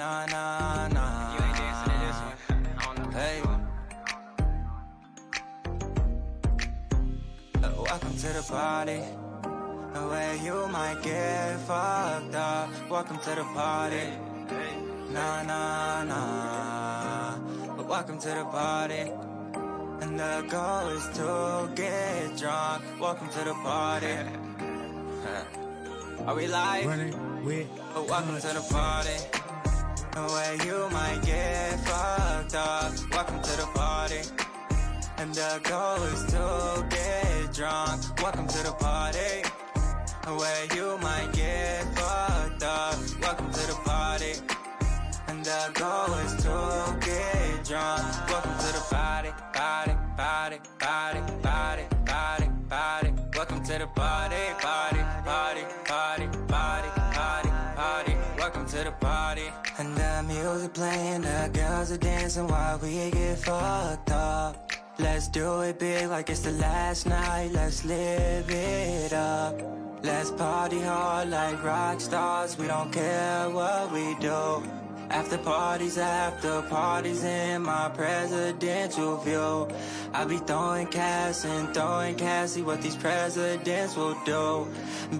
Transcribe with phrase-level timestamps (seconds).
[0.00, 1.34] Nah, nah, nah.
[1.34, 2.32] You ain't dancing to this one.
[2.78, 3.10] I don't know.
[3.20, 3.36] Hey.
[7.62, 9.00] Uh, Welcome to the party.
[10.08, 12.70] Where you might get fucked up.
[12.88, 14.08] Welcome to the party.
[15.12, 17.36] Nah, nah, nah.
[17.76, 19.12] But welcome to the party.
[20.00, 22.84] And the goal is to get drunk.
[22.98, 24.06] Welcome to the party.
[26.26, 26.86] Are we live?
[26.86, 29.39] Running with But welcome to the party.
[30.14, 32.92] Where you might get fucked up.
[33.12, 34.20] Welcome to the party.
[35.18, 38.20] And the goal is to get drunk.
[38.20, 39.48] Welcome to the party.
[40.26, 42.98] Where you might get fucked up.
[43.22, 44.32] Welcome to the party.
[45.28, 48.02] And the goal is to get drunk.
[48.28, 53.12] Welcome to the party, party, party, party, party, party, party.
[53.36, 58.19] Welcome to the party, party, party, party, party, party, party.
[58.52, 59.48] Welcome to the party.
[59.78, 64.72] And the music playing, the girls are dancing while we get fucked up.
[64.98, 67.50] Let's do it big like it's the last night.
[67.52, 69.54] Let's live it up.
[70.02, 72.58] Let's party hard like rock stars.
[72.58, 74.64] We don't care what we do.
[75.10, 79.68] After parties, after parties in my presidential view.
[80.14, 84.68] I be throwing cash and throwing cash, see what these presidents will do.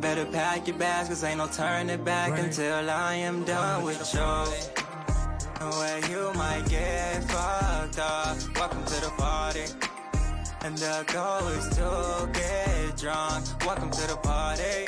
[0.00, 2.44] Better pack your bags, cause ain't no turning back Right.
[2.44, 4.44] until I am done with you.
[5.78, 8.36] Where you might get fucked up.
[8.56, 9.64] Welcome to the party.
[10.62, 13.44] And the goal is to get drunk.
[13.66, 14.86] Welcome to the party.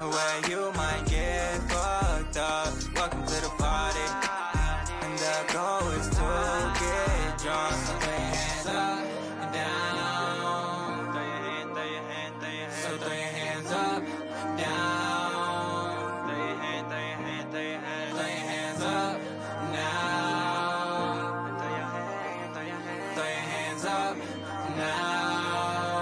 [0.00, 2.72] Where you might get fucked up.
[2.96, 4.00] Welcome to the party.
[5.02, 7.74] And the goal is to get drunk.
[7.74, 9.04] So throw your hands up
[9.42, 11.12] and down.
[11.12, 12.82] Throw your hand, throw your hand, throw your hand.
[12.82, 14.02] So throw your hands up,
[14.56, 16.26] down.
[16.26, 18.16] Throw your hand, throw your hand, throw your hand.
[18.16, 19.20] Throw your hands up
[19.70, 21.12] now.
[21.60, 23.14] Throw your hand, throw your hand.
[23.14, 24.16] Throw your hands up
[24.78, 26.00] now.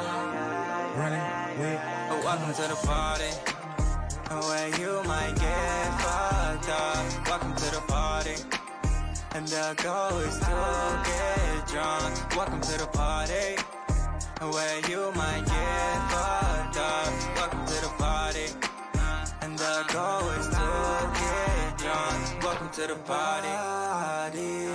[0.97, 1.81] running with
[2.11, 3.18] Oh, welcome to the party.
[4.69, 7.27] Where you might get fucked up.
[7.27, 8.35] Welcome to the party.
[9.35, 12.37] And the goal is to get drunk.
[12.37, 13.57] Welcome to the party.
[14.43, 17.37] Where you might get fucked up.
[17.37, 18.47] Welcome to the party.
[19.41, 22.43] And the goal is to get drunk.
[22.45, 23.49] Welcome to the party.
[23.97, 24.69] Party.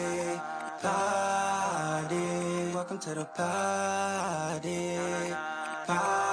[0.82, 2.26] Party.
[2.74, 4.98] Welcome to the party.
[5.86, 6.33] Party.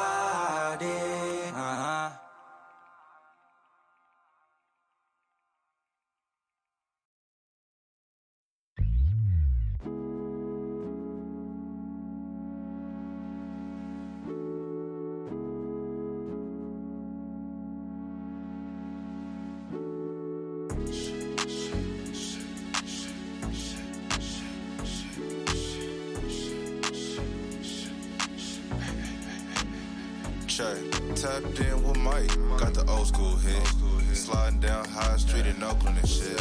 [32.90, 33.66] Old school hit.
[34.14, 36.38] Sliding down High Street in Oakland and shit.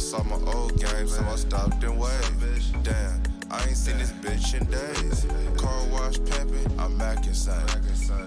[0.00, 2.82] Saw my old game, so I stopped and waved.
[2.82, 5.26] Damn, I ain't seen this bitch in days.
[5.56, 7.62] Car wash pimping, I'm macking son.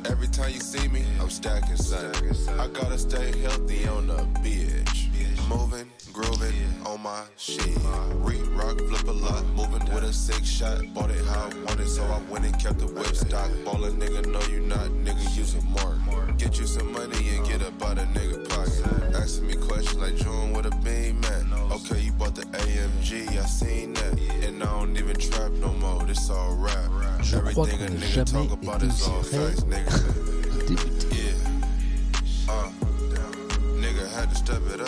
[0.09, 2.11] Every time you see me, I'm stacking son.
[2.59, 5.09] I gotta stay healthy on the bitch.
[5.47, 6.53] Moving, grooving
[6.87, 7.77] on my shit.
[8.15, 9.45] Re rock, flip a lot.
[9.55, 10.81] Moving with a six shot.
[10.93, 13.51] Bought it how I wanted, so I went and kept the whip stock.
[13.63, 16.37] Ballin' nigga, no you not, nigga, use a mark.
[16.37, 19.15] Get you some money and get up out a nigga pocket.
[19.15, 21.53] Asking me questions like June with a beam, man.
[21.71, 24.19] Okay, you bought the AMG, I seen that.
[24.43, 26.89] And I don't even trap no more, this all rap.
[27.33, 29.91] Everything a nigga talk about is all facts, nigga.
[31.15, 32.53] Yeah.
[32.53, 32.69] Uh,
[33.79, 34.84] nigga had to step it up.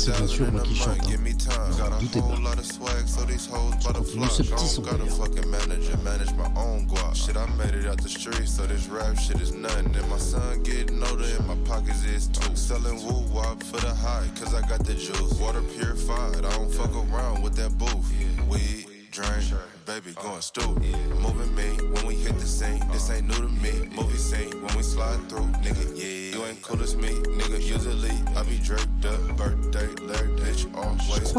[0.00, 1.06] C'est bien sûr moi qui chante, hein.
[1.10, 1.76] Give me time.
[1.76, 2.40] Got a doutez whole pas.
[2.50, 4.94] lot of swag, so these hoes by the Nous, ce petit I son don't got
[4.94, 5.16] a d'ailleurs.
[5.18, 7.14] fucking manager, manage my own guap.
[7.14, 9.94] Shit, I made it out the street, so this rap shit is nothing.
[9.94, 12.56] And my son getting older, and my pockets is too.
[12.56, 15.34] Selling woo wop for the high, cause I got the juice.
[15.38, 18.08] Water purified, I don't fuck around with that booth.
[18.48, 18.79] Weed,
[19.10, 19.54] drink,
[19.86, 20.96] baby going stupid.
[21.20, 22.80] Moving me when we hit the scene.
[22.92, 23.88] This ain't new to me.
[23.94, 25.84] Movie scene when we slide through, nigga.
[25.96, 27.60] Yeah, you ain't cool as me, nigga.
[27.60, 31.34] Usually I be draped up, birthday, Larry, bitch, always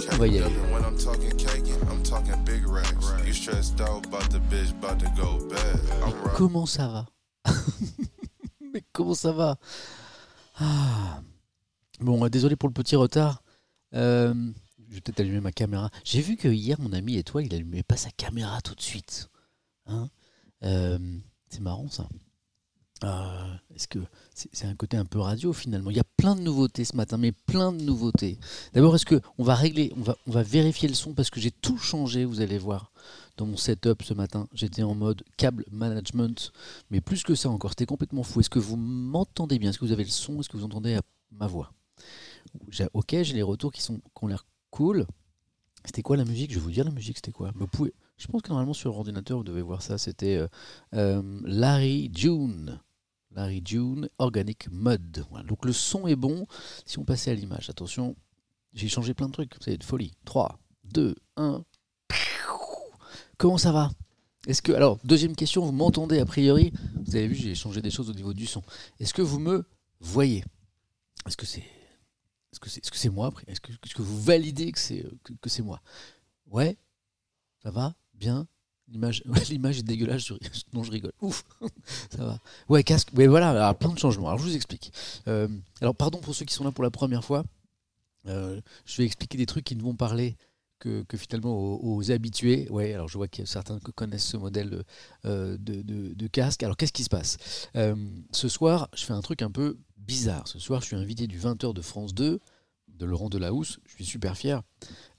[0.72, 3.14] when I'm talking caking, I'm talking big racks.
[3.26, 5.80] You stressed out about the bitch, about to go bad.
[6.04, 6.36] I'm right.
[6.36, 7.06] Comment ça va?
[8.62, 9.58] Mais comment ça va?
[10.60, 11.22] Ah.
[12.00, 13.44] Bon, euh, désolé pour le petit retard.
[13.94, 14.34] Euh,
[14.92, 15.90] je vais peut-être allumer ma caméra.
[16.04, 19.30] J'ai vu que hier, mon ami Étoile, il allumait pas sa caméra tout de suite.
[19.88, 20.10] Hein
[20.64, 21.00] Euh,
[21.50, 22.08] c'est marrant ça.
[23.04, 23.98] Euh, Est-ce que
[24.36, 25.90] c'est un côté un peu radio finalement?
[25.90, 28.38] Il y a plein de nouveautés ce matin, mais plein de nouveautés.
[28.74, 31.14] D'abord, est-ce que on va régler, on va, on va vérifier le son?
[31.14, 32.92] Parce que j'ai tout changé, vous allez voir,
[33.38, 34.48] dans mon setup ce matin.
[34.54, 36.52] J'étais en mode câble management,
[36.92, 38.42] mais plus que ça encore, c'était complètement fou.
[38.42, 39.72] Est-ce que vous m'entendez bien?
[39.72, 40.40] Est-ce que vous avez le son?
[40.40, 41.00] Est-ce que vous entendez
[41.32, 41.74] ma voix?
[42.94, 45.06] Ok, j'ai les retours qui, sont, qui ont l'air cool.
[45.86, 46.52] C'était quoi la musique?
[46.52, 47.52] Je vais vous dire la musique, c'était quoi?
[48.18, 49.98] Je pense que normalement sur l'ordinateur, vous devez voir ça.
[49.98, 50.48] C'était euh,
[50.94, 52.80] euh, Larry June.
[53.34, 55.26] Larry June, Organic Mud.
[55.48, 56.46] Donc le son est bon.
[56.86, 58.16] Si on passait à l'image, attention,
[58.74, 59.54] j'ai changé plein de trucs.
[59.62, 60.14] C'est de folie.
[60.26, 61.64] 3, 2, 1.
[63.38, 63.92] Comment ça va?
[64.48, 64.72] Est-ce que.
[64.72, 66.74] Alors, deuxième question, vous m'entendez a priori?
[67.06, 68.62] Vous avez vu, j'ai changé des choses au niveau du son.
[69.00, 69.66] Est-ce que vous me
[70.00, 70.44] voyez?
[71.26, 71.64] Est-ce que c'est.
[72.52, 75.06] Est-ce que c'est est -ce c'est moi Est-ce que, vous validez que c'est
[75.46, 75.82] c'est moi?
[76.48, 76.78] Ouais
[77.64, 78.48] Ça va Bien
[78.88, 79.24] L'image
[79.80, 80.34] est dégueulasse, je,
[80.74, 81.14] non je rigole.
[81.22, 81.46] Ouf
[82.10, 82.40] Ça va.
[82.68, 83.10] Ouais, casque.
[83.16, 84.28] Ouais, voilà, plein de changements.
[84.28, 84.92] Alors je vous explique.
[85.28, 85.48] Euh,
[85.80, 87.44] alors pardon pour ceux qui sont là pour la première fois.
[88.28, 90.38] Euh, je vais expliquer des trucs qui ne vont parler
[90.80, 92.68] que, finalement aux, habitués.
[92.70, 94.84] Ouais, alors je vois qu'il y a certains qui connaissent ce modèle
[95.26, 96.64] euh, de, casque.
[96.64, 97.38] Alors qu'est-ce qui se passe?
[97.76, 97.96] Euh,
[98.32, 100.48] Ce soir, je fais un truc un peu bizarre.
[100.48, 102.40] Ce soir, je suis invité du 20h de France 2,
[102.88, 103.80] de Laurent Delahousse.
[103.86, 104.62] Je suis super fier.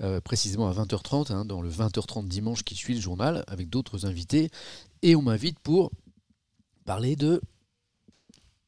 [0.00, 4.06] Euh, précisément à 20h30, hein, dans le 20h30 dimanche qui suit le journal, avec d'autres
[4.06, 4.50] invités.
[5.02, 5.90] Et on m'invite pour
[6.84, 7.40] parler de.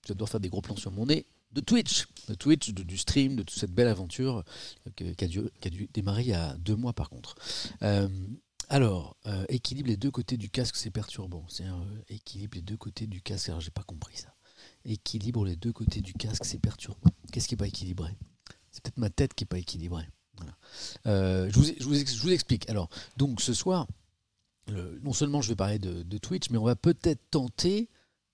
[0.07, 1.27] J'adore faire des gros plans sur mon nez.
[1.53, 4.43] De Twitch, de Twitch, du stream, de toute cette belle aventure
[4.89, 7.37] euh, qui, a dû, démarrer il y a deux mois par contre.
[7.83, 8.09] Euh,
[8.71, 9.17] alors,
[9.51, 11.45] équilibre les deux côtés du casque, c'est perturbant.
[11.49, 13.51] C'est un équilibre les deux côtés du casque.
[13.51, 14.34] Alors, j'ai pas compris ça.
[14.85, 17.11] Équilibre les deux côtés du casque, c'est perturbant.
[17.33, 18.17] Qu'est-ce qui est pas équilibré?
[18.71, 20.09] C'est peut-être ma tête qui est pas équilibrée.
[20.37, 20.57] Voilà.
[21.07, 22.69] Euh, je, vous, explique.
[22.69, 23.87] Alors, donc ce soir,
[25.03, 27.89] non seulement je vais parler de, Twitch, mais on va peut-être tenter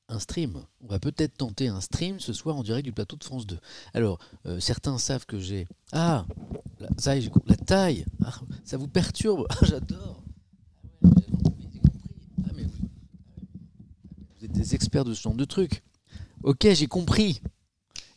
[0.08, 0.64] un stream.
[0.80, 3.58] On va peut-être tenter un stream ce soir en direct du plateau de France 2.
[3.94, 5.68] Alors, euh, certains savent que j'ai...
[5.92, 6.26] Ah
[6.80, 6.88] La
[7.46, 10.22] la taille Ah, Ça vous perturbe Ah, j'adore
[11.04, 11.08] Ah
[14.38, 15.82] vous êtes des experts de ce genre de trucs.
[16.42, 17.42] Ok, j'ai compris.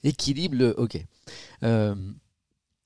[0.06, 0.98] Équilibre, ok.
[1.64, 1.94] Euh,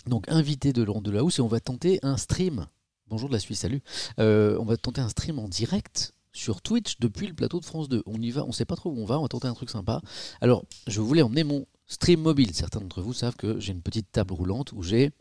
[0.08, 2.66] donc, invité de Laurent Delahousse, et on va tenter un stream.
[3.08, 3.84] Bonjour de la Suisse, salut.
[4.20, 7.88] Euh, on va tenter un stream en direct sur Twitch depuis le plateau de France
[7.88, 8.02] 2.
[8.08, 9.70] On y va, on sait pas trop où on va, on va tenter un truc
[9.70, 10.02] sympa.
[10.42, 12.56] Alors, je voulais emmener mon stream mobile.
[12.56, 15.12] Certains d'entre vous savent que j'ai une petite table roulante où j'ai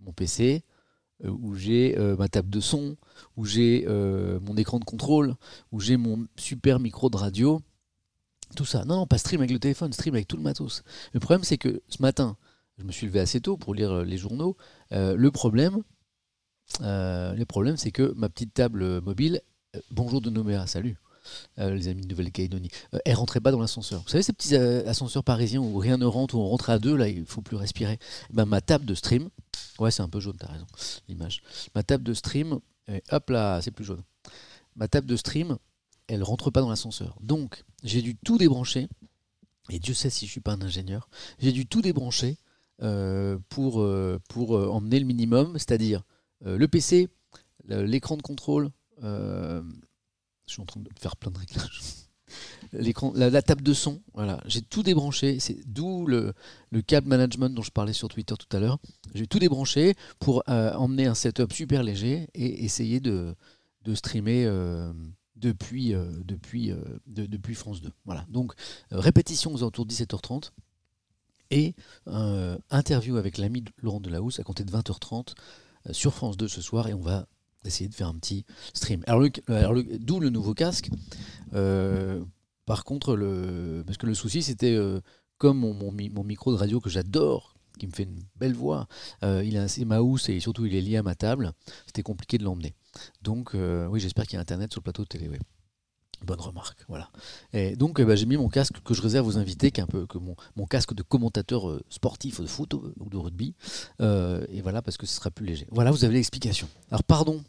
[0.00, 0.64] mon PC,
[1.24, 2.98] euh, où j'ai ma table de son,
[3.38, 5.34] où j'ai mon écran de contrôle,
[5.70, 7.62] où j'ai mon super micro de radio.
[8.56, 8.84] Tout ça.
[8.84, 10.82] Non, pas stream avec le téléphone, stream avec tout le matos.
[11.12, 12.36] Le problème, c'est que ce matin,
[12.78, 14.56] je me suis levé assez tôt pour lire euh, les journaux.
[14.92, 15.82] Euh, le problème,
[16.80, 19.40] euh, le problème, c'est que ma petite table mobile,
[19.90, 20.96] bonjour de Nouméa, salut,
[21.56, 22.68] les amis de Nouvelle-Calédonie,
[23.04, 24.02] elle rentrait pas dans l'ascenseur.
[24.02, 26.96] Vous savez ces petits ascenseurs parisiens où rien ne rentre, où on rentre à deux,
[26.96, 27.98] là, il faut plus respirer.
[28.30, 29.28] Eh Ben, ma table de stream,
[29.78, 30.66] ouais, c'est un peu jaune, t'as raison,
[31.08, 31.42] l'image.
[31.74, 32.58] Ma table de stream,
[33.12, 34.02] hop là, c'est plus jaune.
[34.74, 35.58] Ma table de stream,
[36.08, 37.16] elle rentre pas dans l'ascenseur.
[37.20, 38.88] Donc, j'ai dû tout débrancher.
[39.70, 41.08] Et Dieu sait si je suis pas un ingénieur.
[41.38, 42.36] J'ai dû tout débrancher
[42.82, 46.02] euh, pour, euh, euh, emmener le minimum, c'est-à-dire
[46.44, 47.08] le PC,
[47.68, 48.70] l'écran de contrôle.
[49.00, 49.62] je
[50.46, 51.82] suis en train de faire plein de réglages.
[52.72, 54.00] La, la table de son,
[54.46, 55.36] j'ai tout débranché.
[55.66, 56.32] D'où le,
[56.70, 58.78] le câble management dont je parlais sur Twitter tout à l'heure.
[59.14, 63.36] J'ai tout débranché pour emmener un setup super léger et essayer de,
[63.94, 64.46] streamer
[65.42, 67.90] depuis, euh, depuis, euh, de- depuis France 2.
[68.06, 68.24] Voilà.
[68.30, 68.52] Donc
[68.92, 70.52] euh, répétition aux alentours de 17h30
[71.50, 71.74] et
[72.70, 75.34] interview avec l'ami Laurent Delahousse à compter de 20h30
[75.88, 77.26] euh, sur France 2 ce soir et on va
[77.64, 79.02] essayer de faire un petit stream.
[79.06, 79.28] Alors,
[80.00, 80.88] d'où le nouveau casque.
[82.64, 84.78] Par contre, le, parce que le souci c'était
[85.38, 88.86] comme mon, mon micro de radio que j'adore, qui me fait une belle voix,
[89.24, 91.52] euh, il est assez mouse et surtout il est lié à ma table,
[91.86, 92.76] c'était compliqué de l'emmener.
[93.22, 95.28] Donc euh, oui, j'espère qu'il y a internet sur le plateau de télé.
[96.24, 97.10] Bonne remarque, voilà.
[97.52, 99.88] Et donc eh ben, j'ai mis mon casque que je réserve aux invités, qui un
[99.88, 100.36] peu que mon,
[100.66, 103.56] casque de commentateur euh, sportif de foot ou de rugby.
[104.00, 105.66] Euh, et voilà, parce que ce sera plus léger.
[105.72, 106.68] Voilà, vous avez l'explication.
[106.90, 107.42] Alors pardon,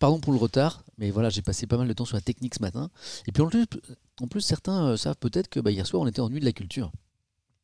[0.00, 2.56] pardon pour le retard, mais voilà, j'ai passé pas mal de temps sur la technique
[2.56, 2.90] ce matin.
[3.28, 6.28] Et puis en plus, certains euh, savent peut-être que bah, hier soir on était en
[6.28, 6.90] de la culture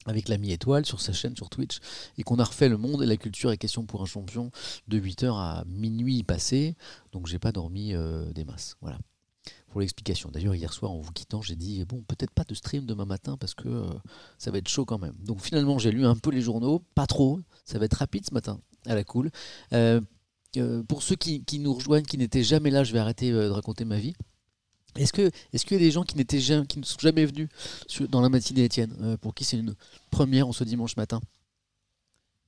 [0.06, 1.78] avec l'ami Étoile sur sa chaîne sur Twitch
[2.18, 4.50] et qu'on a refait le monde et la culture et question pour un champion
[4.88, 6.76] de 8h à minuit passé
[7.12, 8.98] donc j'ai pas dormi euh, des masses voilà
[9.72, 10.30] pour l'explication.
[10.30, 13.36] D'ailleurs, hier soir, en vous quittant, j'ai dit bon, peut-être pas de stream demain matin
[13.38, 13.88] parce que euh,
[14.38, 15.14] ça va être chaud quand même.
[15.24, 17.40] Donc finalement, j'ai lu un peu les journaux, pas trop.
[17.64, 19.30] Ça va être rapide ce matin, à la cool.
[19.72, 20.00] Euh,
[20.86, 23.98] pour ceux qui, nous rejoignent, qui n'étaient jamais là, je vais arrêter de raconter ma
[23.98, 24.14] vie.
[24.96, 27.24] Est-ce que est-ce qu'il y a des gens qui n'étaient jamais, qui ne sont jamais
[27.24, 27.48] venus
[28.10, 29.74] dans la matinée Étienne, euh, pour qui c'est une
[30.10, 31.20] première en ce dimanche matin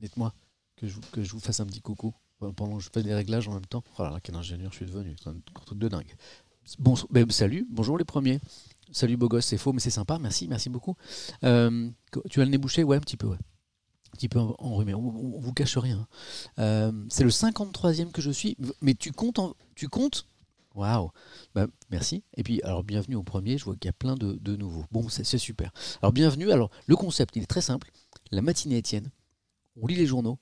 [0.00, 0.32] Dites-moi
[0.76, 2.12] que je, que je vous fasse un petit coucou
[2.56, 3.82] pendant que je fais des réglages en même temps.
[3.98, 6.14] Oh là là, quel ingénieur je suis devenu, c'est un truc de dingue.
[6.78, 8.40] Bon, ben, salut, bonjour les premiers.
[8.92, 10.94] Salut beau gosse, c'est faux, mais c'est sympa, merci, merci beaucoup.
[11.42, 11.88] Euh,
[12.30, 12.82] tu as le nez bouché?
[12.84, 13.38] Ouais, un petit peu, ouais.
[14.12, 15.98] Un petit peu en- enrhumé, on, on, on vous cache rien.
[16.00, 16.06] hein.
[16.58, 20.26] Euh, c'est le 53e que je suis, mais tu comptes, en- tu comptes
[20.74, 21.10] Waouh
[21.54, 22.24] Bah, Merci.
[22.36, 24.84] Et puis, alors, bienvenue au premier, je vois qu'il y a plein de, de nouveaux.
[24.90, 25.72] Bon, c'est super.
[26.02, 26.50] Alors, bienvenue.
[26.50, 27.90] Alors, le concept, il est très simple.
[28.32, 29.10] La matinée Étienne,
[29.80, 30.38] on lit les journaux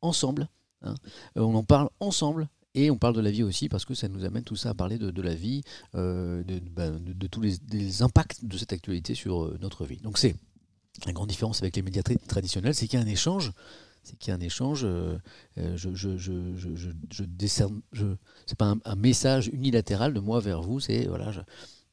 [0.00, 0.48] ensemble,
[0.82, 0.94] hein.
[1.36, 4.08] Euh, on en parle ensemble, et on parle de la vie aussi, parce que ça
[4.08, 5.62] nous amène tout ça à parler de, la vie,
[5.94, 9.96] euh, de, ben, de- tous les, des impacts de cette actualité sur euh, notre vie.
[9.98, 10.36] Donc, c'est
[11.06, 13.52] la grande différence avec les médias tra- traditionnels, c'est qu'il y a un échange.
[14.06, 14.82] C'est qu'il y a un échange.
[14.84, 15.18] euh,
[15.58, 17.80] euh, je, je, je, je, je, décerne.
[18.46, 20.78] C'est pas un, message unilatéral de moi vers vous.
[20.78, 21.32] C'est voilà,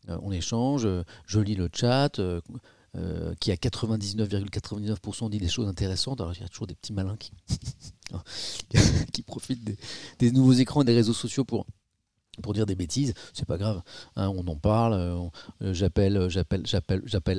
[0.09, 0.85] euh, on échange.
[0.85, 2.21] euh, je lis le chat.
[3.39, 6.21] qui à 99,99% dit des choses intéressantes.
[6.21, 7.31] Alors il y a toujours des petits malins qui,
[9.11, 9.75] qui profitent des,
[10.19, 11.65] des nouveaux écrans et des réseaux sociaux pour,
[12.41, 13.13] pour dire des bêtises.
[13.33, 13.81] C'est pas grave.
[14.15, 14.93] hein, on en parle.
[14.93, 15.17] euh,
[15.61, 16.17] euh, j'appelle,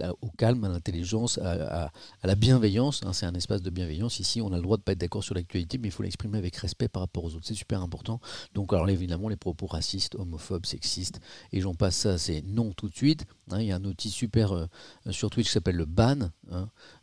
[0.02, 1.90] à- au calme, à l'intelligence, à,
[2.22, 3.00] la bienveillance.
[3.04, 4.20] hein, c'est un espace de bienveillance.
[4.20, 6.38] Ici, on a le droit de pas être d'accord sur l'actualité, mais il faut l'exprimer
[6.38, 7.46] avec respect par rapport aux autres.
[7.46, 8.20] C'est super important.
[8.54, 11.20] Donc, alors évidemment, les propos racistes, homophobes, sexistes,
[11.52, 13.26] et j'en passe ça, c'est non tout de suite.
[13.50, 13.60] hein.
[13.60, 14.66] Il y a un outil super euh,
[15.10, 16.30] sur Twitch qui s'appelle le ban.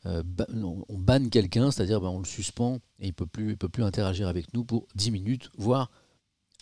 [0.06, 3.84] Euh, ba- on banne quelqu'un, c'est-à-dire ben, on le suspend et il peut peut plus
[3.84, 5.92] interagir avec nous pour 10 minutes, voire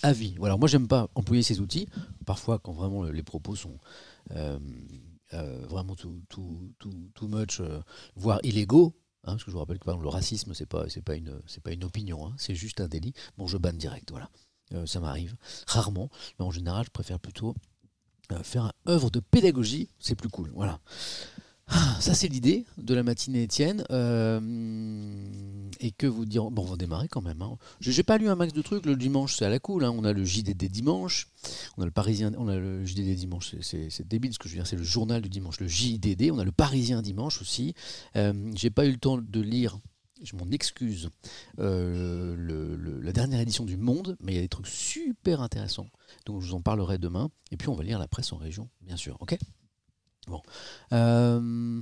[0.01, 0.35] à vie.
[0.37, 1.87] Voilà, moi j'aime pas employer ces outils.
[2.25, 3.77] Parfois, quand vraiment le- les propos sont
[4.35, 4.59] euh,
[5.33, 7.81] euh, vraiment too, too, too, too much, euh,
[8.15, 8.95] voire illégaux.
[9.25, 11.41] hein, parce que je vous rappelle que par exemple, le racisme, c'est pas, pas une,
[11.63, 13.13] pas une opinion, hein, c'est juste un délit.
[13.37, 14.29] Bon, je banne direct, voilà.
[14.73, 15.35] Euh, ça m'arrive
[15.67, 17.55] rarement, mais en général, je préfère plutôt
[18.43, 20.51] faire une œuvre de pédagogie, c'est plus cool.
[20.55, 20.79] Voilà.
[21.71, 23.83] Ah, ça, c'est l'idée de la matinée Étienne.
[23.91, 24.39] Euh,
[25.79, 26.49] et que vous dire.
[26.49, 27.41] Bon, on va démarrer quand même.
[27.41, 27.57] Hein.
[27.79, 28.85] J'ai j'ai pas lu un max de trucs.
[28.85, 29.85] Le dimanche, c'est à la cool.
[29.85, 29.93] hein.
[29.95, 31.27] On a le JDD dimanche.
[31.77, 32.31] On a le Parisien.
[32.37, 33.55] On a le JDD dimanche.
[33.61, 34.67] c'est- débile ce que je veux dire.
[34.67, 35.59] C'est le journal du dimanche.
[35.59, 36.31] Le JDD.
[36.31, 37.75] On a le Parisien dimanche aussi.
[38.15, 39.79] Euh, J'ai pas eu le temps de lire.
[40.23, 41.09] Je m'en excuse.
[41.59, 45.87] euh, la dernière édition du Monde, mais il y a des trucs super intéressants.
[46.25, 47.29] Donc je vous en parlerai demain.
[47.51, 49.15] Et puis on va lire la presse en région, bien sûr.
[49.21, 49.37] Ok?
[50.93, 51.81] Euh,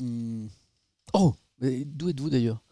[0.00, 0.46] hmm.
[1.12, 2.62] Oh, d'où êtes-vous d'ailleurs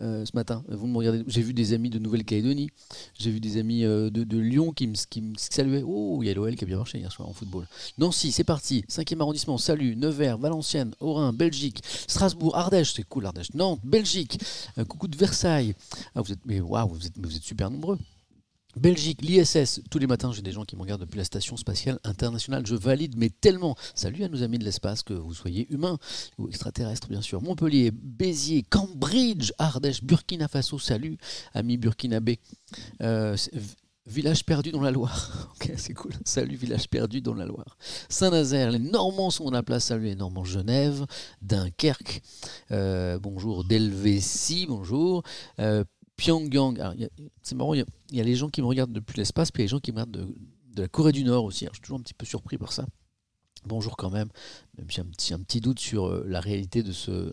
[0.00, 0.64] euh, ce matin?
[0.68, 1.24] Vous me regardez.
[1.26, 2.70] J'ai vu des amis de Nouvelle-Calédonie.
[3.18, 5.82] J'ai vu des amis euh, de, Lyon qui me, qui saluaient.
[5.84, 7.66] Oh, il y a l'OL qui a bien marché hier soir en football.
[7.98, 8.84] Nancy, c'est parti.
[8.88, 9.96] 5e arrondissement, salut.
[9.96, 13.54] Nevers, Valenciennes, Orin, Belgique, Strasbourg, Ardèche, c'est cool Ardèche.
[13.54, 14.40] Nantes, Belgique.
[14.88, 15.74] Coucou de Versailles.
[16.14, 17.98] Ah, vous êtes, mais waouh, vous êtes, vous êtes super nombreux.
[18.76, 21.98] Belgique, l'ISS, tous les matins j'ai des gens qui me regardent depuis la station spatiale
[22.04, 23.76] internationale, je valide mais tellement.
[23.94, 25.98] Salut à nos amis de l'espace, que vous soyez humains
[26.36, 27.42] ou extraterrestres bien sûr.
[27.42, 31.18] Montpellier, Béziers, Cambridge, Ardèche, Burkina Faso, salut
[31.54, 32.38] amis burkinabés.
[33.02, 33.36] Euh,
[34.08, 35.50] Village perdu dans la Loire.
[35.60, 36.12] Ok, c'est cool.
[36.24, 37.76] Salut, village perdu dans la Loire.
[38.08, 39.86] Saint-Nazaire, les Normands sont dans la place.
[39.86, 40.44] Salut, les Normands.
[40.44, 41.04] Genève,
[41.42, 42.22] Dunkerque.
[42.70, 44.66] Euh, bonjour, Delvétie.
[44.66, 45.24] Bonjour.
[45.58, 45.84] Euh,
[46.16, 46.78] Pyongyang.
[47.42, 47.74] C'est marrant,
[48.10, 49.70] il y a les gens qui me regardent depuis l'espace, puis il y a les
[49.70, 50.34] gens qui me regardent
[50.74, 51.66] de, la Corée du Nord aussi.
[51.66, 52.86] Je suis toujours un petit peu surpris par ça.
[53.64, 54.28] Bonjour quand même,
[54.76, 57.32] même si j'ai un petit, doute sur euh, la réalité de ce,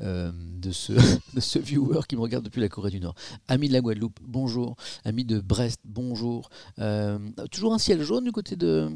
[0.00, 3.14] euh, de, ce, viewer qui me regarde depuis la Corée du Nord.
[3.46, 4.76] Ami de la Guadeloupe, bonjour.
[5.04, 6.50] Ami de Brest, bonjour.
[6.78, 7.18] Euh,
[7.50, 8.90] toujours un ciel jaune du côté de,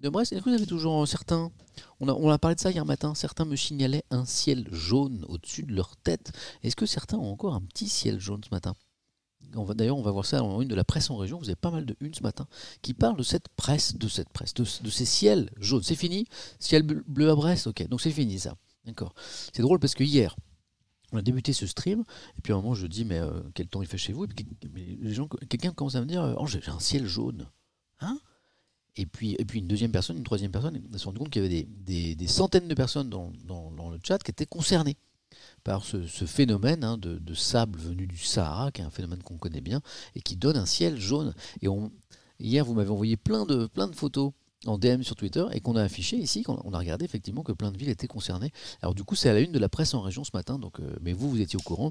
[0.00, 0.32] Brest.
[0.32, 1.50] Est-ce que vous avez toujours certains
[2.00, 3.14] on a, parlé de ça hier matin.
[3.14, 6.32] Certains me signalaient un ciel jaune au-dessus de leur tête.
[6.62, 8.74] Est-ce que certains ont encore un petit ciel jaune ce matin?
[9.64, 11.38] D'ailleurs, on va voir ça dans une de la presse en région.
[11.38, 12.46] Vous avez pas mal de une ce matin
[12.82, 15.82] qui parlent de cette presse, de cette presse, de, ces ciels jaunes.
[15.82, 16.26] C'est fini?
[16.58, 17.66] Ciel bleu, à Brest?
[17.66, 18.54] Ok, donc c'est fini ça.
[18.84, 19.14] D'accord.
[19.52, 20.36] C'est drôle parce que hier,
[21.12, 22.04] on a débuté ce stream,
[22.36, 24.24] et puis à un moment je dis mais euh, quel temps il fait chez vous?
[24.24, 24.46] Et puis
[25.48, 27.48] quelqu'un commence à me dire oh j'ai un ciel jaune.
[28.00, 28.18] Hein?
[28.98, 31.66] Et puis, une deuxième personne, une troisième personne, on s'est rendu compte qu'il y avait
[32.14, 33.30] des, centaines de personnes dans
[33.90, 34.96] le chat qui étaient concernées
[35.66, 39.60] par ce, phénomène hein, de, sable venu du Sahara, qui est un phénomène qu'on connaît
[39.60, 39.80] bien,
[40.14, 41.34] et qui donne un ciel jaune.
[41.60, 41.66] Et
[42.38, 44.30] hier, vous m'avez envoyé plein de, plein de photos
[44.66, 47.42] en DM sur Twitter et qu'on a affiché ici, qu'on a- on a regardé effectivement
[47.42, 48.52] que plein de villes étaient concernées.
[48.80, 50.78] Alors du coup, c'est à la une de la presse en région ce matin, donc,
[50.78, 51.90] euh, mais vous, vous étiez au courant.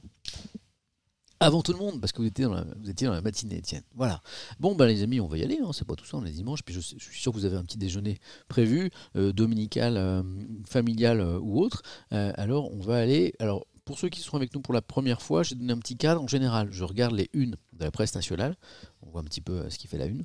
[1.40, 3.84] Avant tout le monde, parce que vous étiez dans la, matinée, Étienne.
[3.94, 4.22] Voilà.
[4.60, 6.32] Bon, ben les amis, on va y aller, hein, c'est pas tout ça, on est
[6.32, 9.98] dimanche, puis je, je suis sûr que vous avez un petit déjeuner prévu, euh, dominical,
[9.98, 10.24] euh,
[10.68, 11.82] familial euh, ou autre.
[12.12, 13.34] Alors, on va aller.
[13.40, 15.98] Alors, pour ceux qui sont avec nous pour la première fois, j'ai donné un petit
[15.98, 16.70] cadre en général.
[16.72, 18.56] Je regarde les unes de la presse nationale,
[19.02, 20.24] on voit un petit peu ce qui fait la une.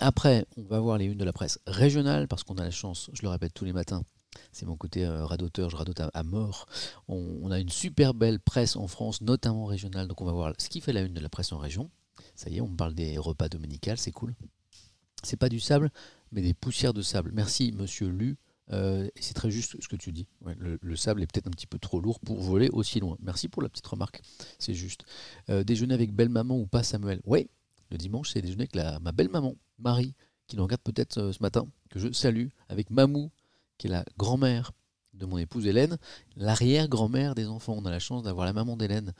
[0.00, 3.10] Après, on va voir les unes de la presse régionale, parce qu'on a la chance,
[3.12, 4.02] je le répète tous les matins,
[4.52, 6.66] c'est mon côté euh, radoteur, je radote à, mort.
[7.08, 10.68] On, a une super belle presse en France, notamment régionale, donc on va voir ce
[10.68, 11.90] qui fait la une de la presse en région.
[12.34, 14.34] Ça y est, on parle des repas dominicales, c'est cool.
[15.22, 15.90] C'est pas du sable,
[16.32, 17.30] mais des poussières de sable.
[17.32, 18.36] Merci, monsieur Lu.
[18.72, 20.26] Euh, c'est très juste ce que tu dis.
[20.58, 23.16] Le, le sable est peut-être un petit peu trop lourd pour voler aussi loin.
[23.20, 24.22] Merci pour la petite remarque.
[24.58, 25.04] C'est juste.
[25.50, 27.20] Euh, déjeuner avec belle maman ou pas, Samuel?
[27.24, 27.48] Oui,
[27.90, 30.14] le dimanche, c'est déjeuner avec ma belle maman, Marie,
[30.46, 33.30] qui nous regarde peut-être ce matin, que je salue, avec Mamou,
[33.78, 34.72] qui est la grand-mère
[35.14, 35.98] de mon épouse Hélène,
[36.36, 37.74] l'arrière-grand-mère des enfants.
[37.76, 39.12] On a la chance d'avoir la maman d'Hélène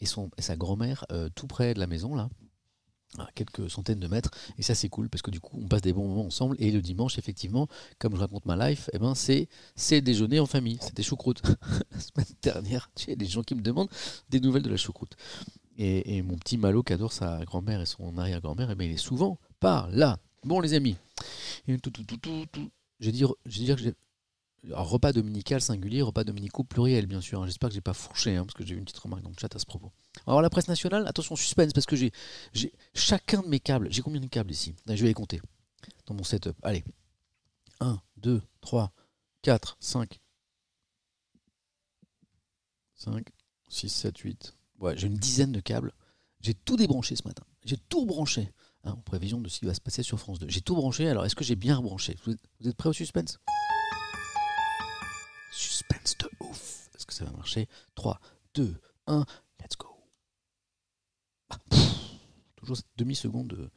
[0.00, 2.28] et, et sa grand-mère euh, tout près de la maison, là,
[3.18, 4.30] à quelques centaines de mètres.
[4.58, 6.56] Et ça, c'est cool parce que du coup, on passe des bons moments ensemble.
[6.58, 9.48] Et le dimanche, effectivement, comme je raconte ma life, eh ben, c'est,
[10.00, 10.78] déjeuner en famille.
[10.80, 11.42] C'était choucroute.
[11.90, 13.90] la semaine dernière, il des gens qui me demandent
[14.28, 15.16] des nouvelles de la choucroute.
[15.78, 18.94] Et, et mon petit Malo qui adore sa grand-mère et son arrière-grand-mère, eh ben, il
[18.94, 20.18] est souvent par là.
[20.44, 20.96] Bon, les amis.
[21.66, 22.70] Tout, tout, tout, tout, tout.
[23.00, 23.94] Je vais dire, que j'ai.
[24.64, 27.42] Alors, repas dominical singulier, repas dominicaux pluriel, bien sûr.
[27.42, 27.46] hein.
[27.46, 29.36] J'espère que j'ai pas fourché, hein, parce que j'ai eu une petite remarque dans le
[29.38, 29.92] chat à ce propos.
[30.26, 32.12] Alors, la presse nationale, attention, suspense, parce que j'ai,
[32.94, 33.88] chacun de mes câbles.
[33.92, 34.74] J'ai combien de câbles ici?
[34.88, 35.40] Je vais les compter
[36.06, 36.56] dans mon setup.
[36.62, 36.84] Allez.
[37.80, 38.92] 1, 2, 3,
[39.42, 40.18] 4, 5.
[42.94, 43.28] 5,
[43.68, 44.56] 6, 7, 8.
[44.80, 45.92] Ouais, j'ai une dizaine de câbles.
[46.40, 47.44] J'ai tout débranché ce matin.
[47.64, 48.50] J'ai tout branché.
[48.86, 50.48] Hein, en prévision de ce qui va se passer sur France 2.
[50.48, 51.08] J'ai tout branché.
[51.08, 52.32] Alors, est-ce que j'ai bien rebranché vous
[52.68, 53.38] êtes, prêts au suspense
[55.52, 56.88] Suspense de ouf.
[56.94, 58.20] Est-ce que ça va marcher 3,
[58.54, 58.74] 2,
[59.06, 59.24] 1,
[59.60, 59.88] let's go.
[61.50, 61.58] Ah,
[62.56, 63.70] toujours cette demi-seconde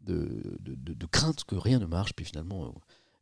[0.00, 2.74] de, crainte que rien ne marche, puis finalement,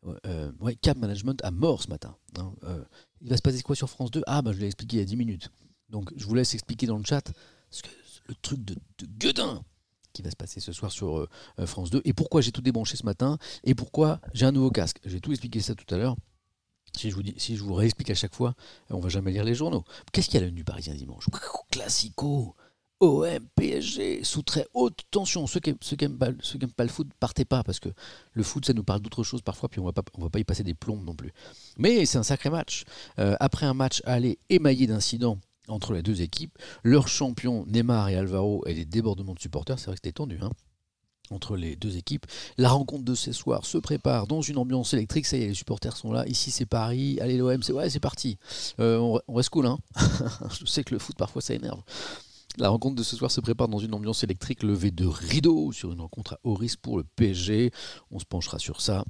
[0.06, 2.16] euh, euh, Cap Management à mort ce matin.
[2.38, 2.52] hein.
[2.64, 2.84] Euh,
[3.20, 5.02] il va se passer quoi sur France 2 Ah, bah, je l'ai expliqué il y
[5.02, 5.50] a 10 minutes.
[5.88, 7.32] Donc, je vous laisse expliquer dans le chat
[8.28, 9.62] le truc de, de gueudin
[10.12, 12.96] qui va se passer ce soir sur euh, France 2 et pourquoi j'ai tout débranché
[12.96, 15.00] ce matin et pourquoi j'ai un nouveau casque?
[15.04, 16.16] J'ai tout expliqué ça tout à l'heure.
[16.96, 18.54] Si je vous dis, si je vous réexplique à chaque fois,
[18.90, 19.84] on va jamais lire les journaux.
[20.12, 21.26] Qu'est-ce qu'il y a à du Parisien dimanche?
[21.70, 22.56] Classico,
[23.00, 25.46] OM, PSG, sous très haute tension.
[25.46, 26.30] Ceux qui, ceux qui aiment pas,
[26.76, 27.88] pas le foot, partez pas parce que
[28.32, 30.64] le foot, ça nous parle d'autre chose parfois, puis on on va pas y passer
[30.64, 31.32] des plombes non plus.
[31.78, 32.84] Mais c'est un sacré match.
[33.18, 35.38] Euh, après un match aller émaillé d'incidents
[35.70, 39.86] entre les deux équipes, leurs champions Neymar et Alvaro et les débordements de supporters, c'est
[39.86, 40.38] vrai que c'était tendu.
[40.42, 40.50] Hein
[41.30, 42.26] entre les deux équipes.
[42.58, 45.26] La rencontre de ce soir se prépare dans une ambiance électrique.
[45.26, 46.26] Ça y est, les supporters sont là.
[46.26, 47.18] Ici, c'est Paris.
[47.20, 48.38] Allez, l'OM, c'est ouais, c'est parti.
[48.80, 49.78] Euh, on, on reste cool, hein.
[50.60, 51.80] Je sais que le foot parfois ça énerve.
[52.58, 55.92] La rencontre de ce soir se prépare dans une ambiance électrique levée de rideau sur
[55.92, 57.70] une rencontre à haut risque pour le PSG.
[58.10, 59.04] On se penchera sur ça.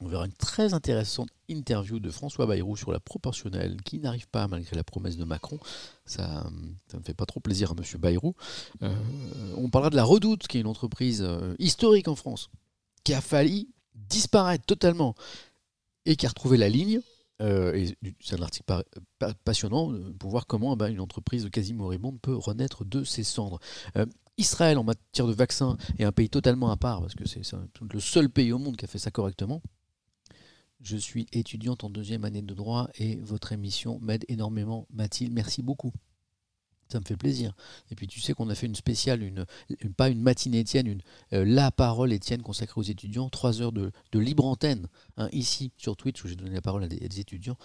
[0.00, 4.48] On verra une très intéressante interview de François Bayrou sur la proportionnelle qui n'arrive pas
[4.48, 5.58] malgré la promesse de Macron.
[6.04, 6.50] Ça
[6.92, 8.34] ne fait pas trop plaisir à Monsieur Bayrou.
[8.82, 8.92] Euh,
[9.56, 12.50] on parlera de la Redoute, qui est une entreprise euh, historique en France,
[13.04, 15.14] qui a failli disparaître totalement
[16.06, 17.00] et qui a retrouvé la ligne.
[17.40, 17.88] Euh,
[18.20, 18.84] c'est un article pa-
[19.18, 23.24] pa- passionnant pour voir comment eh ben, une entreprise quasi moribonde peut renaître de ses
[23.24, 23.60] cendres.
[24.38, 27.42] Israël, en matière de vaccins, est un pays totalement à part, parce que c'est
[27.92, 29.62] le seul pays au monde qui a fait ça correctement.
[30.84, 35.32] Je suis étudiante en deuxième année de droit et votre émission m'aide énormément, Mathilde.
[35.32, 35.92] Merci beaucoup.
[36.92, 37.56] Ça me fait plaisir.
[37.90, 39.46] Et puis tu sais qu'on a fait une spéciale, une,
[39.96, 41.00] pas une matinée Étienne, une
[41.32, 45.96] euh, la parole Étienne consacrée aux étudiants, trois heures de, libre antenne, hein, ici sur
[45.96, 47.56] Twitch où j'ai donné la parole à des, étudiants,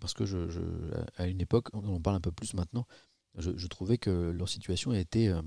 [0.00, 0.24] parce que
[1.16, 2.88] à une époque, on en parle un peu plus maintenant,
[3.38, 5.42] je, trouvais que leur situation était, euh,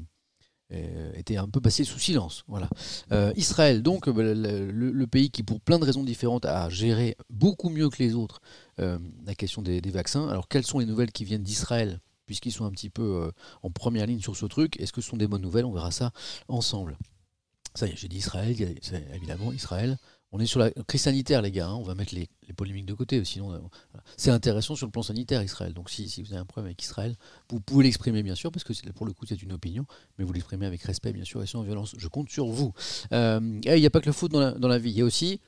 [0.69, 2.43] était un peu passée sous silence.
[2.47, 2.69] Voilà.
[3.11, 7.69] Euh, Israël, donc euh, le, pays qui, pour plein de raisons différentes, a géré beaucoup
[7.69, 8.41] mieux que les autres
[8.79, 10.27] euh, la question des, vaccins.
[10.27, 13.31] Alors, quelles sont les nouvelles qui viennent d'Israël puisqu'ils sont un petit peu euh,
[13.63, 14.79] en première ligne sur ce truc?
[14.79, 15.65] Est-ce que ce sont des bonnes nouvelles?
[15.65, 16.11] On verra ça
[16.47, 16.97] ensemble.
[17.73, 18.55] Ça y est, j'ai dit Israël,
[19.13, 19.97] évidemment Israël.
[20.31, 21.67] On est sur la crise sanitaire, les gars.
[21.67, 23.59] hein, on va mettre les, polémiques de côté, sinon euh,
[24.17, 25.73] c'est intéressant sur le plan sanitaire, Israël.
[25.73, 27.15] Donc si, vous avez un problème avec Israël,
[27.49, 29.85] vous pouvez l'exprimer bien sûr, parce que pour le coup c'est une opinion,
[30.17, 31.95] mais vous l'exprimez avec respect bien sûr et sans violence.
[31.97, 32.73] Je compte sur vous.
[33.13, 35.05] Euh, et il n'y a pas que le foot dans la, vie, il y a
[35.05, 35.39] aussi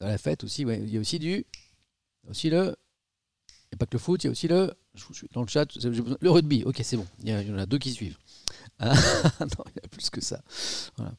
[0.00, 1.44] dans la fête aussi, il y a aussi du,
[2.28, 2.74] aussi le
[3.70, 4.74] il n'y a pas que le foot, il y a aussi le.
[4.94, 5.64] Je suis dans le chat,
[6.20, 6.64] le rugby.
[6.64, 7.06] Ok, c'est bon.
[7.20, 8.18] Il y, a- il y en a deux qui suivent.
[8.80, 8.94] Ah,
[9.40, 10.42] non, il y a plus que ça.
[10.96, 11.12] Voilà.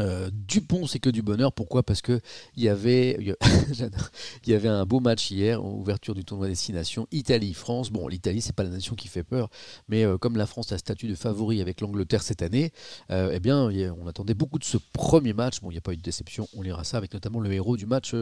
[0.00, 1.52] Euh, Dupont, c'est que du bonheur.
[1.52, 1.82] Pourquoi?
[1.82, 2.20] Parce que
[2.56, 3.18] il y avait,
[4.46, 7.90] il y avait un beau match hier, ouverture du tournoi Destination Italie-France.
[7.90, 9.48] Bon, l'Italie, c'est pas la nation qui fait peur,
[9.88, 12.72] mais euh, comme la France a statut de favori avec l'Angleterre cette année,
[13.10, 15.60] euh, eh bien, on attendait beaucoup de ce premier match.
[15.60, 16.48] Bon, il n'y a pas eu de déception.
[16.56, 18.14] On lira ça avec notamment le héros du match,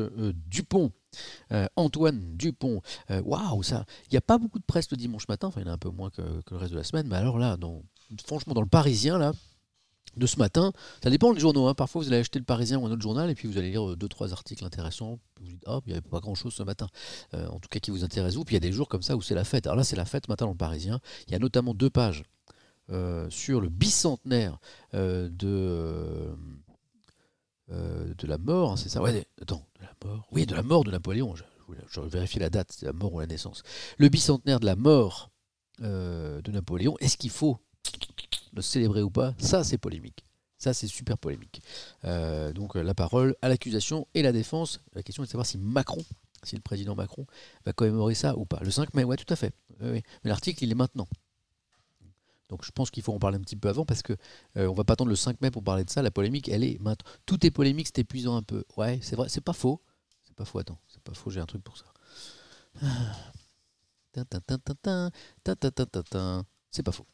[0.48, 0.92] Dupont.
[1.76, 2.80] Antoine Dupont,
[3.10, 5.68] waouh, ça, il n'y a pas beaucoup de presse le dimanche matin, enfin il y
[5.68, 7.82] en a un peu moins que, le reste de la semaine, mais alors là, non,
[8.24, 9.32] franchement, dans le Parisien, là,
[10.16, 10.72] de ce matin.
[11.02, 11.66] Ça dépend des journaux.
[11.66, 11.74] Hein.
[11.74, 13.90] Parfois, vous allez acheter le Parisien ou un autre journal et puis vous allez lire
[13.90, 15.18] euh, deux, trois articles intéressants.
[15.40, 16.86] Vous dites, oh, il n'y avait pas grand-chose ce matin.
[17.34, 18.44] Euh, en tout cas, qui vous intéresse vous.
[18.44, 19.66] Puis il y a des jours comme ça où c'est la fête.
[19.66, 21.00] Alors là, c'est la fête matin dans le Parisien.
[21.26, 22.24] Il y a notamment deux pages
[22.90, 24.58] euh, sur le bicentenaire
[24.92, 26.34] de,
[28.22, 28.72] la mort.
[28.72, 29.00] Hein, c'est ça?
[29.40, 30.28] Attends, de la mort?
[30.32, 31.34] Oui, de la mort de Napoléon.
[31.34, 31.44] Je,
[31.88, 33.62] je vérifie la date, c'est la mort ou la naissance.
[33.98, 35.30] Le bicentenaire de la mort
[35.80, 36.96] de Napoléon.
[37.00, 37.58] Est-ce qu'il faut
[38.54, 40.24] le célébrer ou pas, ça c'est polémique.
[40.58, 41.62] Ça c'est super polémique.
[42.04, 44.80] Euh, donc la parole à l'accusation et la défense.
[44.94, 46.04] La question est de savoir si Macron,
[46.42, 47.26] si le président Macron
[47.64, 48.60] va commémorer ça ou pas.
[48.62, 49.54] Le 5 mai, ouais, tout à fait.
[49.80, 51.08] Mais l'article il est maintenant.
[52.52, 54.12] Donc je pense qu'il faut en parler un petit peu avant parce que
[54.58, 56.02] euh, on va pas attendre le 5 mai pour parler de ça.
[56.02, 57.10] La polémique, elle est maintenant.
[57.24, 58.64] Tout est polémique, c'est épuisant un peu.
[58.76, 59.80] Ouais, c'est vrai, c'est pas faux.
[60.22, 60.58] C'est pas faux.
[60.58, 61.30] Attends, c'est pas faux.
[61.30, 61.86] J'ai un truc pour ça.
[66.70, 67.06] C'est pas faux.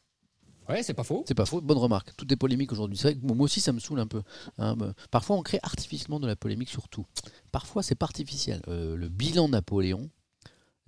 [0.69, 1.25] Ouais, c'est pas faux.
[1.27, 2.15] C'est pas faux, bonne remarque.
[2.17, 2.99] Tout est polémique aujourd'hui.
[2.99, 4.23] C'est vrai que moi aussi, ça me saoule un peu.
[4.59, 4.77] Hein,
[5.11, 7.07] parfois, on crée artificiellement de la polémique sur tout.
[7.53, 8.61] Parfois, c'est pas artificiel.
[8.69, 10.11] Euh, le bilan Napoléon,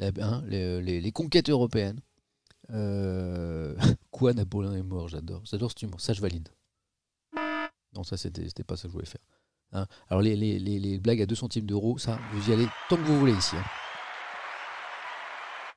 [0.01, 2.01] hein, les, conquêtes européennes.
[2.71, 3.75] Euh,
[4.11, 5.43] quoi, Napoléon est mort J'adore.
[5.45, 6.01] J'adore ce humour.
[6.01, 6.49] Ça, je valide.
[7.95, 9.23] Non, ça, c'était pas ça que je voulais faire.
[9.73, 9.87] Hein.
[10.09, 13.33] Alors, les, blagues à 2 centimes d'euros, ça, vous y allez tant que vous voulez
[13.33, 13.57] ici.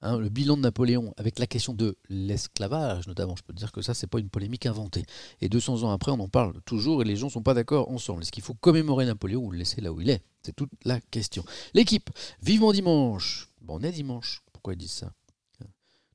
[0.06, 3.72] Hein, le bilan de Napoléon avec la question de l'esclavage, notamment, je peux te dire
[3.72, 5.06] que ça, c'est pas une polémique inventée.
[5.39, 8.22] Et 200 ans après, on en parle toujours et les gens sont pas d'accord ensemble.
[8.22, 10.22] Est-ce qu'il faut commémorer Napoléon ou le laisser là où il est?
[10.42, 11.46] C'est toute la question.
[11.74, 12.10] L'équipe,
[12.42, 13.48] vivement dimanche.
[13.62, 14.44] Bon, on est dimanche.
[14.52, 15.13] Pourquoi ils disent ça?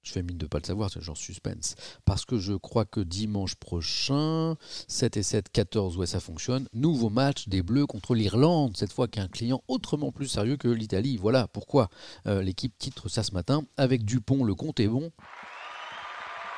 [0.08, 1.74] Je fais mine de ne pas le savoir, c'est genre suspense.
[2.04, 4.56] Parce que je crois que dimanche prochain,
[4.88, 6.66] 7 et 7, 14, ouais, ça fonctionne.
[6.72, 11.18] Nouveau match des Bleus contre l'Irlande, cette fois qu'un client autrement plus sérieux que l'Italie.
[11.18, 11.90] Voilà pourquoi
[12.26, 13.64] euh, l'équipe titre ça ce matin.
[13.76, 15.12] Avec Dupont, le compte est bon.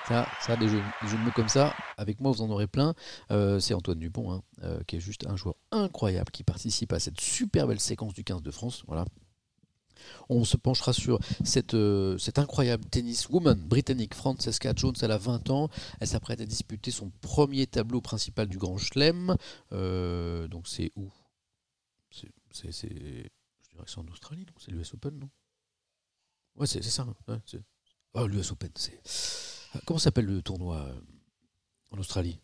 [0.06, 2.94] Ça, ça des, jeux, de mots comme ça, avec moi vous en aurez plein.
[3.30, 6.98] Euh, c'est Antoine Dupont, hein, euh, qui est juste un joueur incroyable, qui participe à
[6.98, 8.82] cette super belle séquence du 15 de France.
[8.86, 9.04] Voilà,
[10.28, 14.94] on se penchera sur cette, euh, cette incroyable tenniswoman britannique Francesca Jones.
[15.02, 15.68] Elle a 20 ans.
[16.00, 19.36] Elle s'apprête à disputer son premier tableau principal du Grand Chelem.
[19.72, 21.10] Euh, donc c'est où?
[22.10, 25.30] C'est, Je dirais que c'est en Australie, C'est l'US Open, non?
[26.56, 27.06] Ouais, c'est, ça.
[27.28, 27.40] Hein.
[28.14, 29.00] oh, l'US Open, c'est.
[29.86, 31.00] Comment s'appelle le tournoi euh,
[31.90, 32.40] en Australie?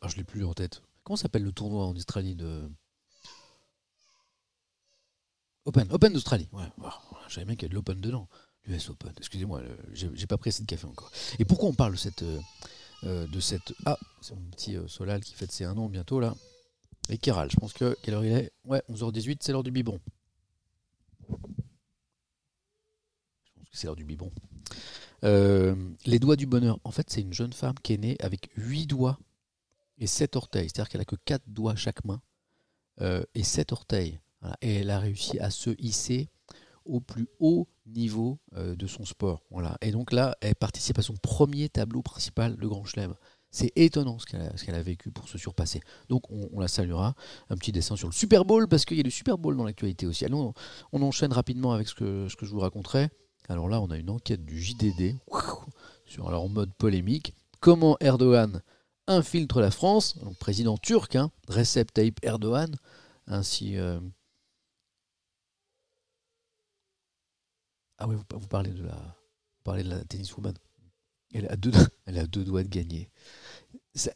[0.00, 0.82] Ah, Je l'ai plus en tête.
[1.04, 2.68] Comment s'appelle le tournoi en Australie de.
[5.66, 6.48] Open, Open d'Australie.
[6.52, 6.62] Ouais,
[7.28, 8.28] J'avais bien qu'il y a de l'Open dedans.
[8.66, 9.12] L'US Open.
[9.18, 11.10] Excusez-moi, j'ai pas pris assez de café encore.
[11.38, 12.22] Et pourquoi on parle de cette.
[12.22, 12.40] Euh,
[13.04, 16.18] euh, de cette ah, c'est mon petit euh, Solal qui fête ses un an bientôt
[16.18, 16.34] là.
[17.08, 17.96] Et Kéral, je pense que.
[18.02, 18.52] Quelle heure il est?
[18.64, 20.00] Ouais, 11h18, c'est l'heure du biberon.
[21.28, 21.34] Je
[23.54, 24.30] pense que c'est l'heure du biberon.
[25.22, 26.78] les doigts du bonheur.
[26.84, 29.18] En fait, c'est une jeune femme qui est née avec 8 doigts
[29.98, 30.68] et 7 orteils.
[30.68, 32.22] C'est-à-dire qu'elle a que 4 doigts chaque main
[33.00, 34.20] et 7 orteils.
[34.60, 36.28] Et elle a réussi à se hisser
[36.84, 39.42] au plus haut niveau euh, de son sport.
[39.50, 39.76] Voilà.
[39.80, 43.14] Et donc là, elle participe à son premier tableau principal, le Grand Chelem.
[43.50, 45.80] C'est étonnant ce qu'elle a, vécu pour se surpasser.
[46.08, 47.14] Donc on, la saluera.
[47.48, 49.64] Un petit dessin sur le Super Bowl, parce qu'il y a le Super Bowl dans
[49.64, 50.24] l'actualité aussi.
[50.24, 50.52] Allons,
[50.92, 53.08] on enchaîne rapidement avec ce que, je vous raconterai.
[53.48, 55.16] Alors là, on a une enquête du JDD
[56.06, 57.34] sur alors mode polémique.
[57.60, 58.60] Comment Erdogan
[59.06, 60.18] infiltre la France?
[60.18, 62.74] Donc, Président turc, hein, Recep Tayyip Erdogan,
[63.26, 64.00] ainsi euh,
[67.98, 70.54] Ah oui, vous, parlez de la, vous parlez de la tenniswoman.
[71.32, 71.72] Elle a deux,
[72.06, 73.10] elle a deux doigts de gagner.
[73.94, 74.12] Ça,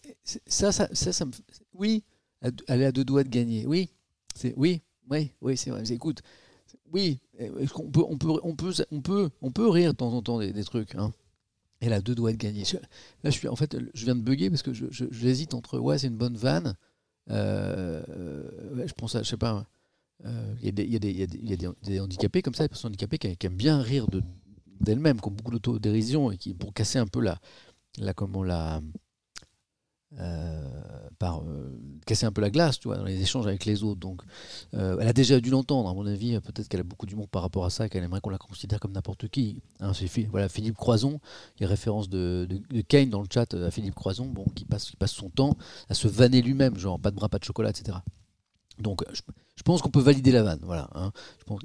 [0.47, 1.33] ça, ça, ça, me,
[1.73, 2.05] oui,
[2.41, 3.67] elle a deux doigts de gagner.
[3.67, 3.91] Oui,
[4.35, 5.83] c'est, oui, oui, oui, c'est vrai.
[5.91, 6.23] Écoute,
[6.93, 7.19] oui,
[7.75, 10.39] on peut, on peut, on peut, on peut, on peut rire de temps en temps
[10.39, 10.95] des, trucs.
[10.95, 11.13] Hein.
[11.81, 12.65] Elle a deux doigts de gagner.
[13.25, 15.99] là, je suis, en fait, je viens de bugger parce que je, j'hésite entre ouais,
[15.99, 16.75] c'est une bonne vanne.
[17.31, 18.03] Euh,
[18.87, 19.67] je pense à, je sais pas,
[20.63, 20.99] il y, a
[21.83, 24.07] des handicapés comme ça, des personnes handicapées qui, aiment bien rire
[24.81, 27.41] d'elles-mêmes, qui ont beaucoup d'autodérision et qui, pour casser un peu la,
[28.15, 28.81] comment, la,
[30.19, 30.83] euh,
[31.23, 31.71] euh,
[32.05, 34.01] casser un peu la glace, tu vois, dans les échanges avec les autres.
[34.01, 34.23] Donc,
[34.75, 36.41] euh, elle a déjà dû l'entendre, à mon avis.
[36.41, 38.93] Peut-être qu'elle a beaucoup d'humour par rapport à ça, qu'elle aimerait qu'on la considère comme
[38.93, 39.63] n'importe qui.
[39.79, 39.93] Hein,
[40.31, 41.21] voilà, Philippe Croison,
[41.59, 44.45] il y a référence de, de- de Kane dans le chat à Philippe Croison, bon,
[44.55, 45.57] qui passe, qui passe son temps
[45.89, 47.99] à se vanner lui-même, genre pas de bras, pas de chocolat, etc.
[48.81, 49.21] Donc, je,
[49.57, 50.61] je pense qu'on peut valider la vanne.
[50.63, 50.89] Voilà,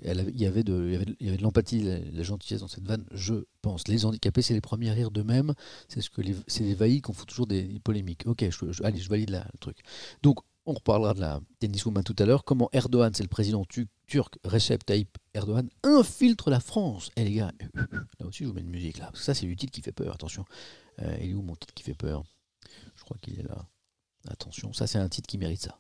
[0.04, 1.00] il y avait de,
[1.42, 3.06] l'empathie, la, la gentillesse dans cette vanne.
[3.12, 3.88] Je pense.
[3.88, 5.54] Les handicapés, c'est les premiers à rire d'eux-mêmes.
[5.88, 8.24] C'est ce que les, les vaillis qu'on fout toujours des, polémiques.
[8.26, 9.78] Ok, je, allez, je valide la- le truc.
[10.24, 12.44] Donc, on reparlera de la tenniswoman tout à l'heure.
[12.44, 17.12] Comment Erdogan, c'est le président tu- turc Recep Tayyip Erdogan, infiltre la France.
[17.16, 17.52] Eh les gars,
[18.20, 19.12] là aussi je vous mets une musique là.
[19.14, 20.14] Ça, c'est du titre qui fait peur.
[20.14, 20.44] Attention.
[21.02, 22.24] Euh, il est où mon titre qui fait peur?
[22.96, 23.68] Je crois qu'il est là.
[24.28, 25.78] Attention, ça c'est un titre qui mérite ça.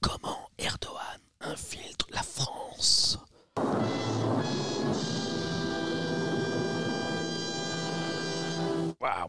[0.00, 1.56] Comment Erdogan la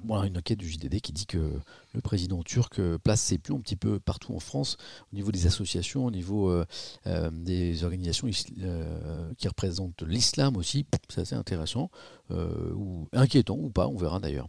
[0.04, 1.60] Voilà une enquête du JDD qui dit que
[1.94, 4.78] le président turc euh, place ses pions un petit peu partout en France,
[5.12, 6.66] au niveau des associations, au niveau euh,
[7.08, 10.86] euh, des organisations qui représentent l'islam aussi.
[11.10, 11.90] C'est assez intéressant,
[12.30, 14.48] ou inquiétant ou pas, on verra d'ailleurs.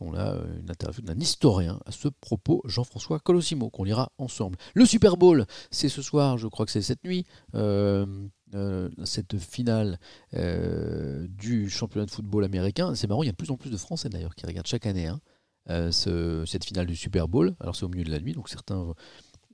[0.00, 4.58] On a une interview d'un historien à ce propos, Jean-François Colossimo, qu'on lira ensemble.
[4.74, 7.26] Le Super Bowl, c'est ce soir, je crois que c'est cette nuit,
[8.56, 9.98] euh, cette finale
[10.34, 12.94] euh, du championnat de football américain.
[12.94, 14.86] C'est marrant, il y a de plus en plus de Français d'ailleurs qui regardent chaque
[14.86, 15.20] année hein,
[15.70, 17.54] euh, ce- cette finale du Super Bowl.
[17.60, 18.92] Alors c'est au milieu de la nuit, donc certains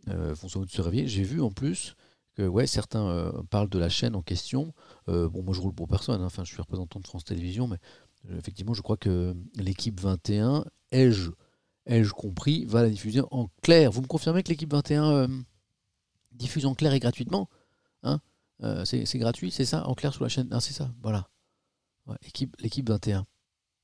[0.06, 1.06] vont sans doute se réveiller.
[1.06, 1.94] J'ai vu en plus
[2.34, 4.72] que ouais, certains parlent de la chaîne en question.
[5.06, 6.26] Bon, moi je roule pour personne, hein.
[6.26, 7.76] enfin je suis représentant de France Télévisions, mais
[8.36, 11.30] effectivement je crois que l'équipe 21, ai-je
[11.86, 13.90] ai-je compris, va la diffuser en clair.
[13.90, 15.28] Vous me confirmez que l'équipe 21 euh,
[16.32, 17.48] diffuse en clair et gratuitement
[18.02, 18.20] hein?
[18.62, 21.28] Euh, c'est, gratuit, c'est ça En clair sur la chaîne c'est ça, voilà.
[22.24, 23.26] Équipe, l'équipe 21.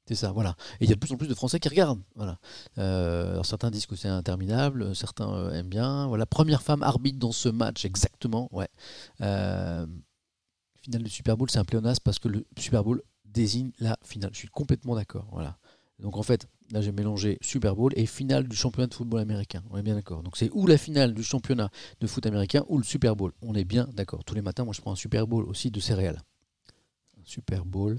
[0.07, 0.57] C'est ça, voilà.
[0.81, 2.03] Et il y a de plus en plus de Français qui regardent.
[2.15, 2.39] Voilà.
[2.79, 6.07] Euh, alors certains disent que c'est interminable, certains euh, aiment bien.
[6.07, 8.49] Voilà, première femme arbitre dans ce match, exactement.
[8.53, 8.69] Ouais.
[9.19, 14.31] Finale du Super Bowl, c'est un pléonasme parce que le Super Bowl désigne la finale.
[14.33, 15.29] Je suis complètement d'accord.
[15.33, 15.59] Voilà.
[15.99, 19.63] Donc en fait, là j'ai mélangé Super Bowl et finale du championnat de football américain.
[19.71, 20.23] On est bien d'accord.
[20.23, 23.33] Donc c'est ou la finale du championnat de foot américain ou le Super Bowl.
[23.43, 24.25] On est bien d'accord.
[24.25, 26.21] Tous les matins, moi je prends un Super Bowl aussi de céréales.
[27.19, 27.99] Un Super Bowl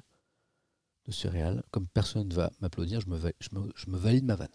[1.06, 1.64] de céréales.
[1.72, 4.48] Comme personne ne va m'applaudir, je me, valide ma vanne.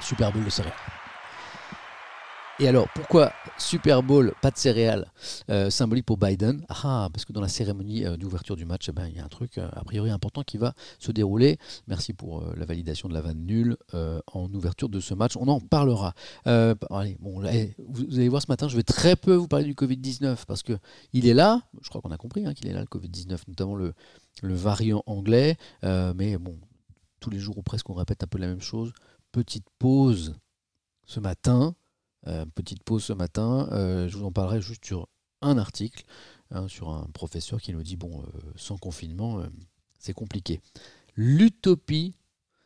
[0.00, 0.74] Super Bowl de céréales.
[2.60, 5.10] Et alors, pourquoi Super Bowl, pas de céréales,
[5.50, 6.64] euh, symbolique pour Biden?
[6.68, 9.24] Ah, parce que dans la cérémonie euh, d'ouverture du match, eh ben, il y a
[9.24, 11.58] un truc euh, a priori important qui va se dérouler.
[11.88, 15.36] Merci pour la validation de la vanne nulle en ouverture de ce match.
[15.36, 16.14] On en parlera.
[16.44, 17.18] Allez,
[17.52, 20.62] eh, vous, allez voir ce matin, je vais très peu vous parler du Covid-19 parce
[20.62, 20.74] que
[21.12, 21.60] il est là.
[21.82, 23.94] Je crois qu'on a compris hein, qu'il est là, le Covid-19, notamment le,
[24.42, 25.56] variant anglais.
[25.82, 26.56] Mais bon,
[27.18, 28.92] tous les jours ou presque, on répète un peu la même chose.
[29.32, 30.36] Petite pause
[31.04, 31.74] ce matin.
[32.26, 33.68] Euh, petite pause ce matin.
[33.72, 35.08] Euh, je vous en parlerai juste sur
[35.42, 36.04] un article,
[36.50, 39.42] hein, sur un professeur qui nous dit bon, euh, sans confinement,
[39.98, 40.60] c'est compliqué.
[41.16, 42.14] L'utopie,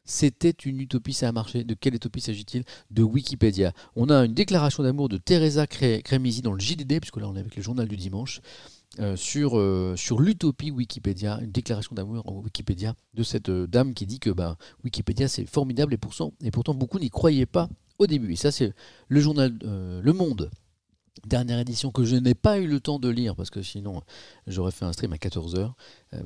[0.05, 1.65] c'était une utopie, ça a marché.
[1.65, 2.65] De quelle utopie s'agit-il?
[2.91, 3.73] De Wikipédia.
[3.97, 7.41] On a une déclaration d'amour de Teresa Crémisi dans le JDD, puisque là on est
[7.41, 8.41] avec le journal du dimanche,
[9.01, 13.95] euh, sur, euh, sur l'utopie Wikipédia, une déclaration d'amour en Wikipédia de cette euh, dame
[13.95, 17.69] qui dit que ben, Wikipédia c'est formidable et pourtant, et pourtant beaucoup n'y croyaient pas
[17.99, 18.33] au début.
[18.33, 18.73] Et ça c'est
[19.09, 20.51] le journal Le Monde.
[21.27, 24.03] Dernière édition que je n'ai pas eu le temps de lire parce que sinon
[24.47, 25.73] j'aurais fait un stream à 14h.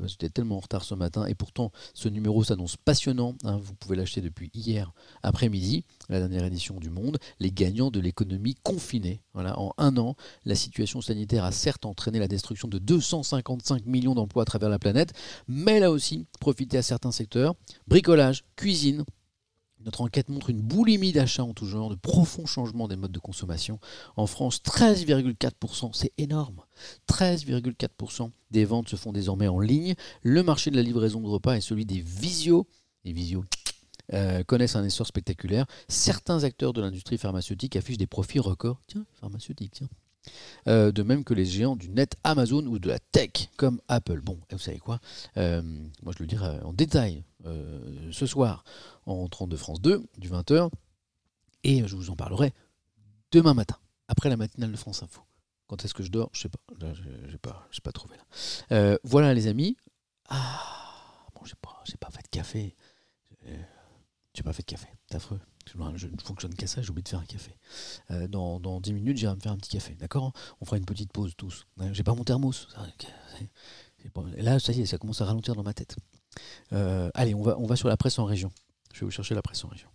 [0.04, 3.34] J'étais tellement en retard ce matin et pourtant ce numéro s'annonce passionnant.
[3.44, 3.58] hein.
[3.62, 7.18] vous pouvez l'acheter depuis hier après-midi, la dernière édition du Monde.
[7.40, 9.22] Les gagnants de l'économie confinée.
[9.34, 14.42] En un an, la situation sanitaire a certes entraîné la destruction de 255 millions d'emplois
[14.42, 15.12] à travers la planète,
[15.48, 17.54] mais elle a aussi profité à certains secteurs
[17.88, 19.04] bricolage, cuisine,
[19.84, 23.18] notre enquête montre une boulimie d'achat en tout genre, de profonds changements des modes de
[23.18, 23.78] consommation.
[24.16, 26.62] En France, 13,4%, c'est énorme.
[27.08, 29.94] 13,4% des ventes se font désormais en ligne.
[30.22, 32.66] Le marché de la livraison de repas et celui des visios,
[33.04, 33.44] les visios
[34.12, 35.66] euh, connaissent un essor spectaculaire.
[35.88, 38.80] Certains acteurs de l'industrie pharmaceutique affichent des profits records.
[38.86, 39.88] Tiens, pharmaceutique, tiens.
[40.68, 44.20] Euh, de même que les géants du net Amazon ou de la tech comme Apple.
[44.20, 45.00] Bon, et vous savez quoi
[45.36, 45.62] Euh,
[46.02, 48.64] Moi je le dirai en détail euh, ce soir
[49.06, 50.70] en 32 France 2 du 20h
[51.64, 52.52] et je vous en parlerai
[53.32, 53.76] demain matin
[54.08, 55.22] après la matinale de France Info.
[55.66, 56.30] Quand est-ce que je dors?
[56.32, 56.60] Je sais pas.
[56.80, 56.92] Là,
[57.28, 58.16] j'ai pas, trouvé
[58.70, 58.98] là.
[59.04, 59.76] Voilà les amis.
[60.28, 60.60] Ah,
[61.34, 62.76] bon, j'ai pas, pas fait de café.
[64.34, 64.88] J'ai pas fait de café.
[65.08, 65.40] C'est affreux.
[65.66, 67.56] Je je ne fonctionne qu'à ça, j'ai oublié de faire un café.
[68.10, 70.32] Euh, dans, dans 10 minutes, j'irai me faire un petit café, d'accord?
[70.60, 71.66] On fera une petite pause tous.
[71.80, 72.68] Euh, J'ai pas mon thermos.
[74.36, 75.96] Là, ça y est, ça commence à ralentir dans ma tête.
[76.72, 78.50] Euh, allez, on va, on va sur la presse en région.
[78.92, 79.88] Je vais vous chercher la presse en région.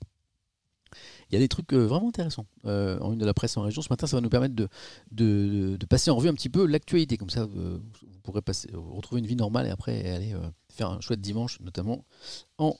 [1.30, 3.82] Il y a des trucs euh, vraiment intéressants en une de la presse en région.
[3.82, 4.70] Ce matin, ça va nous permettre de,
[5.12, 7.18] de, passer en revue un petit peu l'actualité.
[7.18, 7.82] Comme ça, vous
[8.24, 8.42] pourrez
[8.74, 10.34] retrouver une vie normale et après aller
[10.70, 12.06] faire un chouette dimanche, notamment
[12.58, 12.78] en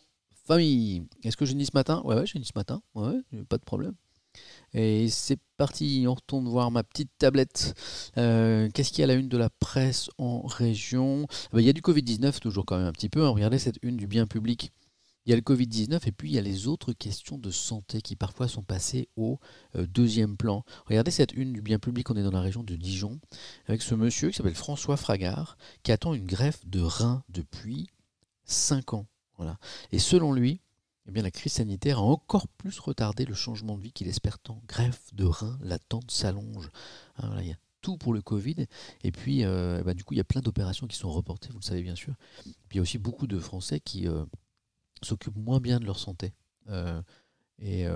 [0.48, 1.04] famille.
[1.24, 2.02] Est-ce que j'ai dit ce matin?
[2.06, 2.82] Ouais, ouais, j'ai dit ce matin.
[2.96, 3.94] Ouais, ouais, pas de problème.
[4.74, 7.74] Et c'est parti, on retourne voir ma petite tablette.
[8.18, 11.26] Euh, Qu'est-ce qu'il y a à la une de la presse en région?
[11.30, 13.26] Ah bah, Il y a du Covid-19, toujours quand même un petit peu.
[13.26, 13.30] hein.
[13.30, 14.72] Regardez cette une du bien public.
[15.26, 18.02] Il y a le Covid-19 et puis il y a les autres questions de santé
[18.02, 19.40] qui parfois sont passées au
[19.76, 20.64] euh, deuxième plan.
[20.86, 23.20] Regardez cette une du bien public, on est dans la région de Dijon,
[23.68, 27.88] avec ce monsieur qui s'appelle François Fragard, qui attend une greffe de rein depuis
[28.46, 29.06] 5 ans.
[29.92, 30.62] Et selon lui,
[31.08, 34.40] eh bien, la crise sanitaire a encore plus retardé le changement de vie qu'il espère
[34.40, 34.62] tant.
[34.68, 36.70] Greffe de rein, l'attente s'allonge.
[37.18, 38.68] Hein, il y a tout pour le Covid.
[39.04, 41.60] Et puis, euh, bah, du coup, il y a plein d'opérations qui sont reportées, vous
[41.60, 42.14] le savez bien sûr.
[42.44, 44.26] Puis il y a aussi beaucoup de Français qui euh,
[45.02, 46.34] s'occupent moins bien de leur santé.
[46.70, 47.02] euh,
[47.60, 47.88] et,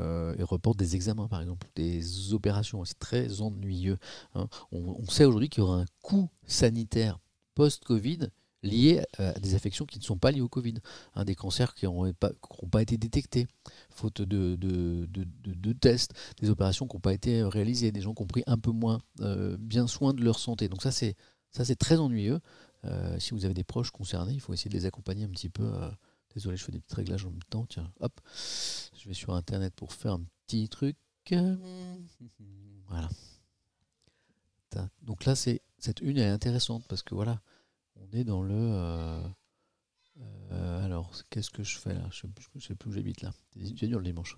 [0.43, 2.83] reportent des examens, par exemple, des opérations.
[2.85, 3.97] C'est très ennuyeux.
[4.33, 4.47] hein.
[4.71, 7.19] On sait aujourd'hui qu'il y aura un coût sanitaire
[7.53, 8.29] post-Covid
[8.63, 10.75] lié à des affections qui ne sont pas liées au Covid.
[11.15, 13.47] hein, des cancers qui n'ont pas, été détectés,
[13.89, 18.43] faute de, tests, des opérations qui n'ont pas été réalisées, des gens qui ont pris
[18.47, 20.69] un peu moins euh, bien soin de leur santé.
[20.69, 21.15] Donc ça, c'est
[21.77, 22.39] très ennuyeux.
[22.85, 25.49] Euh, si vous avez des proches concernés, il faut essayer de les accompagner un petit
[25.49, 25.63] peu.
[25.63, 25.89] euh.
[26.33, 27.65] Désolé, je fais des petits réglages en même temps.
[27.67, 28.13] Tiens, hop,
[28.97, 30.95] je vais sur Internet pour faire un petit truc.
[32.87, 33.09] Voilà.
[35.01, 37.41] Donc là, c'est cette une elle est intéressante parce que voilà,
[38.13, 38.53] est dans le.
[38.55, 39.21] euh,
[40.51, 42.07] euh, alors, qu'est-ce que je fais là?
[42.11, 43.31] Je je sais plus où j'habite là.
[43.77, 44.37] C'est dur le dimanche.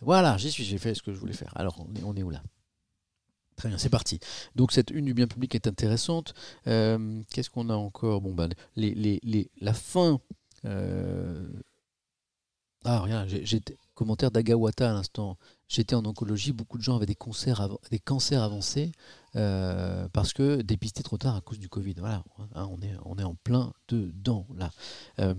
[0.00, 1.52] Voilà, j'y suis, j'ai fait ce que je voulais faire.
[1.56, 2.42] Alors, on est, on est où là?
[3.56, 4.18] Très bien, c'est parti.
[4.56, 6.34] Donc cette une du bien public est intéressante.
[6.66, 8.20] Euh, Qu'est-ce qu'on a encore?
[8.20, 10.20] Bon, ben, la fin.
[12.84, 15.38] Ah, j'ai- j'étais commentaire d'Agawata à l'instant.
[15.68, 17.16] J'étais en oncologie, beaucoup de gens avaient des,
[17.90, 18.92] des cancers avancés
[19.36, 21.94] euh, parce que dépistés trop tard à cause du Covid.
[21.98, 22.22] Voilà,
[22.54, 24.70] hein, on, est, on est en plein dedans là.
[25.18, 25.34] Euh,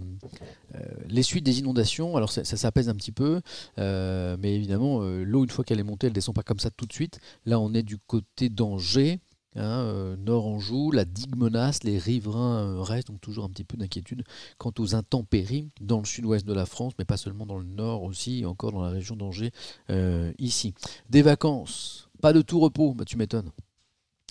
[0.76, 3.42] euh, les suites des inondations, alors ça, ça s'apaise un petit peu,
[3.78, 6.94] mais évidemment, l'eau, une fois qu'elle est montée, elle descend pas comme ça tout de
[6.94, 7.20] suite.
[7.46, 9.20] Là, on est du côté d'Angers,
[9.56, 14.24] hein, Nord Anjou, la digue menace, les riverains restent, donc toujours un petit peu d'inquiétude
[14.58, 18.04] quant aux intempéries dans le sud-ouest de la France, mais pas seulement dans le nord
[18.04, 19.52] aussi, encore dans la région d'Angers
[20.38, 20.74] ici.
[21.10, 23.52] Des vacances, pas de tout repos, bah, tu m'étonnes.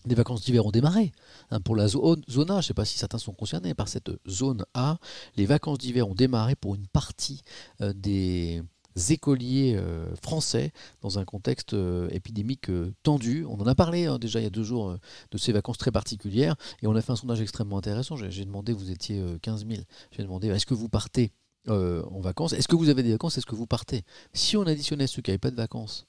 [0.07, 1.13] Les vacances d'hiver ont démarré
[1.51, 2.27] hein, pour la zone, A.
[2.29, 4.99] Je ne sais pas si certains sont concernés par cette zone A.
[5.37, 7.43] Les vacances d'hiver ont démarré pour une partie
[7.81, 8.63] euh, des
[9.09, 12.71] écoliers euh, français dans un contexte euh, épidémique
[13.03, 13.45] tendu.
[13.47, 14.97] On en a parlé hein, déjà il y a deux jours
[15.31, 18.17] de ces vacances très particulières et on a fait un sondage extrêmement intéressant.
[18.17, 21.33] J'ai demandé, vous étiez euh, 15 000, j'ai demandé est-ce que vous partez
[21.67, 22.53] en vacances?
[22.53, 23.39] Est-ce que vous avez des vacances?
[23.39, 24.03] Est-ce que vous partez?
[24.35, 26.07] Si on additionnait ceux qui n'avaient pas de vacances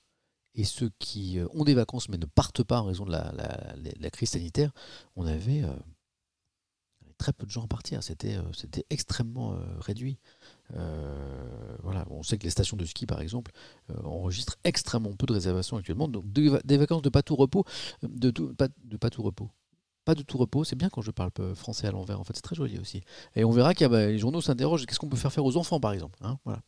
[0.55, 4.09] et ceux qui euh, ont des vacances mais ne partent pas en raison de la,
[4.09, 4.71] crise sanitaire,
[5.15, 5.73] on avait euh,
[7.17, 8.03] très peu de gens à partir.
[8.03, 10.17] C'était euh, extrêmement euh, réduit.
[10.75, 13.51] Euh, voilà, on sait que les stations de ski, par exemple,
[13.89, 16.07] euh, enregistrent extrêmement peu de réservations actuellement.
[16.07, 17.65] Donc des, va- des vacances de pas tout repos,
[18.03, 18.31] euh, de,
[18.97, 19.49] pas, tout repos.
[20.05, 22.35] Pas de tout repos, c'est bien quand je parle euh, français à l'envers, en fait,
[22.35, 23.01] c'est très joli aussi.
[23.35, 25.93] Et on verra que les journaux s'interrogent, qu'est-ce qu'on peut faire faire aux enfants, par
[25.93, 26.61] exemple hein, voilà.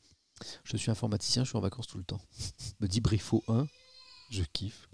[0.64, 2.22] Je suis informaticien, je suis en vacances tout le temps.
[2.80, 3.68] Me dit Brifo 1,
[4.30, 4.90] je kiffe.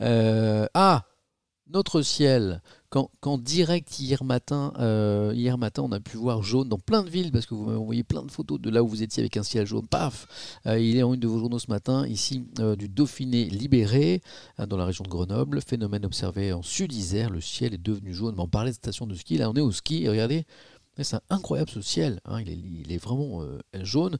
[0.00, 1.04] Euh, ah
[1.72, 6.78] notre ciel, quand, direct hier matin, euh, hier matin, on a pu voir jaune dans
[6.78, 9.04] plein de villes parce que vous m'avez envoyé plein de photos de là où vous
[9.04, 9.86] étiez avec un ciel jaune.
[9.86, 10.26] Paf,
[10.66, 12.44] Euh, il est en une de vos journaux ce matin, ici
[12.76, 14.20] du Dauphiné libéré
[14.58, 15.60] hein, dans la région de Grenoble.
[15.62, 18.34] Phénomène observé en Sud-Isère, le ciel est devenu jaune.
[18.38, 20.04] On parlait de station de ski, là on est au ski.
[20.04, 20.44] Et regardez,
[21.04, 22.20] c'est incroyable ce ciel.
[22.24, 24.18] hein, il, est, vraiment euh, jaune.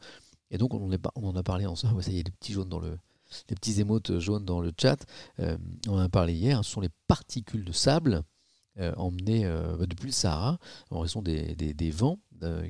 [0.51, 1.95] Et donc on en, a parlé ensemble.
[1.97, 2.99] Ouais, ça y est, des petits jaunes dans le,
[3.49, 5.05] les petits émotes jaunes dans le chat.
[5.39, 5.57] Euh,
[5.89, 6.65] on en a parlé hier.
[6.65, 8.23] ce sont les particules de sable
[8.79, 9.45] euh, emmenées
[9.81, 10.59] depuis le Sahara
[10.91, 12.19] en raison des, vents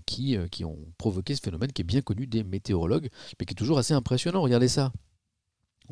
[0.06, 3.78] qui ont provoqué ce phénomène qui est bien connu des météorologues, mais qui est toujours
[3.78, 4.42] assez impressionnant.
[4.42, 4.92] Regardez ça.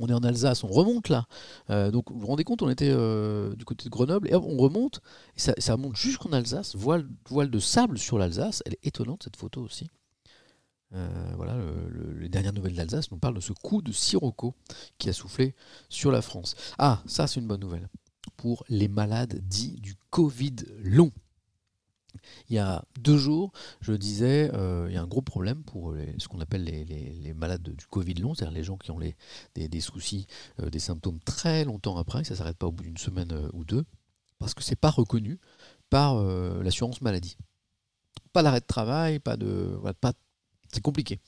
[0.01, 1.27] On est en Alsace, on remonte là.
[1.71, 4.45] Euh, donc vous vous rendez compte, on était euh, du côté de Grenoble et hop,
[4.47, 5.01] on remonte
[5.37, 6.77] ça, remonte jusqu'en Alsace.
[6.77, 8.63] Voile, voile de sable sur l'Alsace.
[8.67, 9.89] Elle est étonnante cette photo aussi.
[10.95, 14.55] Euh, voilà, le- le- les dernières nouvelles d'Alsace nous parlent de ce coup de sirocco
[14.97, 15.55] qui a soufflé
[15.91, 16.55] sur la France.
[16.79, 17.89] Ah, ça c'est une bonne nouvelle
[18.37, 21.11] pour les malades dits du Covid long.
[22.49, 25.95] Il y a deux jours, je disais, euh, il y a un gros problème pour
[26.19, 30.27] ce qu'on appelle les, malades du Covid long, c'est-à-dire les gens qui ont des, soucis,
[30.61, 33.49] euh, des symptômes très longtemps après, ça ne s'arrête pas au bout d'une semaine euh,
[33.53, 33.85] ou deux,
[34.39, 35.39] parce que c'est pas reconnu
[35.91, 36.23] par
[36.63, 37.39] l'assurance maladie.
[38.35, 39.75] Pas d'arrêt de travail, pas de.
[39.81, 39.95] Voilà,
[40.71, 41.19] c'est compliqué.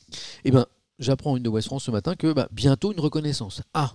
[0.44, 0.66] Eh ben,
[0.98, 3.62] j'apprends une de West France ce matin que bah, bientôt une reconnaissance.
[3.72, 3.94] Ah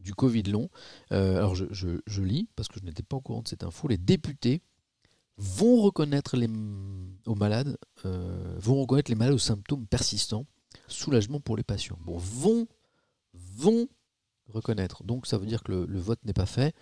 [0.00, 0.68] du Covid long.
[1.10, 3.86] Alors je, je- je lis, parce que je n'étais pas au courant de cette info,
[3.86, 4.60] les députés
[5.36, 6.48] vont reconnaître les,
[7.26, 10.46] aux malades, euh, vont reconnaître les malades aux symptômes persistants,
[10.88, 11.98] soulagement pour les patients.
[12.04, 12.66] Bon, vont,
[13.34, 13.88] vont
[14.48, 15.04] reconnaître.
[15.04, 16.74] Donc ça veut dire que le, le vote n'est pas fait.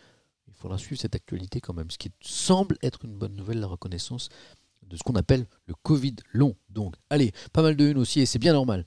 [0.49, 3.67] Il faudra suivre cette actualité quand même, ce qui semble être une bonne nouvelle, la
[3.67, 4.29] reconnaissance
[4.83, 6.57] de ce qu'on appelle le Covid long.
[6.69, 8.85] Donc, allez, pas mal de une aussi, et c'est bien normal.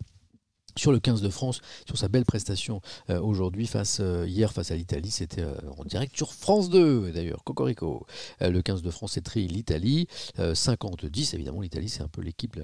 [0.76, 4.71] Sur le 15 de France, sur sa belle prestation euh, aujourd'hui, face euh, hier face
[4.71, 8.05] à l'Italie, c'était euh, en direct sur France 2, d'ailleurs, Cocorico.
[8.41, 10.07] Le 15 de France étrie l'Italie,
[10.39, 12.59] euh, 50-10, évidemment, l'Italie c'est un peu l'équipe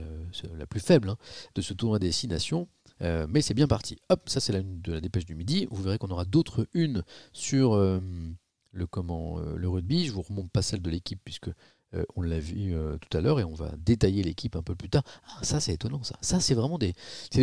[0.57, 1.17] la, plus faible hein,
[1.55, 2.67] de ce tournoi des six nations.
[3.01, 3.97] Mais c'est bien parti.
[4.09, 5.69] Hop, ça c'est la une de la dépêche du midi.
[5.71, 10.05] Vous verrez qu'on aura d'autres unes sur le, comment, le rugby.
[10.05, 11.49] Je vous remonte pas celle de l'équipe puisque
[11.95, 14.75] euh, on l'a vu euh, tout à l'heure et on va détailler l'équipe un peu
[14.75, 15.03] plus tard.
[15.27, 16.15] Ah, ça c'est étonnant ça.
[16.21, 16.93] C'est vraiment des,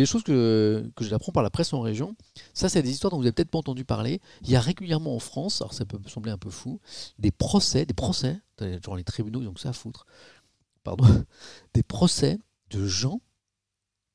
[0.05, 2.15] choses que, que j'apprends par la presse en région.
[2.53, 4.21] Ça c'est des histoires dont vous n'avez peut-être pas entendu parler.
[4.43, 6.79] Il y a régulièrement en France, alors ça peut sembler un peu fou,
[7.19, 8.39] des procès, des procès,
[8.83, 10.05] genre les tribunaux ils ont que ça à foutre.
[10.83, 11.05] Pardon,
[11.73, 12.39] des procès
[12.69, 13.21] de gens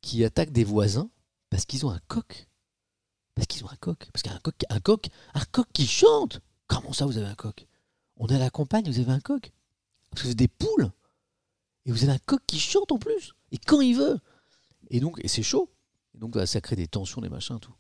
[0.01, 1.11] qui attaquent des voisins
[1.51, 2.49] parce qu'ils ont un coq.
[3.35, 4.09] Parce qu'ils ont un coq.
[4.13, 6.41] Parce qu'un coq, un coq, un coq qui chante.
[6.67, 7.67] Comment ça, vous avez un coq?
[8.17, 9.53] On est à la campagne, vous avez un coq?
[10.13, 10.91] Parce que c'est des poules.
[11.85, 13.35] Et vous avez un coq qui chante en plus.
[13.51, 14.21] Et quand il veut.
[14.91, 15.71] Et donc, et c'est chaud.
[16.15, 17.75] Et donc, bah, ça crée des tensions, des machins, tout.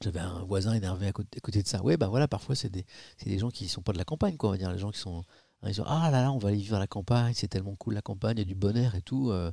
[0.00, 1.82] J'avais un voisin énervé à côté, de ça.
[1.82, 4.52] Ouais, ben voilà, parfois, c'est des, gens qui sont pas de la campagne, quoi, on
[4.52, 4.72] va dire.
[4.72, 5.24] Les gens qui sont.
[5.64, 7.94] Ils disent, ah là là, on va aller vivre à la campagne, c'est tellement cool
[7.94, 9.30] la campagne, il y a du bon air et tout.
[9.30, 9.50] euh.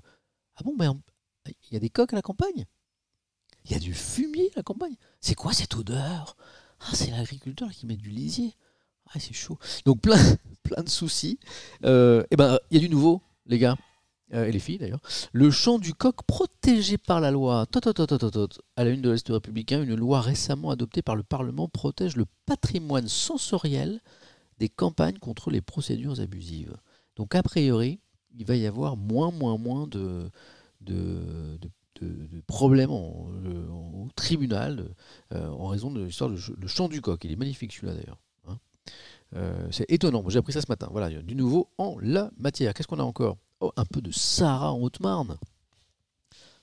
[0.56, 1.02] Ah bon, on-
[1.48, 2.66] il y a des coqs à la campagne?
[3.66, 4.96] Il y a du fumier à la campagne?
[5.20, 6.38] C'est quoi cette odeur?
[6.80, 8.56] Ah, c'est l'agriculteur qui met du lisier.
[9.14, 9.58] Ah, c'est chaud.
[9.86, 10.18] Donc plein,
[10.64, 11.40] plein de soucis.
[11.84, 13.78] Euh, et ben, il y a du nouveau, les gars.
[14.34, 15.02] Euh, et les filles d'ailleurs.
[15.34, 17.68] Le chant du coq protégé par la loi.
[18.76, 22.26] À la une de l'Est républicain, une loi récemment adoptée par le Parlement protège le
[22.48, 24.02] patrimoine sensoriel
[24.58, 26.76] des campagnes contre les procédures abusives.
[27.16, 28.00] Donc a priori,
[28.38, 30.32] il va y avoir moins, moins, moins de,
[30.82, 31.60] de,
[32.02, 34.90] de problèmes euh, au tribunal
[35.32, 37.24] en raison de l'histoire du chant du coq.
[37.24, 38.18] Il est magnifique celui-là d'ailleurs.
[39.36, 40.24] Euh, c'est étonnant.
[40.30, 40.88] J'ai appris ça ce matin.
[40.92, 42.74] Voilà, du nouveau en la matière.
[42.74, 43.38] Qu'est-ce qu'on a encore?
[43.60, 45.38] Oh, un peu de Sahara en Haute-Marne.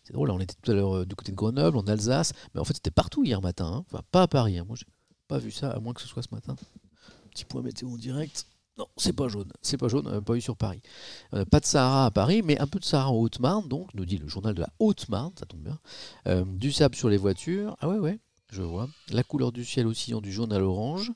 [0.05, 2.61] C'est drôle, on était tout à l'heure euh, du côté de Grenoble, en Alsace, mais
[2.61, 3.67] en fait c'était partout hier matin.
[3.67, 3.85] hein.
[3.89, 4.59] Enfin, pas à Paris.
[4.59, 4.65] hein.
[4.67, 4.87] Moi, j'ai
[5.29, 6.57] pas vu ça, à moins que ce soit ce matin.
[7.31, 8.47] Petit point météo en direct.
[8.79, 9.53] Non, c'est pas jaune.
[9.63, 10.81] C'est pas jaune, euh, pas eu sur Paris.
[11.51, 14.19] Pas de Sahara à Paris, mais un peu de Sahara en Haute-Marne, donc, nous dit
[14.19, 15.79] le journal de la Haute-Marne, ça tombe bien.
[16.47, 17.77] Du sable sur les voitures.
[17.81, 18.19] Ah ouais, ouais,
[18.51, 18.89] je vois.
[19.11, 21.13] La couleur du ciel oscillant du jaune à l'orange.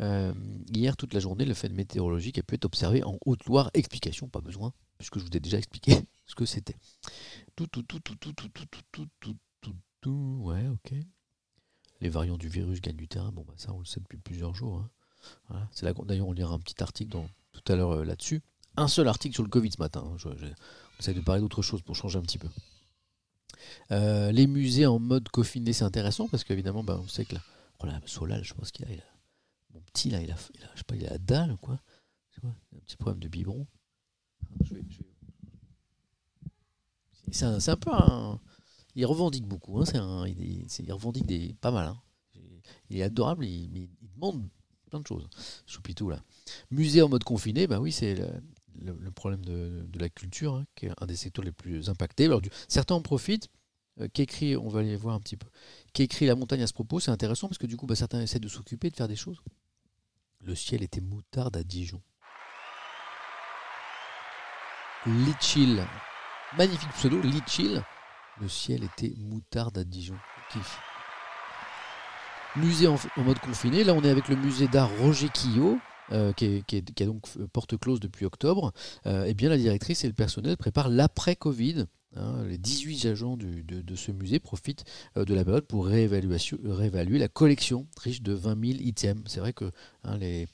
[0.00, 0.34] Euh,
[0.74, 3.70] hier, toute la journée, le phénomène météorologique a pu être observé en Haute-Loire.
[3.74, 6.76] Explication, pas besoin, puisque je vous ai déjà expliqué ce que c'était.
[7.56, 10.92] Tout, tout, tout, tout, tout, tout, tout, tout, tout, tout, tout, ouais, ok.
[12.02, 14.54] Les variants du virus gagnent du terrain, bon, bah, ça, on le sait depuis plusieurs
[14.54, 14.84] jours.
[15.50, 15.68] hein.
[16.04, 17.16] D'ailleurs, on lira un petit article
[17.52, 18.42] tout à l'heure euh, là-dessus.
[18.76, 20.04] Un seul article sur le Covid ce matin.
[20.06, 20.16] hein.
[20.18, 22.48] Je- on essaie de parler d'autre chose pour changer un petit peu.
[23.90, 27.40] Euh, les musées en mode confiné, c'est intéressant parce qu'évidemment, bah, on sait que là,
[27.80, 29.15] oh là, Solal, je pense qu'il a, a-
[29.76, 31.80] mon petit là, il a, il je sais pas, il a la dalle ou quoi.
[32.36, 33.66] Il a un petit problème de biberon.
[37.32, 38.40] C'est un, peu un.
[38.94, 39.80] Il revendique beaucoup.
[39.80, 41.88] Hein, un, il, revendique des, pas mal.
[41.88, 42.00] hein.
[42.88, 44.48] Il est adorable, il, mais il demande
[44.90, 45.28] plein de choses.
[45.66, 46.22] Choupitou là.
[46.70, 48.14] Musée en mode confiné, bah oui, c'est
[48.80, 52.26] le, problème de, la culture, hein, qui est un des secteurs les plus impactés.
[52.26, 53.48] Alors, certains en profitent.
[54.00, 55.48] Euh, qu'écrit, on va aller voir un petit peu.
[55.94, 58.38] Qu'écrit la montagne à ce propos, c'est intéressant parce que du coup, bah, certains essaient
[58.38, 59.40] de s'occuper, de faire des choses.
[60.46, 62.00] Le ciel était moutarde à Dijon.
[65.04, 65.84] Litchil.
[66.56, 67.82] Magnifique pseudo, Litchil.
[68.40, 70.14] Le ciel était moutarde à Dijon.
[70.52, 70.78] Kiff.
[72.54, 73.82] Musée en, mode confiné.
[73.82, 75.80] Là, on est avec le musée d'art Roger Quillot,
[76.12, 78.72] euh, qui, est, donc euh, porte close depuis octobre.
[79.06, 81.86] Euh, eh bien, la directrice et le personnel préparent l'après-Covid.
[82.16, 82.44] Hein.
[82.46, 84.84] les 18 agents de, ce musée profitent
[85.16, 89.22] euh, de la période pour réévaluer la collection, riche de 20 000 items.
[89.26, 89.70] C'est vrai que
[90.04, 90.46] hein, euh,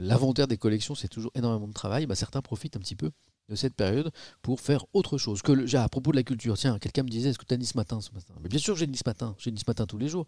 [0.00, 2.06] l'inventaire des collections, c'est toujours énormément de travail.
[2.06, 3.10] Bah, certains profitent un petit peu
[3.48, 4.10] de cette période
[4.42, 5.42] pour faire autre chose.
[5.42, 7.66] Que à propos de la culture, tiens, quelqu'un me disait, est-ce que tu as dit
[7.66, 8.32] ce matin, ce matin?
[8.42, 10.26] Mais bien sûr, j'ai dit ce matin, j'ai dit ce matin tous les jours.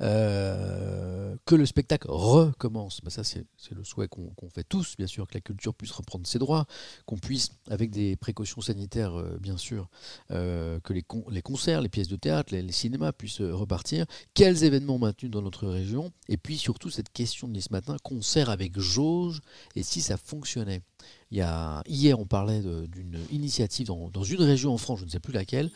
[0.00, 3.00] Euh, que le spectacle recommence.
[3.02, 6.26] Bah, ça, c'est le souhait qu'on fait tous, bien sûr, que la culture puisse reprendre
[6.26, 6.66] ses droits,
[7.06, 9.88] qu'on puisse, avec des précautions sanitaires, euh, bien sûr,
[10.30, 14.06] euh, que les, con- les concerts, les pièces de théâtre, les, cinémas puissent repartir.
[14.34, 16.12] Quels événements maintenus dans notre région?
[16.28, 19.40] Et puis surtout, cette question de ce matin, concert avec jauge,
[19.74, 20.82] et si ça fonctionnait
[21.30, 25.70] Hier, on parlait d'une initiative dans une région en France, je ne sais plus laquelle,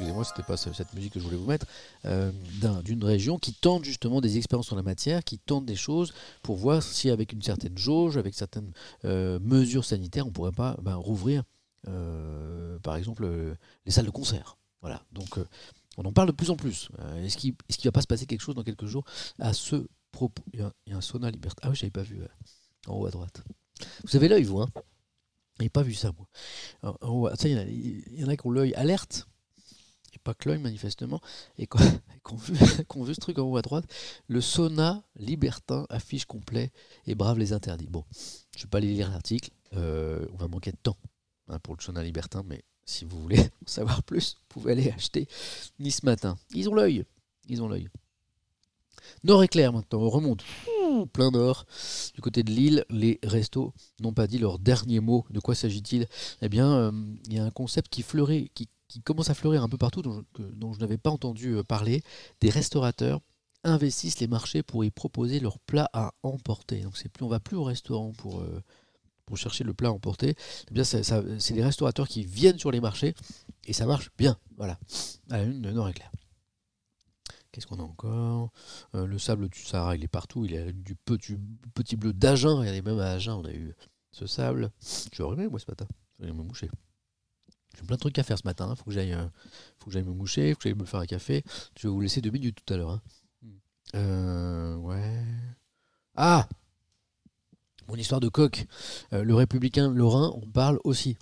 [0.00, 1.66] excusez-moi, c'était pas ce- cette musique que je voulais vous mettre,
[2.06, 5.76] euh, d'un- d'une région qui tente justement des expériences en la matière, qui tente des
[5.76, 8.72] choses pour voir si avec une certaine jauge, avec certaines
[9.04, 11.42] euh, mesures sanitaires, on pourrait pas ben, rouvrir,
[11.86, 13.30] euh, par exemple,
[13.84, 14.56] les salles de concert.
[14.80, 15.04] Voilà.
[15.12, 15.38] Donc,
[15.98, 16.88] on en parle de plus en plus.
[17.16, 19.04] Est-ce qu'il qu'il va pas se passer quelque chose dans quelques jours
[19.38, 20.42] à ce propos?
[20.54, 21.60] Il y a, un sauna liberté.
[21.62, 22.22] Ah oui, j'avais pas vu
[22.86, 23.42] en haut à droite.
[24.04, 24.70] Vous avez l'œil, vous, hein?
[25.60, 26.26] J'ai pas vu ça, moi.
[27.44, 29.26] Il y en a qui ont l'œil alerte
[30.12, 31.20] et pas que l'œil manifestement,
[31.58, 31.78] et qu'on
[32.36, 32.56] vu
[33.14, 33.84] ce truc en haut à droite,
[34.28, 36.70] le sauna libertin affiche complet
[37.06, 37.88] et brave les interdits.
[37.88, 38.04] Bon,
[38.54, 40.96] je ne vais pas aller lire l'article, euh, on va manquer de temps
[41.48, 44.90] hein, pour le sauna libertin, mais si vous voulez en savoir plus, vous pouvez aller
[44.90, 45.28] acheter
[45.78, 46.36] Nice Matin.
[46.54, 47.04] Ils ont l'œil,
[47.48, 47.88] ils ont l'œil.
[49.24, 50.44] Nord éclair maintenant, on remonte
[51.06, 51.66] plein nord.
[52.14, 55.24] Du côté de Lille, les restos n'ont pas dit leur dernier mot.
[55.30, 56.06] De quoi s'agit-il?
[56.42, 56.92] Eh bien, euh,
[57.26, 60.02] il y a un concept qui fleurit, qui, qui commence à fleurir un peu partout,
[60.02, 62.02] dont je, n'avais pas entendu euh, parler.
[62.40, 63.20] Des restaurateurs
[63.64, 66.80] investissent les marchés pour y proposer leurs plats à emporter.
[66.80, 68.62] Donc c'est plus, on va plus au restaurant pour, euh,
[69.26, 70.34] pour chercher le plat à emporter.
[70.70, 71.02] Eh bien, ça-
[71.38, 73.14] c'est les restaurateurs qui viennent sur les marchés
[73.66, 74.36] et ça marche bien.
[74.56, 74.78] Voilà,
[75.30, 76.10] à la une de Nord Éclair.
[77.52, 78.52] Qu'est-ce qu'on a encore?
[78.94, 80.44] Euh, Le sable du Sahara, il est partout.
[80.44, 81.36] Il est du petit,
[81.74, 82.56] petit bleu d'Agen.
[82.58, 83.74] Regardez, même à Agen, on a eu
[84.12, 84.70] ce sable.
[84.80, 85.86] Je suis moi, ce matin.
[86.20, 86.70] Je vais me moucher.
[87.80, 88.68] J'ai plein de trucs à faire ce matin.
[88.70, 89.26] Il faut que j'aille euh,
[89.78, 90.52] faut que j'aille me moucher.
[90.52, 91.42] faut que j'aille me faire un café.
[91.78, 92.90] Je vais vous laisser deux minutes tout à l'heure.
[92.90, 93.00] hein.
[93.94, 95.22] Euh.
[96.14, 96.46] Ah
[97.88, 98.66] Mon histoire de coq.
[99.12, 101.16] Euh, le républicain Lorrain, on parle aussi.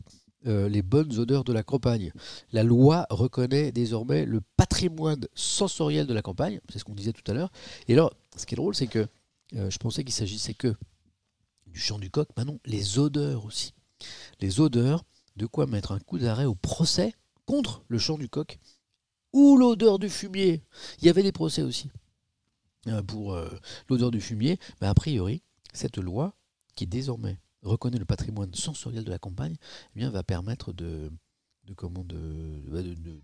[0.44, 2.10] Les bonnes odeurs de la campagne.
[2.52, 7.28] La loi reconnaît désormais le patrimoine sensoriel de la campagne, c'est ce qu'on disait tout
[7.30, 7.50] à l'heure.
[7.86, 9.06] Et alors, ce qui est drôle, c'est que
[9.52, 10.74] je pensais qu'il s'agissait que
[11.66, 13.74] du chant du coq, maintenant les odeurs aussi.
[14.40, 15.04] Les odeurs,
[15.38, 17.14] de quoi mettre un coup d'arrêt au procès
[17.46, 18.58] contre le chant du coq
[19.32, 20.62] ou l'odeur du fumier.
[20.98, 21.90] Il y avait des procès aussi
[22.88, 23.48] euh, pour euh,
[23.88, 26.34] l'odeur du fumier, mais a priori, cette loi
[26.74, 29.56] qui désormais reconnaît le patrimoine sensoriel de la campagne,
[29.94, 31.10] eh bien, va permettre de,
[31.64, 31.74] de,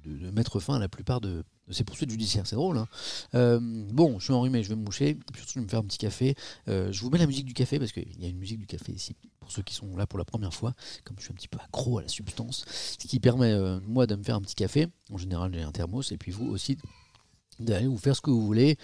[0.04, 2.46] de mettre fin à la plupart de, de ces poursuites judiciaires.
[2.46, 2.78] C'est drôle.
[2.78, 2.88] Hein
[3.34, 5.14] Euh, bon, je suis enrhumé, je vais me moucher.
[5.14, 6.34] Puis surtout, je vais me faire un petit café.
[6.68, 8.66] Euh, je vous mets la musique du café parce qu'il y a une musique du
[8.66, 9.16] café ici.
[9.40, 10.72] Pour ceux qui sont là pour la première fois,
[11.04, 12.64] comme je suis un petit peu accro à la substance,
[12.98, 14.88] ce qui permet, euh, moi, de me faire un petit café.
[15.10, 16.12] En général, j'ai un thermos.
[16.12, 16.78] Et puis vous aussi,
[17.60, 18.76] d'aller vous faire ce que vous voulez.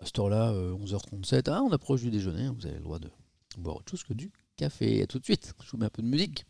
[0.00, 2.44] À cette heure-là, euh, 11h37, ah, on approche du déjeuner.
[2.44, 3.10] hein, Vous avez le droit de
[3.56, 5.02] boire autre chose que du café.
[5.02, 5.54] À tout de suite.
[5.64, 6.44] Je vous mets un peu de musique.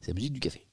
[0.00, 0.66] C'est la musique du café.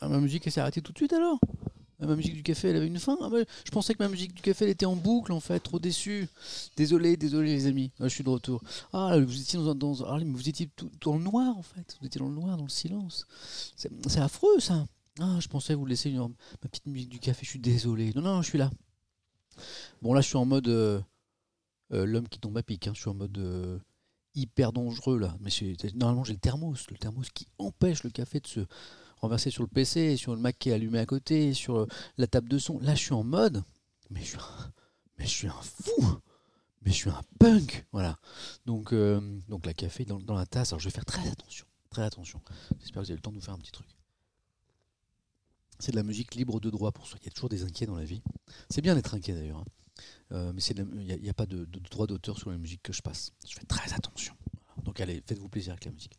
[0.00, 1.38] Ah, ma musique, elle s'est arrêtée tout de suite alors?
[2.00, 3.16] Ah, Ma musique du café, elle avait une fin?
[3.20, 5.58] Ah, mais Je pensais que ma musique du café, elle était en boucle en fait,
[5.58, 6.28] trop déçu.
[6.76, 8.62] Désolé, désolé les amis, Ah, je suis de retour.
[8.92, 12.06] Ah, vous étiez dans, dans- ah, vous étiez tout, dans le noir en fait, vous
[12.06, 13.26] étiez dans le noir, dans le silence.
[13.76, 14.86] C'est affreux ça.
[15.20, 16.18] Ah, je pensais vous laisser une-
[16.62, 18.12] ma petite musique du café, je suis désolé.
[18.14, 18.70] Non, non, je suis là.
[20.02, 21.00] Bon, là, je suis en mode euh,
[21.92, 22.86] euh, l'homme qui tombe à pic.
[22.86, 22.92] hein.
[22.94, 23.78] Je suis en mode euh,
[24.36, 25.36] hyper dangereux là.
[25.40, 25.50] Mais
[25.94, 26.86] normalement, j'ai le thermos.
[26.90, 28.60] Le thermos qui empêche le café de se
[29.20, 32.26] renverser sur le PC, sur le Mac qui est allumé à côté, sur euh, la
[32.26, 32.78] table de son.
[32.80, 33.62] Là, je suis en mode.
[34.10, 36.18] Mais je suis un, fou.
[36.82, 37.86] Mais je suis un punk.
[37.92, 38.18] Voilà.
[38.66, 40.72] Donc, euh, donc la café dans, la tasse.
[40.72, 41.66] Alors, je vais faire très attention.
[41.90, 42.40] Très attention.
[42.80, 43.88] J'espère que vous avez le temps de nous faire un petit truc.
[45.78, 47.18] C'est de la musique libre de droit pour soi.
[47.22, 48.22] Il y a toujours des inquiets dans la vie.
[48.68, 49.58] C'est bien d'être inquiet d'ailleurs.
[49.58, 49.64] hein.
[50.32, 53.32] Euh, mais il n'y a, pas de, droit d'auteur sur la musique que je passe.
[53.48, 54.34] Je fais très attention.
[54.84, 56.18] Donc allez, faites-vous plaisir avec la musique.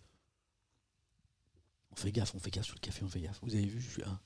[1.91, 3.39] On fait gaffe, on fait gaffe sur le café, on fait gaffe.
[3.41, 4.19] Vous avez vu, je suis un.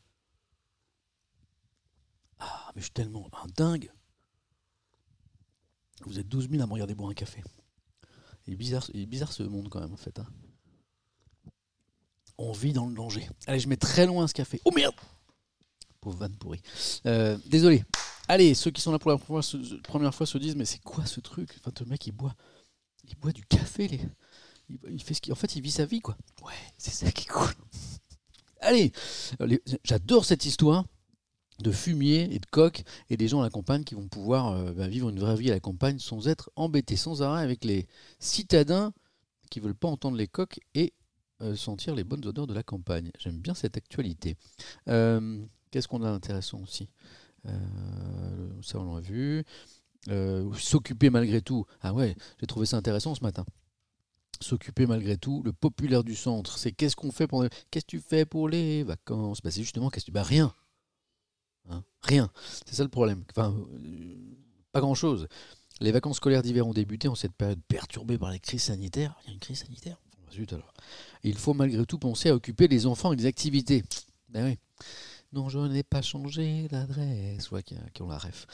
[2.40, 3.92] Ah, mais je suis tellement un dingue.
[6.06, 7.42] Vous êtes 12 000 à me regarder boire un café.
[8.46, 10.20] Il est bizarre, ce monde quand même en fait.
[10.20, 10.28] hein.
[12.38, 13.30] On vit dans le danger.
[13.48, 14.60] Allez, je mets très loin ce café.
[14.66, 14.96] Oh merde
[16.02, 16.62] Pauvre vanne pourrie.
[17.06, 17.86] Euh, désolé.
[18.28, 20.66] Allez, ceux qui sont là pour la première fois se, première fois se disent mais
[20.66, 21.56] c'est quoi ce truc?
[21.60, 22.36] Enfin, le mec il boit,
[23.06, 23.88] il boit du café.
[23.88, 24.02] Les...
[24.84, 26.18] Il, il fait ce qu'il, en fait, il vit sa vie quoi.
[26.44, 27.50] Ouais, c'est ça qui est cool.
[28.62, 28.92] Allez,
[29.42, 30.86] euh, les- j'adore cette histoire
[31.60, 34.74] de fumier et de coq et des gens à la campagne qui vont pouvoir euh,
[34.74, 37.88] bah, vivre une vraie vie à la campagne sans être embêtés sans arrêt avec les
[38.20, 38.94] citadins
[39.52, 40.94] qui veulent pas entendre les coqs et
[41.42, 43.12] euh, sentir les bonnes odeurs de la campagne.
[43.20, 44.38] J'aime bien cette actualité.
[44.90, 45.40] Euh,
[45.72, 46.90] Qu'est-ce qu'on a d'intéressant aussi?
[48.62, 49.44] Ça, on l'a vu.
[50.58, 51.66] S'occuper malgré tout.
[51.82, 53.46] Ah ouais, j'ai trouvé ça intéressant ce matin.
[54.42, 55.42] S'occuper malgré tout.
[55.44, 57.48] Le populaire du centre, c'est qu'est-ce qu'on fait pendant.
[57.72, 59.42] Qu'est-ce que tu fais pour les vacances?
[59.42, 60.14] Bah, C'est justement qu'est-ce que tu.
[60.14, 60.54] Bah rien.
[61.70, 62.30] Hein, rien.
[62.66, 63.24] C'est ça le problème.
[63.32, 64.16] Enfin, euh,
[64.72, 65.28] pas grand-chose.
[65.80, 69.16] Les vacances scolaires d'hiver ont débuté en cette période perturbée par la crise sanitaire.
[69.24, 69.98] Il y a une crise sanitaire
[71.24, 73.84] il faut malgré tout penser à occuper les enfants et des activités.
[74.30, 74.58] Ben oui.
[75.32, 77.50] Non, je n'ai pas changé d'adresse.
[77.52, 78.48] Ouais, qui, ont la ref.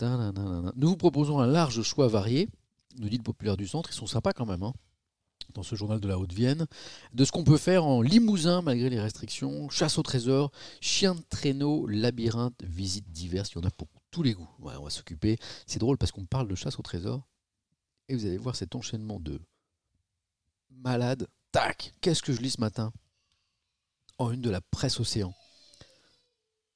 [0.00, 2.48] Nous vous proposons un large choix varié,
[2.98, 3.90] nous dit le populaire du centre.
[3.90, 4.74] Ils sont sympas quand même, hein,
[5.56, 6.66] dans ce journal de la Haute-Vienne,
[7.12, 11.22] de ce qu'on peut faire en Limousin malgré les restrictions, chasse au trésor, chien de
[11.28, 13.52] traîneau, labyrinthe, visites diverses.
[13.52, 14.48] Il y en a pour tous les goûts.
[14.60, 15.38] On va s'occuper.
[15.66, 17.26] C'est drôle parce qu'on parle de chasse au trésor
[18.08, 19.40] et vous allez voir cet enchaînement de
[20.70, 21.26] malades.
[21.52, 22.92] Tac Qu'est-ce que je lis ce matin?
[24.18, 25.34] En une de la presse Océan.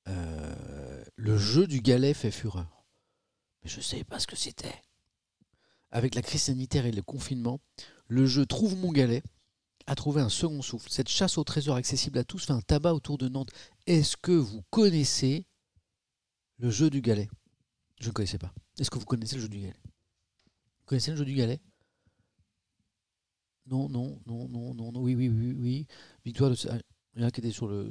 [0.08, 2.84] Euh, le jeu du galet fait fureur.
[3.62, 4.82] Mais je ne savais pas ce que c'était.
[5.90, 7.60] Avec la crise sanitaire et le confinement,
[8.10, 9.22] le jeu Trouve mon galet
[9.86, 10.90] a trouvé un second souffle.
[10.90, 13.50] Cette chasse au trésor accessible à tous fait un tabac autour de Nantes.
[13.86, 15.46] Est-ce que vous connaissez
[16.58, 17.28] le jeu du galet?
[18.00, 18.52] Je ne connaissais pas.
[18.78, 19.76] Est-ce que vous connaissez le jeu du galet?
[19.84, 21.60] Vous connaissez le jeu du galet?
[23.66, 25.86] Non, non, non, non, non, non, oui, oui, oui, oui.
[26.24, 26.56] Victoire de...
[26.68, 26.78] ah,
[27.14, 27.90] Il y en a qui était sur le...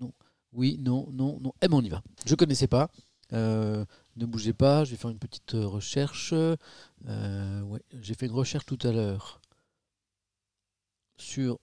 [0.00, 0.12] Non,
[0.52, 1.52] oui, non, non, non.
[1.60, 2.02] Eh ben on y va.
[2.24, 2.90] Je ne connaissais pas.
[3.34, 3.84] Euh,
[4.16, 6.32] ne bougez pas, je vais faire une petite recherche.
[6.32, 9.42] Euh, j'ai fait une recherche tout à l'heure
[11.18, 11.58] sur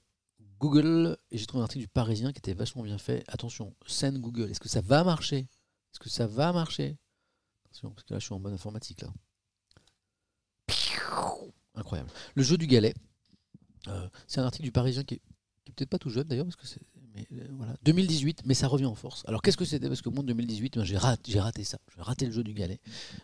[0.59, 3.23] Google et j'ai trouvé un article du Parisien qui était vachement bien fait.
[3.27, 5.39] Attention, scène Google, est-ce que ça va marcher?
[5.39, 6.97] Est-ce que ça va marcher?
[7.65, 9.09] Attention, parce que là je suis en mode informatique là.
[11.75, 12.09] Incroyable.
[12.35, 12.93] Le jeu du galet.
[13.87, 15.21] Euh, c'est un article du Parisien qui est,
[15.63, 16.81] qui est peut-être pas tout jeune d'ailleurs parce que c'est
[17.17, 19.23] euh, voilà 2018 mais ça revient en force.
[19.27, 19.87] Alors qu'est-ce que c'était?
[19.87, 21.77] Parce que moi en 2018 ben, j'ai raté, ça.
[21.95, 22.79] J'ai raté le jeu du galet.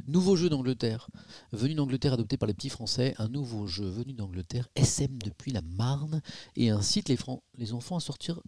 [0.08, 1.10] Nouveau jeu d'Angleterre.
[1.52, 5.62] Venu d'Angleterre adopté par les petits Français, un nouveau jeu venu d'Angleterre, SM depuis la
[5.62, 6.22] Marne,
[6.56, 8.42] et incite les, enfants à sortir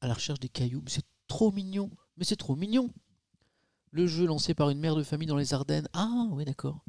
[0.00, 0.82] à la recherche des cailloux.
[0.86, 2.90] C'est trop mignon, mais c'est trop mignon.
[3.90, 5.88] Le jeu lancé par une mère de famille dans les Ardennes.
[5.92, 6.84] Ah oui d'accord.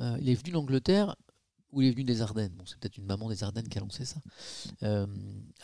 [0.00, 1.14] Euh, il est venu d'Angleterre
[1.74, 2.52] ou il est venu des Ardennes.
[2.56, 4.20] Bon, c'est peut-être une maman des Ardennes qui a lancé ça.
[4.82, 5.06] Euh,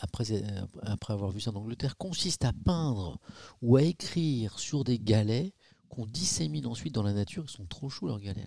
[0.01, 3.19] après, euh, après avoir vu ça en Angleterre, consiste à peindre
[3.63, 5.55] ou à écrire sur des galets
[5.89, 7.45] qu'on dissémine ensuite dans la nature.
[7.47, 8.47] Ils sont trop chauds leurs galets.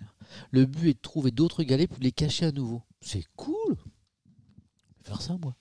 [0.50, 2.82] Le but est de trouver d'autres galets pour les cacher à nouveau.
[3.00, 3.76] C'est cool.
[4.98, 5.56] Je vais faire ça moi.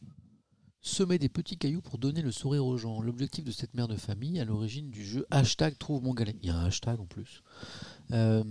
[0.82, 3.02] Semer des petits cailloux pour donner le sourire aux gens.
[3.02, 6.36] L'objectif de cette mère de famille à l'origine du jeu hashtag trouve mon galet.
[6.42, 7.42] Il y a un hashtag en plus.
[8.12, 8.44] Euh,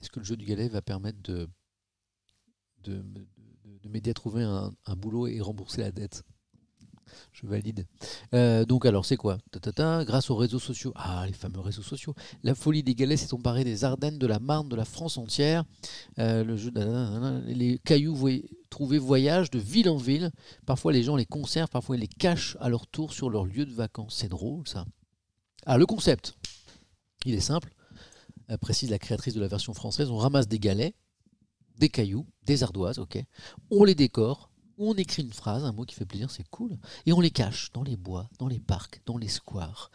[0.00, 1.48] Est-ce que le jeu du galet va permettre de,
[2.84, 3.26] de, de-
[3.84, 6.22] de m'aider à trouver un, boulot et rembourser la dette
[7.32, 7.86] Je valide.
[8.32, 9.38] Euh, donc alors c'est quoi?
[9.50, 12.94] Ta, ta, ta, Grâce aux réseaux sociaux, ah les fameux réseaux sociaux, la folie des
[12.94, 15.64] galets s'est emparée des Ardennes, de la Marne, de la France entière.
[16.18, 16.72] Euh, le jeu,
[17.46, 18.18] les cailloux
[18.70, 20.30] trouvés voyagent de ville en ville.
[20.64, 23.66] Parfois les gens les conservent, parfois ils les cachent à leur tour sur leur lieu
[23.66, 24.16] de vacances.
[24.16, 24.86] C'est drôle ça.
[25.66, 26.34] Ah le concept,
[27.26, 27.70] il est simple.
[28.50, 30.10] Euh, précise la créatrice de la version française.
[30.10, 30.94] On ramasse des galets,
[31.78, 33.22] des cailloux, des ardoises, ok.
[33.70, 34.50] On les décore.
[34.76, 36.76] On écrit une phrase, un mot qui fait plaisir, c'est cool.
[37.06, 39.90] Et on les cache dans les bois, dans les parcs, dans les squares.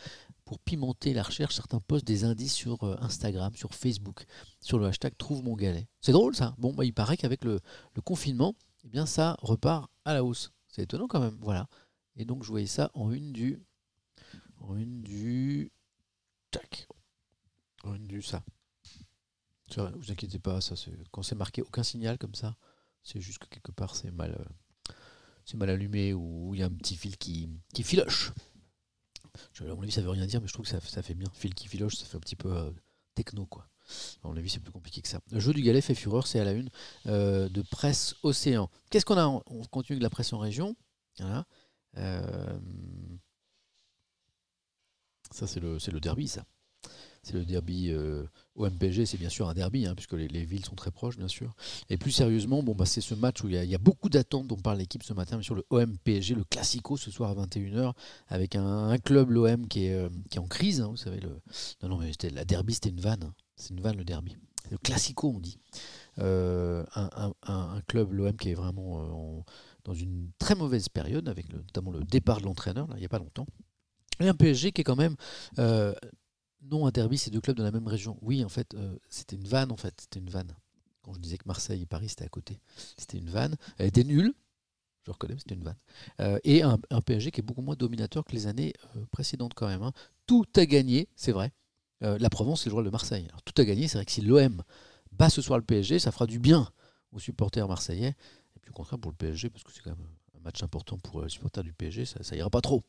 [0.46, 4.26] Pour pimenter la recherche, certains postent des indices sur euh, Instagram, sur Facebook,
[4.62, 5.88] sur le hashtag Trouve mon galet.
[6.02, 6.56] C'est drôle ça.
[6.58, 7.60] Bon, bah, il paraît qu'avec le,
[7.94, 10.52] le confinement, eh bien, ça repart à la hausse.
[10.70, 11.38] C'est étonnant quand même.
[11.42, 11.68] Voilà.
[12.16, 13.62] Et donc, je voyais ça en une du.
[14.62, 15.72] En une du.
[16.52, 16.88] Tac.
[17.84, 18.44] En une du ça.
[19.78, 20.76] Va, vous inquiétez pas, ça,
[21.12, 22.56] quand c'est marqué aucun signal comme ça,
[23.04, 24.94] c'est juste que quelque part c'est mal, euh,
[25.46, 28.32] c'est mal allumé ou il y a un petit fil qui, qui filoche.
[29.60, 31.30] À mon avis, ça veut rien dire, mais je trouve que ça, ça fait bien.
[31.34, 32.72] Fil qui filoche, ça fait un petit peu euh,
[33.16, 33.70] techno, quoi.
[34.24, 35.22] À mon avis, c'est plus compliqué que ça.
[35.32, 36.70] Le jeu du galet fait fureur, c'est à la une
[37.08, 38.70] euh, de Presse Océan.
[38.90, 40.76] Qu'est-ce qu'on a On continue avec la presse en région?
[41.20, 41.46] Voilà.
[45.32, 46.46] Ça, c'est le, le derby, ça.
[47.24, 48.24] C'est le derby euh,
[48.56, 51.18] au MPG, c'est bien sûr un derby, hein, puisque les, les villes sont très proches,
[51.18, 51.54] bien sûr.
[51.90, 54.56] Et plus sérieusement, bon, bah, c'est ce match où il y, a- beaucoup d'attentes dont
[54.56, 57.94] parle l'équipe ce matin, bien sûr, le OM-PSG, le Classico ce soir à 21h,
[58.28, 60.82] avec un, club, l'OM, qui est, euh, qui est en crise.
[60.82, 61.30] hein, vous savez, le...
[61.84, 63.24] non, non, mais la derby, c'était une vanne.
[63.24, 63.34] hein.
[63.56, 64.38] C'est une vanne, le derby.
[64.72, 65.58] Le Classico, on dit.
[66.20, 69.46] Euh, un, club, l'OM, qui est vraiment en-
[69.86, 73.10] dans une très mauvaise période, avec notamment le départ de l'entraîneur, là, il n'y a
[73.10, 73.48] pas longtemps.
[74.20, 75.16] Et un PSG qui est quand même.
[76.62, 78.18] Non, un c'est deux clubs de la même région.
[78.22, 79.94] Oui, en fait, euh, c'était une vanne, en fait.
[80.02, 80.54] C'était une vanne.
[81.02, 82.60] Quand je disais que Marseille et Paris, c'était à côté.
[82.98, 83.56] C'était une vanne.
[83.78, 84.34] Elle était nulle.
[85.06, 85.78] Je reconnais, mais c'était une vanne.
[86.20, 89.68] Euh, et un, PSG qui est beaucoup moins dominateur que les années euh, précédentes, quand
[89.68, 89.82] même.
[89.82, 89.94] hein.
[90.28, 91.52] Tout a gagné, c'est vrai.
[92.02, 93.26] La Provence, c'est le rôle de Marseille.
[93.28, 93.90] Alors, tout a gagné.
[93.90, 94.64] C'est vrai que si l'OM
[95.12, 96.72] bat ce soir le PSG, ça fera du bien
[97.12, 98.16] aux supporters marseillais.
[98.56, 100.08] Et puis, au contraire, pour le PSG, parce que c'est quand même
[100.38, 102.84] un match important pour les supporters du PSG, ça, ça ira pas trop.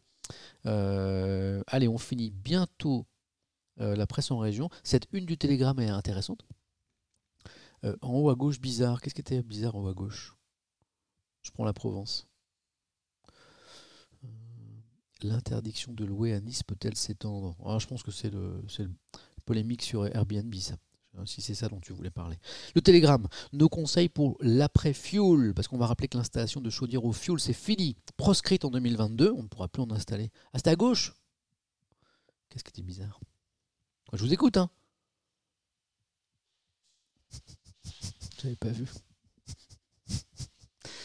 [0.64, 3.04] Allez, on finit bientôt
[3.80, 4.68] la presse en région.
[4.84, 6.44] Cette une du Télégramme est intéressante.
[7.84, 9.00] Euh, en haut à gauche, bizarre.
[9.00, 10.36] Qu'est-ce qui était bizarre en haut à gauche?
[11.42, 12.28] Je prends la Provence.
[14.24, 14.28] Euh,
[15.22, 17.56] L'interdiction de louer à Nice peut-elle s'étendre?
[17.64, 18.62] Ah, Je pense que c'est le,
[19.46, 20.54] polémique sur Airbnb.
[21.24, 22.36] Si c'est ça dont tu voulais parler.
[22.74, 27.12] Le Télégramme, nos conseils pour l'après-fuel, parce qu'on va rappeler que l'installation de chaudière au
[27.12, 27.96] fuel, c'est fini.
[28.16, 30.30] Proscrite en 2022, on ne pourra plus en installer.
[30.52, 31.16] Ah, c'était à gauche?
[32.48, 33.20] Qu'est-ce qui était bizarre?
[34.12, 34.70] Je vous écoute, hein
[38.42, 38.86] J'avais pas vu.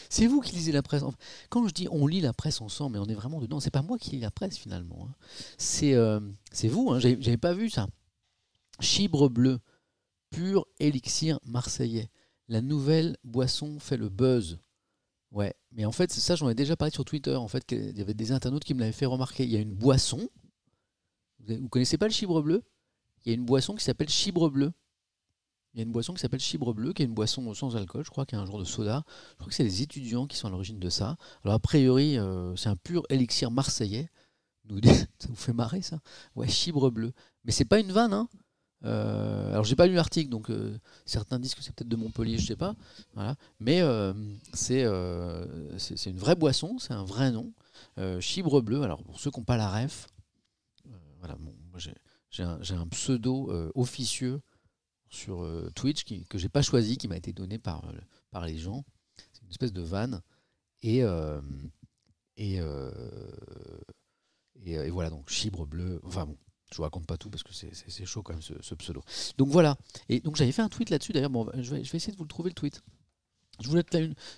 [0.10, 1.04] C'est vous qui lisez la presse.
[1.50, 3.82] Quand je dis on lit la presse ensemble, mais on est vraiment dedans, c'est pas
[3.82, 5.08] moi qui lis la presse finalement.
[5.10, 5.16] hein.
[5.58, 7.00] C'est euh, c'est vous, hein.
[7.00, 7.88] J'avais pas vu ça.
[8.80, 9.60] Chibre bleu,
[10.30, 12.10] pur élixir marseillais.
[12.48, 14.60] La nouvelle boisson fait le buzz.
[15.32, 17.36] Ouais, mais en fait, ça, j'en ai déjà parlé sur Twitter.
[17.36, 19.44] En fait, qu'il y avait des internautes qui me l'avaient fait remarquer.
[19.44, 20.30] Il y a une boisson.
[21.40, 22.64] Vous connaissez pas le chibre bleu?
[23.26, 24.72] Il y a une boisson qui s'appelle chibre bleu.
[25.74, 28.06] Il y a une boisson qui s'appelle chibre bleu, qui est une boisson sans alcool,
[28.06, 29.04] je crois, qui est un genre de soda.
[29.32, 31.18] Je crois que c'est les étudiants qui sont à l'origine de ça.
[31.44, 34.10] Alors, a priori, euh, c'est un pur élixir marseillais.
[35.20, 36.00] Ça vous fait marrer, ça?
[36.36, 37.12] Ouais, chibre bleu.
[37.44, 38.28] Mais c'est pas une vanne, hein
[38.84, 42.38] Euh, alors j'ai pas lu l'article, donc euh, certains disent que c'est peut-être de Montpellier,
[42.38, 42.76] je sais pas.
[43.14, 43.36] Voilà.
[43.60, 44.14] Mais euh,
[44.54, 44.86] c'est
[45.78, 47.54] c'est une vraie boisson, c'est un vrai nom.
[48.20, 48.84] Chibre bleu.
[48.84, 50.08] Alors pour ceux qui n'ont pas la ref,
[51.20, 51.94] voilà, bon, moi j'ai
[52.36, 52.44] j'ai
[52.76, 54.42] un, pseudo euh, officieux
[55.10, 57.94] sur euh, Twitch qui, que j'ai pas choisi, qui m'a été donné par, euh,
[58.32, 58.84] par les gens.
[59.32, 60.22] C'est une espèce de vanne.
[60.82, 61.02] Et,
[64.90, 66.02] voilà, donc chibre bleu.
[66.04, 66.38] Enfin bon,
[66.72, 69.02] je vous raconte pas tout parce que c'est- chaud quand même ce, pseudo.
[69.38, 69.78] Donc voilà.
[70.10, 71.14] Et donc j'avais fait un tweet là-dessus.
[71.14, 72.84] D'ailleurs, bon, je, vais, je vais essayer de vous le trouver le tweet.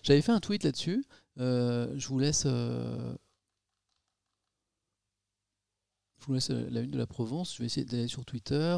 [0.04, 1.04] J'avais fait un tweet là-dessus.
[1.38, 2.46] Je vous laisse.
[6.18, 7.54] Euh, je vous laisse la une de la Provence.
[7.56, 8.78] Je vais essayer d'aller sur Twitter.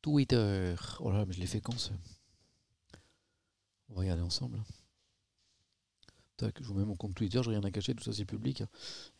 [0.00, 0.74] Twitter.
[1.00, 1.92] Oh là, mais je l'ai fait quand
[3.88, 4.62] On va regarder ensemble.
[6.36, 8.64] Tac, je vous mets mon compte Twitter, j'ai rien à cacher, tout ça c'est public.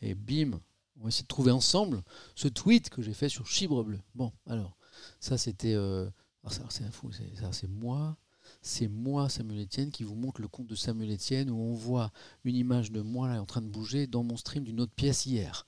[0.01, 0.59] Et bim,
[0.99, 2.03] on va essayer de trouver ensemble
[2.35, 3.99] ce tweet que j'ai fait sur Chibre Bleu.
[4.15, 4.77] Bon, alors,
[5.19, 5.75] ça c'était.
[5.75, 6.09] euh,
[6.49, 7.11] c'est fou,
[7.51, 8.17] c'est moi.
[8.61, 12.11] C'est moi, Samuel Etienne, qui vous montre le compte de Samuel Etienne où on voit
[12.43, 15.25] une image de moi là en train de bouger dans mon stream d'une autre pièce
[15.25, 15.65] hier.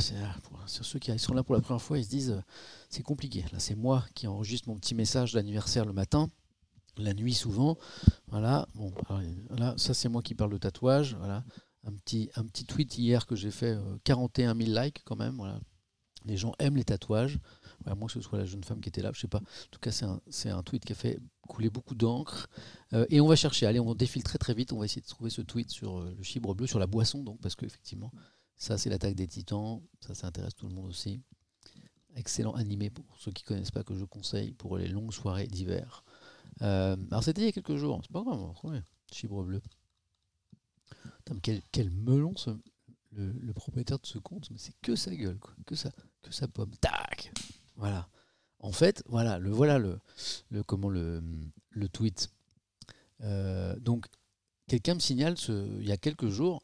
[0.00, 2.40] C'est- pour- sur ceux qui sont là pour la première fois, ils se disent euh,
[2.88, 3.44] c'est compliqué.
[3.52, 6.30] Là, c'est moi qui enregistre mon petit message d'anniversaire le matin,
[6.96, 7.76] la nuit souvent.
[8.28, 8.66] Voilà.
[9.50, 11.16] Là, ça c'est moi qui parle de tatouage.
[11.18, 11.44] Voilà.
[11.86, 15.40] un, petit, un petit tweet hier que j'ai fait, euh, 41 000 likes quand même.
[16.24, 17.38] Les gens aiment les tatouages.
[17.84, 19.40] Ouais, à moins que ce soit la jeune femme qui était là, je sais pas.
[19.40, 22.48] En tout cas, c'est un, tweet qui a fait couler beaucoup d'encre.
[22.94, 24.72] Euh, et on va chercher, allez, on défile très très vite.
[24.72, 27.22] On va essayer de trouver ce tweet sur euh, le chibre bleu, sur la boisson,
[27.22, 28.10] donc, parce qu'effectivement,
[28.56, 29.82] ça c'est l'attaque des titans.
[30.00, 31.20] Ça, ça intéresse tout le monde aussi.
[32.16, 36.04] Excellent animé pour ceux qui connaissent pas, que je conseille pour les longues soirées d'hiver.
[36.62, 38.80] Euh, alors c'était il y a quelques jours, c'est pas grave, retrouver.
[39.12, 39.60] Chibre bleu.
[41.24, 42.34] Putain, quel, melon
[43.12, 45.54] le, propriétaire de ce compte, mais c'est que sa gueule, quoi.
[45.66, 45.90] que sa,
[46.22, 46.74] que sa pomme.
[46.80, 47.32] Tac
[47.76, 48.08] Voilà.
[48.58, 49.98] En fait, voilà, le voilà le,
[50.50, 51.22] le comment le,
[51.70, 52.30] le tweet.
[53.20, 54.06] Euh, donc,
[54.68, 56.62] quelqu'un me signale ce, il y a quelques jours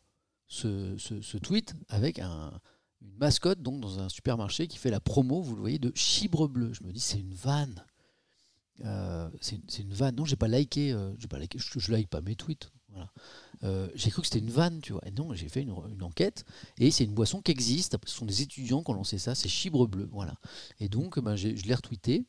[0.51, 2.53] ce, tweet avec un,
[3.01, 6.49] une mascotte donc dans un supermarché qui fait la promo, vous le voyez, de chibre
[6.49, 6.73] bleu.
[6.73, 7.85] Je me dis, c'est une vanne.
[8.85, 10.17] Euh, c'est une- vanne.
[10.17, 10.93] Non, j'ai pas liké.
[10.93, 11.59] euh, j'ai pas liké.
[11.59, 12.73] Je, je like pas mes tweets.
[12.89, 13.13] Voilà.
[13.63, 15.07] Euh, j'ai cru que c'était une vanne, tu vois.
[15.07, 16.45] Et non, j'ai fait une, enquête
[16.79, 17.97] et c'est une boisson qui existe.
[18.07, 19.35] Ce sont des étudiants qui ont lancé ça.
[19.35, 20.35] C'est chibre bleu, voilà.
[20.81, 22.27] Et donc, ben, je l'ai retweeté,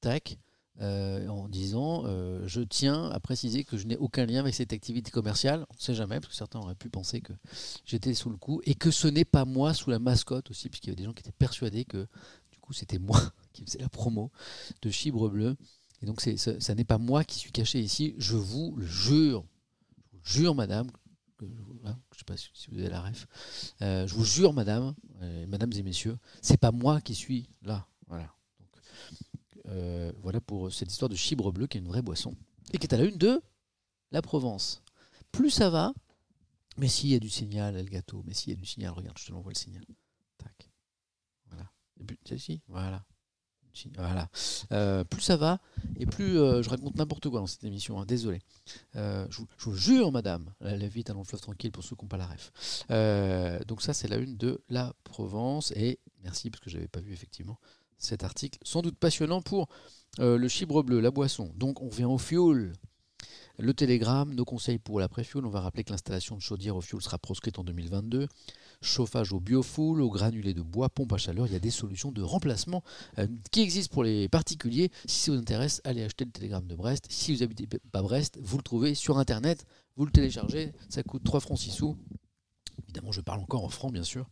[0.00, 0.38] tac,
[0.80, 4.72] euh, en disant euh, Je tiens à préciser que je n'ai aucun lien avec cette
[4.72, 5.66] activité commerciale.
[5.70, 7.32] On ne sait jamais, parce que certains auraient pu penser que
[7.84, 10.88] j'étais sous le coup et que ce n'est pas moi sous la mascotte aussi, puisqu'il
[10.88, 12.08] y avait des gens qui étaient persuadés que
[12.50, 13.20] du coup c'était moi
[13.52, 14.32] qui faisais la promo
[14.82, 15.56] de chibre bleu.
[16.02, 19.44] Et donc, c'est, ça, n'est pas moi qui suis caché ici, je vous le jure.
[19.96, 20.90] Je vous le jure, madame.
[21.40, 23.26] hein, je ne sais pas si vous avez la ref.
[23.80, 24.94] Euh, je vous jure, madame,
[25.48, 27.86] mesdames et messieurs, c'est pas moi qui suis là.
[28.08, 28.34] Voilà.
[30.24, 32.34] Euh, voilà pour cette histoire de chibre bleu qui est une vraie boisson
[32.72, 33.42] et qui est à la une de
[34.10, 34.82] la Provence.
[35.32, 35.92] Plus ça va,
[36.78, 39.18] mais s'il y a du signal, El Gâteau, mais s'il y a du signal, regarde,
[39.18, 39.84] je te l'envoie le signal.
[40.38, 40.70] Tac.
[41.50, 41.70] Voilà.
[42.00, 43.04] Et ici, voilà.
[43.96, 44.28] Voilà.
[44.70, 45.60] Euh, plus ça va,
[45.96, 48.40] et plus euh, je raconte n'importe quoi dans cette émission, hein, désolé.
[48.94, 51.96] Euh, je, vous, jure, madame, la, la vie est un long fleuve tranquille pour ceux
[51.96, 52.52] qui n'ont pas la ref.
[52.92, 56.86] Euh, donc ça, c'est la une de la Provence, et merci parce que je n'avais
[56.86, 57.58] pas vu effectivement
[57.98, 59.68] cet article, sans doute passionnant pour
[60.20, 61.52] euh, le chibre bleu, la boisson.
[61.56, 62.72] Donc on revient au fioul.
[63.58, 65.46] Le télégramme, nos conseils pour l'après-fioul.
[65.46, 68.26] On va rappeler que l'installation de chaudière au fioul sera proscrite en 2022.
[68.82, 71.46] Chauffage au biofuel, au granulé de bois, pompe à chaleur.
[71.46, 72.82] Il y a des solutions de remplacement
[73.18, 74.90] euh, qui existent pour les particuliers.
[75.04, 77.06] Si ça vous intéresse, allez acheter le télégramme de Brest.
[77.08, 79.64] Si vous habitez pas Brest, vous le trouvez sur Internet.
[79.96, 80.72] Vous le téléchargez.
[80.88, 81.96] Ça coûte 3 francs 6 sous.
[82.82, 84.28] Évidemment, je parle encore en francs, bien sûr.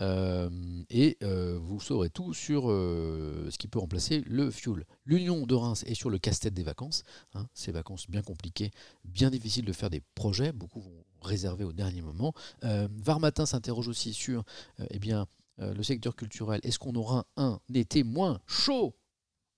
[0.00, 0.50] Euh,
[0.90, 4.84] et euh, vous saurez tout sur euh, ce qui peut remplacer le fuel.
[5.04, 7.02] L'Union de Reims est sur le casse-tête des vacances.
[7.34, 7.46] hein.
[7.54, 8.70] ces vacances bien compliquées,
[9.04, 10.52] bien difficiles de faire des projets.
[10.52, 12.32] Beaucoup vont réserver au dernier moment.
[12.64, 14.44] Euh, Var Matin s'interroge aussi sur
[14.90, 15.26] eh bien,
[15.58, 16.60] le secteur culturel.
[16.62, 18.94] Est-ce qu'on aura un été moins chaud?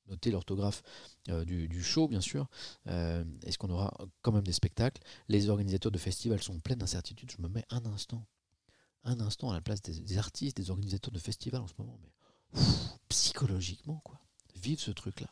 [0.09, 0.82] Notez l'orthographe
[1.28, 2.48] euh, du, chaud, bien sûr.
[2.86, 3.92] Euh, Est-ce qu'on aura
[4.22, 5.02] quand même des spectacles?
[5.28, 7.30] Les organisateurs de festivals sont pleins d'incertitudes.
[7.30, 8.26] Je me mets un instant,
[9.04, 11.98] un instant à la place des, artistes, des organisateurs de festivals en ce moment.
[13.09, 14.20] Psychologiquement, quoi.
[14.56, 15.28] Vivre ce truc-là.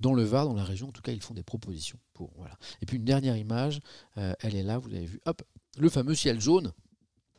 [0.00, 1.98] Dans le Var, dans la région, en tout cas, ils font des propositions.
[2.12, 2.32] Pour.
[2.80, 3.80] Et puis une dernière image,
[4.16, 5.42] euh, elle est là, vous avez vu, hop,
[5.78, 6.72] le fameux ciel jaune.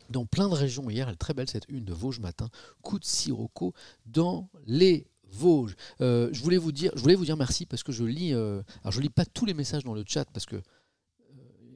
[0.10, 2.50] Dans plein de régions hier, elle est très belle cette une de Vosges matin,
[2.84, 3.74] coup de sirocco
[4.06, 5.76] dans les Vosges.
[6.02, 8.62] Euh, je voulais vous dire, je voulais vous dire merci parce que je lis, euh,
[8.82, 10.62] alors je lis pas tous les messages dans le chat parce que euh,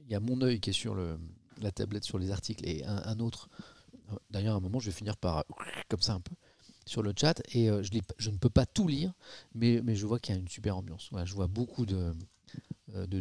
[0.04, 0.96] il y a mon œil qui est sur
[1.60, 3.48] la tablette sur les articles et un, autre.
[4.30, 5.44] D'ailleurs, à un moment, je vais finir par
[5.88, 6.34] comme ça un peu
[6.86, 9.12] sur le chat et je, ne peux pas tout lire,
[9.54, 11.10] mais, je vois qu'il y a une super ambiance.
[11.24, 12.12] Je vois beaucoup de,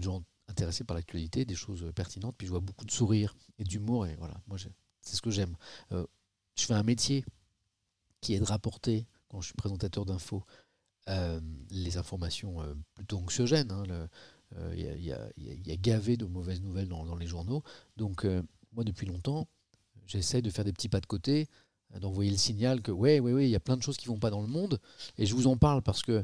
[0.01, 4.07] gens intéressés par l'actualité, des choses pertinentes, puis je vois beaucoup de sourires et d'humour
[4.07, 5.55] et voilà, moi c'est ce que j'aime.
[5.91, 7.23] Je fais un métier
[8.21, 10.43] qui est de rapporter quand je suis présentateur d'infos
[11.07, 11.39] euh,
[11.71, 13.71] les informations euh, plutôt anxiogènes.
[13.71, 14.07] hein, le-
[14.57, 17.63] euh, Il y, a- il il il gavé de mauvaises nouvelles dans, les journaux.
[17.97, 18.25] Donc,
[18.73, 19.47] moi, depuis longtemps,
[20.07, 21.47] j'essaie de faire des petits pas de côté,
[21.99, 24.19] d'envoyer le signal que, ouais, ouais, ouais, il y a plein de choses qui vont
[24.19, 24.79] pas dans le monde.
[25.17, 26.23] Et je vous en parle parce que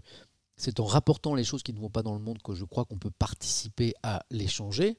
[0.57, 2.85] c'est en rapportant les choses qui ne vont pas dans le monde que je crois
[2.85, 4.97] qu'on peut participer à les changer.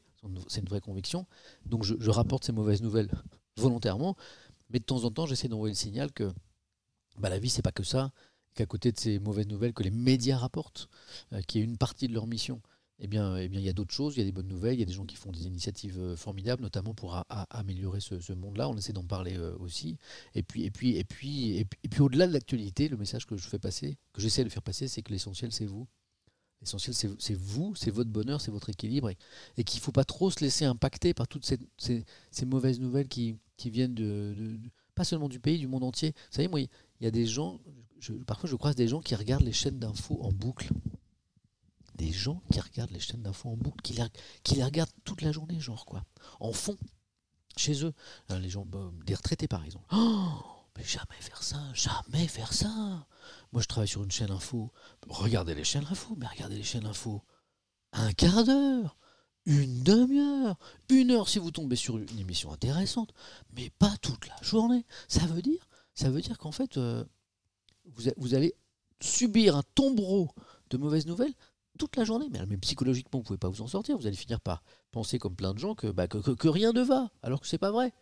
[0.49, 1.27] C'est une vraie conviction.
[1.65, 3.11] Donc, je rapporte ces mauvaises nouvelles
[3.57, 4.17] volontairement.
[4.71, 6.33] Mais de temps en temps, j'essaie d'envoyer le signal que
[7.19, 8.13] bah, la vie, c'est pas que ça,
[8.55, 10.89] qu'à côté de ces mauvaises nouvelles que les médias rapportent,
[11.33, 12.61] euh, qui est une partie de leur mission,
[12.99, 14.75] eh bien, eh bien, il y a d'autres choses, il y a des bonnes nouvelles,
[14.75, 18.33] il y a des gens qui font des initiatives euh, formidables, notamment pour améliorer ce,
[18.33, 18.69] monde-là.
[18.71, 19.99] On essaie d'en parler euh, aussi.
[20.35, 23.47] Et puis, et puis, et puis, et puis, au-delà de l'actualité, le message que je
[23.49, 25.87] fais passer, que j'essaie de faire passer, c'est que l'essentiel, c'est vous.
[26.63, 29.11] L'essentiel, c'est vous, c'est votre bonheur, c'est votre équilibre,
[29.59, 32.07] et, qu'il ne faut pas trop se laisser impacter par toutes ces,
[32.47, 34.59] mauvaises nouvelles qui, qui viennent de- de-
[34.95, 36.13] pas seulement du pays, du monde entier.
[36.17, 36.61] Vous savez, moi,
[37.01, 37.61] il y a des gens,
[38.27, 40.69] parfois je croise des gens qui regardent les chaînes d'infos en boucle.
[41.95, 44.05] Des gens qui regardent les chaînes d'infos en boucle, qui les,
[44.43, 46.05] qui les regardent toute la journée, genre quoi,
[46.41, 46.77] en fond.
[47.57, 47.95] chez eux.
[48.29, 49.87] Hein, les gens, bah, des retraités par exemple.
[49.93, 50.43] Oh,
[50.77, 53.07] mais jamais faire ça, jamais faire ça.
[53.53, 54.73] Moi, je travaille sur une chaîne info.
[55.09, 57.23] Regardez les chaînes info, mais regardez les chaînes info.
[57.93, 58.99] Un quart d'heure,
[59.47, 60.59] une demi-heure,
[60.91, 63.15] une heure si vous tombez sur une émission intéressante,
[63.55, 64.85] mais pas toute la journée.
[65.09, 65.67] Ça veut dire,
[65.97, 67.05] ça veut dire qu'en fait, euh,
[67.87, 68.55] vous, allez
[69.01, 70.29] subir un tombereau
[70.71, 71.33] de mauvaises nouvelles
[71.79, 72.29] toute la journée.
[72.31, 73.97] Mais, psychologiquement, vous ne pouvez pas vous en sortir.
[73.97, 77.11] Vous allez finir par penser comme plein de gens que, bah, que, rien ne va,
[77.23, 77.93] alors que c'est pas vrai.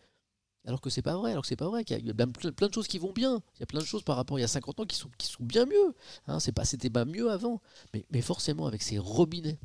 [0.65, 2.73] Alors que c'est pas vrai, alors que c'est pas vrai, qu'il y a plein, de
[2.73, 3.41] choses qui vont bien.
[3.55, 4.97] Il y a plein de choses par rapport à il y a 50 ans qui
[4.97, 5.95] sont, qui sont bien mieux.
[6.27, 7.61] Hein, c'est pas, c'était pas mieux avant.
[7.93, 9.59] Mais, mais forcément, avec ces robinets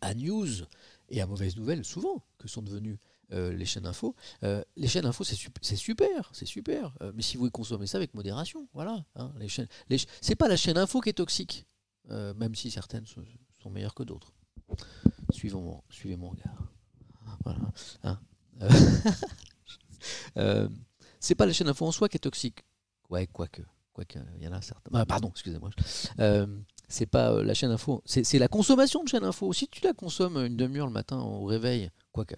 [0.00, 0.48] à news
[1.10, 2.98] et à mauvaises nouvelles, souvent, que sont devenues
[3.32, 6.94] euh, les chaînes info, euh, les chaînes c'est sup- c'est super, c'est super.
[7.02, 9.04] Euh, mais si vous consommez ça avec modération, voilà.
[9.16, 9.48] hein, les
[10.20, 11.66] c'est pas la chaîne info qui est toxique,
[12.08, 13.22] même si certaines sont,
[13.70, 14.32] meilleures que d'autres.
[15.32, 16.72] Suivez mon, suivez mon regard.
[17.44, 17.60] Voilà.
[18.04, 18.20] hein.
[21.20, 22.60] C'est pas la chaîne info en soi qui est toxique.
[23.10, 23.62] Ouais, quoique.
[23.92, 24.90] Quoique, il y en a certains.
[24.94, 25.70] Ah, pardon, excusez-moi.
[26.88, 29.52] C'est pas la chaîne info, c'est la consommation de chaîne info.
[29.52, 32.34] Si tu la consommes une demi-heure le matin au réveil, quoique,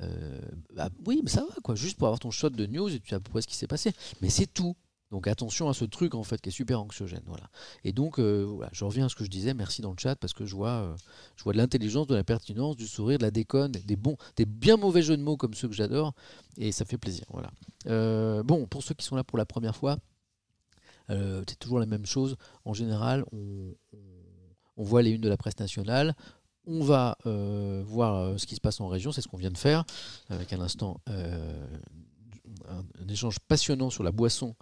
[0.00, 0.40] euh,
[0.74, 1.74] bah, oui, mais ça va.
[1.74, 3.92] Juste pour avoir ton shot de news et tu près ce qui s'est passé.
[4.20, 4.76] Mais c'est tout.
[5.10, 7.22] Donc attention à ce truc en fait qui est super anxiogène.
[7.26, 7.50] Voilà.
[7.84, 10.16] Et donc, euh, voilà, je reviens à ce que je disais, merci dans le chat,
[10.16, 10.96] parce que je vois, euh,
[11.36, 14.46] je vois de l'intelligence, de la pertinence, du sourire, de la déconne, des bons, des
[14.46, 16.14] bien mauvais jeux de mots comme ceux que j'adore,
[16.56, 17.26] et ça fait plaisir.
[17.28, 17.50] Voilà.
[18.42, 19.98] Bon, pour ceux qui sont là pour la première fois,
[21.08, 22.36] c'est toujours la même chose.
[22.64, 23.74] En général, on-
[24.78, 26.16] on voit les unes de la presse nationale.
[26.66, 29.50] On va euh, voir euh, ce qui se passe en région, c'est ce qu'on vient
[29.50, 29.84] de faire,
[30.28, 31.66] avec un instant euh,
[32.68, 34.54] un, échange passionnant sur la boisson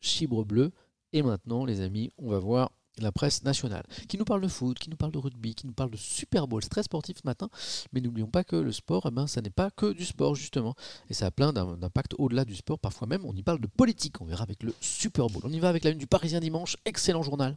[0.00, 0.72] chibre bleu.
[1.12, 4.78] Et maintenant, les amis, on va voir la presse nationale, qui nous parle de foot,
[4.78, 6.62] qui nous parle de rugby, qui nous parle de Super Bowl.
[6.62, 7.48] C'est très sportif ce matin,
[7.92, 10.74] mais n'oublions pas que le sport, eh ben, ça n'est pas que du sport, justement.
[11.08, 12.78] Et ça a plein d'im- d'impacts au-delà du sport.
[12.78, 14.20] Parfois même, on y parle de politique.
[14.20, 15.42] On verra avec le Super Bowl.
[15.44, 16.76] On y va avec la une du Parisien dimanche.
[16.84, 17.56] Excellent journal.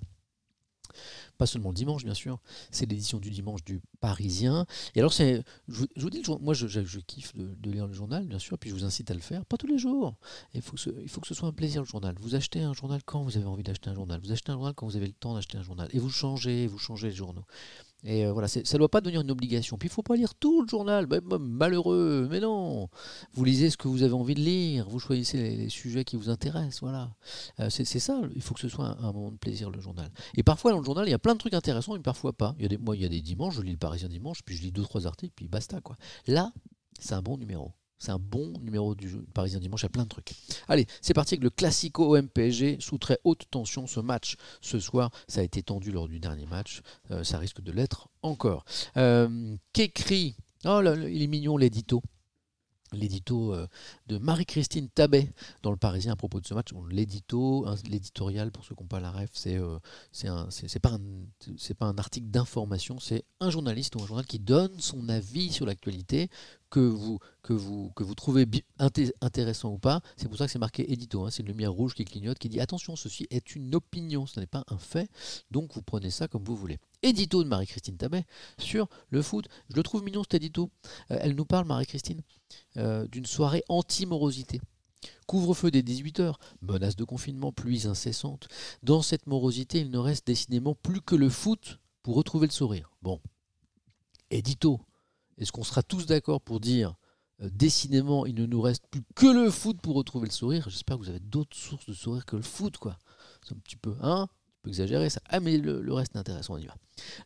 [1.37, 2.39] Pas seulement le dimanche, bien sûr.
[2.71, 4.65] C'est l'édition du dimanche du Parisien.
[4.95, 8.39] Et alors, c'est, je, vous- dis, moi, je, je- kiffe de, lire le journal, bien
[8.39, 9.45] sûr, puis je vous incite à le faire.
[9.45, 10.15] Pas tous les jours.
[10.53, 12.15] Il faut, il faut que ce soit un plaisir, le journal.
[12.19, 14.19] Vous achetez un journal quand vous avez envie d'acheter un journal?
[14.23, 15.89] Vous achetez un journal quand vous avez le temps d'acheter un journal?
[15.91, 17.45] Et vous changez, vous changez les journaux.
[18.05, 19.77] Et euh, voilà, ça ne doit pas devenir une obligation.
[19.77, 21.05] Puis il ne faut pas lire tout le journal.
[21.05, 22.89] Ben, malheureux, mais non.
[23.33, 24.89] Vous lisez ce que vous avez envie de lire.
[24.89, 26.81] Vous choisissez les, sujets qui vous intéressent.
[26.81, 27.11] Voilà.
[27.59, 28.21] Euh, c'est ça.
[28.35, 30.09] Il faut que ce soit un, moment de plaisir, le journal.
[30.35, 32.55] Et parfois, dans le journal, il y a plein de trucs intéressants, mais parfois pas.
[32.59, 34.55] Il y a moi, il y a des dimanches, je lis le Parisien dimanche, puis
[34.57, 35.79] je lis deux, trois articles, puis basta.
[35.79, 35.95] Quoi.
[36.27, 36.51] Là,
[36.99, 37.71] c'est un bon numéro.
[38.03, 40.33] C'est un bon numéro du Parisien dimanche, il y a plein de trucs.
[40.67, 43.87] Allez, c'est parti avec le Classico OM-PSG sous très haute tension.
[43.87, 46.81] Ce match, ce soir, ça a été tendu lors du dernier match.
[47.11, 48.65] Euh, ça risque de l'être encore.
[48.97, 49.55] Euh,
[50.65, 52.01] Oh, là, il est mignon l'édito.
[52.93, 53.67] L'édito euh,
[54.07, 55.29] de Marie-Christine Tabet
[55.61, 56.69] dans le Parisien à propos de ce match.
[56.89, 59.77] L'édito, l'éditorial, pour ceux qui n'ont pas la ref, c'est euh,
[60.11, 65.51] c'est pas, un- article d'information, c'est un journaliste ou un journal qui donne son avis
[65.51, 66.29] sur l'actualité
[66.69, 67.19] que vous,
[68.15, 68.47] trouvez
[69.19, 70.01] intéressant ou pas.
[70.17, 71.23] C'est pour ça que c'est marqué édito.
[71.25, 71.29] hein.
[71.29, 74.47] C'est une lumière rouge qui clignote qui dit attention, ceci est une opinion, ce n'est
[74.47, 75.09] pas un fait.
[75.51, 76.79] Donc vous prenez ça comme vous voulez.
[77.03, 78.25] Édito de Marie-Christine Tabet
[78.57, 79.47] sur le foot.
[79.69, 80.71] Je le trouve mignon cet édito.
[81.11, 82.21] Euh, elle nous parle, Marie-Christine,
[82.77, 84.61] euh, d'une soirée anti-morosité.
[85.27, 88.47] Couvre-feu dès 18h, menace de confinement, pluies incessantes.
[88.83, 92.91] Dans cette morosité, il ne reste décidément plus que le foot pour retrouver le sourire.
[93.01, 93.19] Bon,
[94.31, 94.79] édito,
[95.37, 96.95] est-ce qu'on sera tous d'accord pour dire
[97.41, 100.69] euh, décidément il ne nous reste plus que le foot pour retrouver le sourire?
[100.69, 102.97] J'espère que vous avez d'autres sources de sourire que le foot, quoi.
[103.45, 104.29] C'est un petit peu, hein?
[104.63, 105.21] Peu exagéré ça.
[105.29, 106.75] Ah mais le, reste est intéressant, on y va.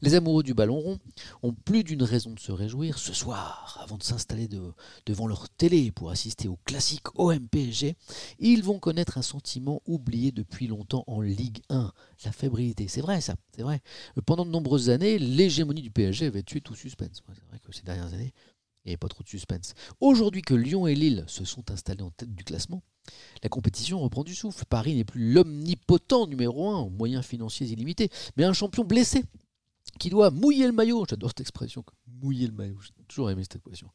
[0.02, 1.00] Les amoureux du ballon rond
[1.44, 4.74] ont plus d'une raison de se réjouir ce soir, avant de s'installer de-
[5.06, 7.96] devant leur télé pour assister au classique OM-PSG.
[8.40, 11.94] Ils vont connaître un sentiment oublié depuis longtemps en Ligue 1,
[12.26, 12.88] la fébrilité.
[12.88, 13.82] C'est vrai ça, c'est vrai.
[14.26, 17.22] Pendant de nombreuses années, l'hégémonie du PSG avait tué tout suspense.
[17.28, 18.34] C'est vrai que ces dernières années,
[18.84, 19.74] il n'y avait pas trop de suspense.
[20.00, 22.82] Aujourd'hui que Lyon et Lille se sont installés en tête du classement,
[23.44, 24.66] la compétition reprend du souffle.
[24.66, 29.24] Paris n'est plus l'omnipotent numéro 1 aux moyens financiers illimités, mais un champion blessé
[30.00, 31.84] qui doit mouiller le maillot, j'adore cette expression,
[32.22, 33.90] mouiller le maillot, j'ai toujours aimé cette expression,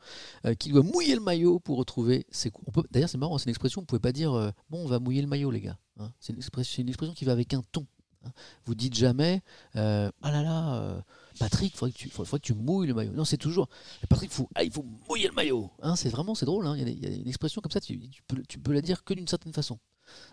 [0.47, 2.51] euh, qui doit mouiller le maillot pour retrouver ses
[2.91, 4.99] D'ailleurs, c'est marrant, c'est une expression, vous ne pouvez pas dire, euh, bon, on va
[4.99, 5.79] mouiller le maillot, les gars.
[6.01, 6.11] hein.
[6.19, 7.87] C'est une, expression- qui va avec un ton.
[8.25, 8.33] hein.
[8.65, 9.43] Vous dites jamais,
[9.77, 11.05] euh, ah là là,
[11.39, 13.12] Patrick, il faudrait, que tu- faudrait- que tu mouilles le maillot.
[13.12, 13.68] Non, c'est toujours,
[14.09, 15.70] Patrick, faut, ah, il faut mouiller le maillot.
[15.80, 16.76] Hein, c'est vraiment, drôle, hein.
[16.76, 19.78] il, y a une expression comme ça, tu, peux, la dire que d'une certaine façon.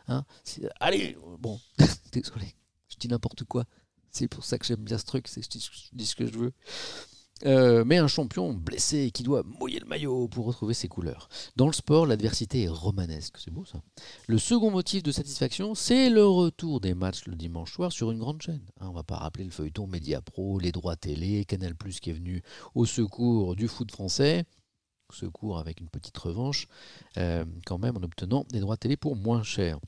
[0.08, 0.26] Hein.
[0.80, 1.60] Allez, bon,
[2.12, 2.56] désolé,
[2.90, 3.66] je dis n'importe quoi.
[4.12, 6.54] C'est pour ça que j'aime bien ce truc, c'est je dis ce que je veux.
[7.46, 11.30] Euh, mais un champion blessé qui doit mouiller le maillot pour retrouver ses couleurs.
[11.56, 13.82] Dans le sport, l'adversité est romanesque, c'est beau ça.
[14.28, 18.20] Le second motif de satisfaction, c'est le retour des matchs le dimanche soir sur une
[18.20, 18.62] grande chaîne.
[18.80, 22.14] Hein, on va pas rappeler le feuilleton Média Pro, les droits télé, Canal qui est
[22.14, 22.42] venu
[22.76, 24.46] au secours du foot français.
[25.12, 26.68] Secours avec une petite revanche,
[27.18, 29.80] euh, quand même en obtenant des droits télé pour moins cher.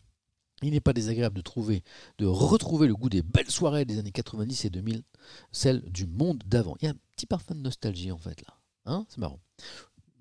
[0.63, 1.83] Il n'est pas désagréable de trouver,
[2.19, 5.03] de retrouver le goût des belles soirées des années 90 et 2000,
[5.51, 6.75] celles du monde d'avant.
[6.81, 8.53] Il y a un petit parfum de nostalgie en fait là.
[8.85, 9.39] Hein c'est marrant.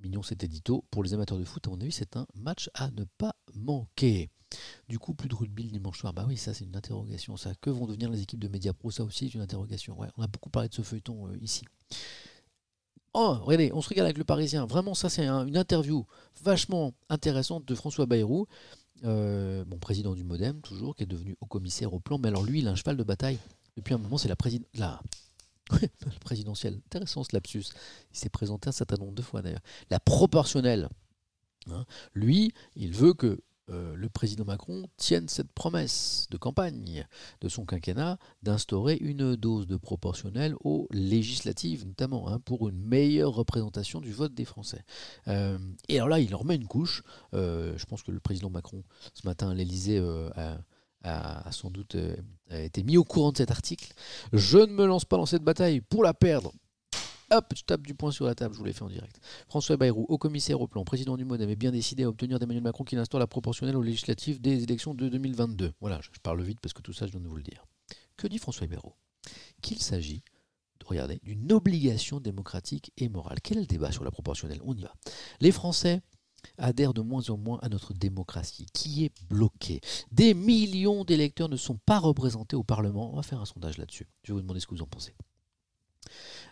[0.02, 0.84] Mignon cet édito.
[0.90, 4.30] Pour les amateurs de foot, à mon avis, c'est un match à ne pas manquer.
[4.88, 6.12] Du coup, plus de rugby le dimanche soir.
[6.14, 7.34] Bah oui, ça c'est une interrogation.
[7.60, 9.98] Que vont devenir les équipes de Mediapro Ça aussi, c'est une interrogation.
[10.00, 11.64] Ouais, on a beaucoup parlé de ce feuilleton euh, ici.
[13.12, 14.66] Oh, regardez, on se regarde avec le Parisien.
[14.66, 16.06] Vraiment, ça c'est un- une interview
[16.42, 18.46] vachement intéressante de François Bayrou,
[19.04, 22.18] euh, bon, président du Modem, toujours, qui est devenu haut commissaire au plan.
[22.18, 23.38] Mais alors lui, il a un cheval de bataille.
[23.76, 24.36] Depuis un moment, c'est la...
[24.74, 25.00] la
[26.20, 26.80] présidentielle.
[26.86, 27.66] Intéressant ce lapsus.
[28.12, 29.62] Il s'est présenté un certain nombre de fois d'ailleurs.
[29.90, 30.88] La proportionnelle.
[31.70, 31.84] Hein.
[32.14, 33.40] Lui, il veut que
[33.70, 37.06] euh, le président Macron tienne cette promesse de campagne
[37.40, 43.32] de son quinquennat d'instaurer une dose de proportionnelle aux législatives, notamment, hein, pour une meilleure
[43.32, 44.84] représentation du vote des Français.
[45.28, 45.58] Euh,
[45.88, 47.02] et alors là, il en remet une couche.
[47.34, 48.82] Euh, je pense que le président Macron,
[49.14, 50.30] ce matin, à l'Élysée, euh,
[51.04, 51.96] a, sans doute
[52.50, 53.92] été mis au courant de cet article.
[54.32, 56.52] Je ne me lance pas dans cette bataille pour la perdre.
[57.32, 59.20] Hop, je tape du poing sur la table, je vous l'ai fait en direct.
[59.46, 62.64] François Bayrou, haut commissaire au plan, président du MODEM, est bien décidé à obtenir d'Emmanuel
[62.64, 65.72] Macron qu'il instaure la proportionnelle aux législatives des élections de 2022.
[65.80, 67.64] Voilà, je parle vite parce que tout ça, je viens de vous le dire.
[68.16, 68.94] Que dit François Bayrou?
[69.62, 70.22] Qu'il s'agit,
[70.84, 73.38] regardez, d'une obligation démocratique et morale.
[73.44, 74.60] Quel est le débat sur la proportionnelle?
[74.64, 74.92] On y va.
[75.40, 76.02] Les Français
[76.58, 79.80] adhèrent de moins en moins à notre démocratie, qui est bloquée.
[80.10, 83.12] Des millions d'électeurs ne sont pas représentés au Parlement.
[83.12, 84.08] On va faire un sondage là-dessus.
[84.24, 85.14] Je vais vous demander ce que vous en pensez.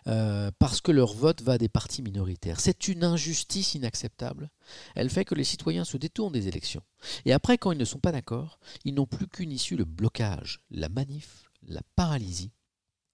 [0.07, 2.59] Euh, parce que leur vote va à des partis minoritaires.
[2.59, 4.49] C'est une injustice inacceptable.
[4.95, 6.83] Elle fait que les citoyens se détournent des élections.
[7.25, 10.61] Et après, quand ils ne sont pas d'accord, ils n'ont plus qu'une issue, le blocage,
[10.71, 12.51] la manif, la paralysie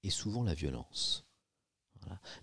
[0.03, 1.25] et souvent la violence.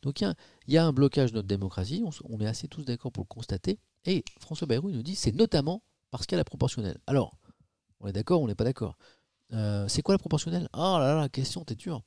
[0.02, 0.34] Donc il
[0.68, 3.78] y, a- un blocage de notre démocratie, on, est assez tous d'accord pour le constater.
[4.04, 6.98] Et François Bayrou nous dit c'est notamment parce qu'il y a la proportionnelle.
[7.06, 7.36] Alors,
[8.00, 8.96] on est d'accord on n'est pas d'accord?
[9.52, 10.68] Euh, C'est quoi la proportionnelle?
[10.74, 12.02] Oh là là, la question, t'es dur.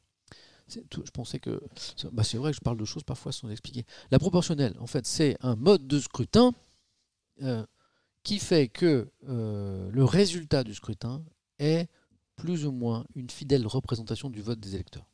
[0.67, 1.61] Je pensais que.
[1.75, 3.85] c'est- bah, c'est vrai que je parle de choses parfois sans expliquer.
[4.11, 6.53] La proportionnelle, en fait, c'est un mode de scrutin
[7.43, 7.65] euh,
[8.23, 11.23] qui fait que euh, le résultat du scrutin
[11.59, 11.87] est
[12.35, 15.05] plus ou moins une fidèle représentation du vote des électeurs.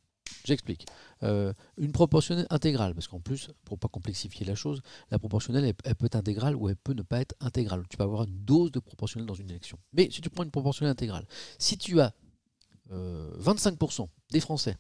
[0.46, 0.88] J'explique.
[1.24, 4.82] Euh, une proportionnelle intégrale, parce qu'en plus, pour pas complexifier la chose,
[5.12, 7.84] la proportionnelle, elle, peut être intégrale ou elle peut ne pas être intégrale.
[7.90, 9.78] Tu peux avoir une dose de proportionnelle dans une élection.
[9.94, 11.28] Mais si tu prends une proportionnelle intégrale,
[11.60, 12.14] si tu as
[12.92, 14.76] euh, 25% des Français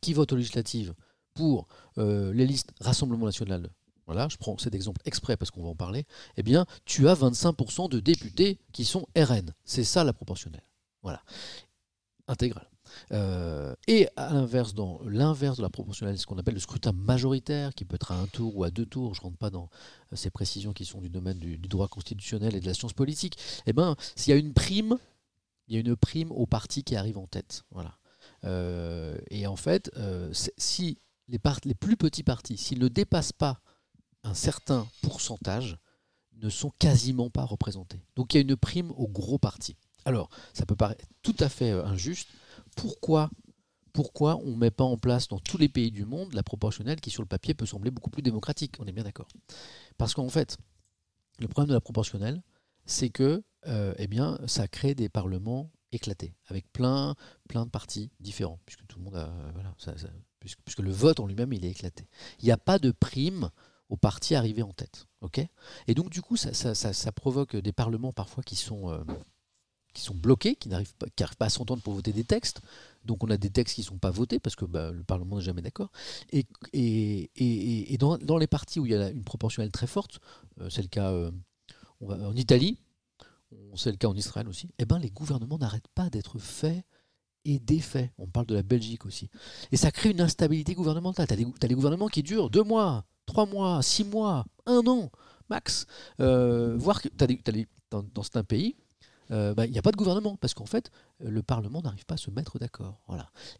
[0.00, 0.94] qui votent aux législatives
[1.34, 3.70] pour euh, les listes Rassemblement national,
[4.06, 6.04] voilà, je prends cet exemple exprès parce qu'on va en parler,
[6.36, 9.54] eh bien, tu as 25% de députés qui sont RN.
[9.64, 10.64] C'est ça la proportionnelle.
[11.02, 11.22] Voilà.
[12.26, 12.68] Intégrale.
[13.12, 17.72] Euh, et à l'inverse, dans l'inverse de la proportionnelle, ce qu'on appelle le scrutin majoritaire,
[17.72, 19.68] qui peut être à un tour ou à deux tours, je ne rentre pas dans
[20.12, 22.92] euh, ces précisions qui sont du domaine du, du droit constitutionnel et de la science
[22.94, 24.98] politique, eh ben, s'il y a une prime,
[25.68, 27.62] il y a une prime au parti qui arrive en tête.
[27.70, 27.99] Voilà.
[28.44, 31.38] Euh, et en fait, euh, si les,
[31.74, 33.60] plus petits partis, s'ils ne dépassent pas
[34.24, 35.78] un certain pourcentage,
[36.36, 38.02] ne sont quasiment pas représentés.
[38.16, 39.76] Donc il y a une prime aux gros partis.
[40.06, 42.28] Alors, ça peut paraître tout à fait euh, injuste.
[42.76, 43.30] Pourquoi,
[43.92, 47.00] pourquoi on ne met pas en place dans tous les pays du monde la proportionnelle
[47.00, 48.76] qui, sur le papier, peut sembler beaucoup plus démocratique?
[48.78, 49.28] On est bien d'accord.
[49.98, 50.56] Parce qu'en fait,
[51.38, 52.42] le problème de la proportionnelle,
[52.86, 53.42] c'est que
[53.98, 57.14] eh bien, ça crée des parlements éclatés, avec plein,
[57.48, 59.74] plein de partis différents, puisque tout le monde euh, voilà,
[60.38, 62.06] puisque, le vote en lui-même, il est éclaté.
[62.40, 63.50] Il n'y a pas de prime
[63.88, 65.06] aux partis arrivés en tête.
[65.20, 65.40] ok?
[65.88, 69.02] Et donc, du coup, ça, ça- provoque des parlements parfois qui sont, euh,
[69.92, 72.60] qui sont bloqués, qui n'arrivent pas, qui pas à s'entendre pour voter des textes.
[73.04, 75.36] Donc, on a des textes qui ne sont pas votés parce que bah, le Parlement
[75.38, 75.90] n'est jamais d'accord.
[76.30, 79.88] Et, et, et- et dans, dans les partis où il y a une proportionnelle très
[79.88, 80.20] forte,
[80.60, 81.12] euh, c'est le cas
[82.00, 82.78] en Italie,
[83.74, 86.84] c'est le cas en Israël aussi, eh ben, les gouvernements n'arrêtent pas d'être faits
[87.44, 88.10] et défaits.
[88.18, 89.28] On parle de la Belgique aussi.
[89.72, 91.26] Et ça crée une instabilité gouvernementale.
[91.26, 95.10] Tu as, des gouvernements qui durent deux mois, trois mois, six mois, un an,
[95.48, 95.86] max.
[96.20, 97.08] Euh, voire que
[97.90, 98.76] dans, certains pays,
[99.30, 100.90] euh, bah, il n'y a pas de gouvernement parce qu'en fait,
[101.20, 103.00] le Parlement n'arrive pas à se mettre d'accord.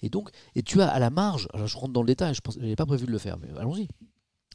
[0.03, 2.61] Et donc, et tu as à la marge, alors je rentre dans le détail, je
[2.61, 3.89] n'avais pas prévu de le faire, mais allons-y.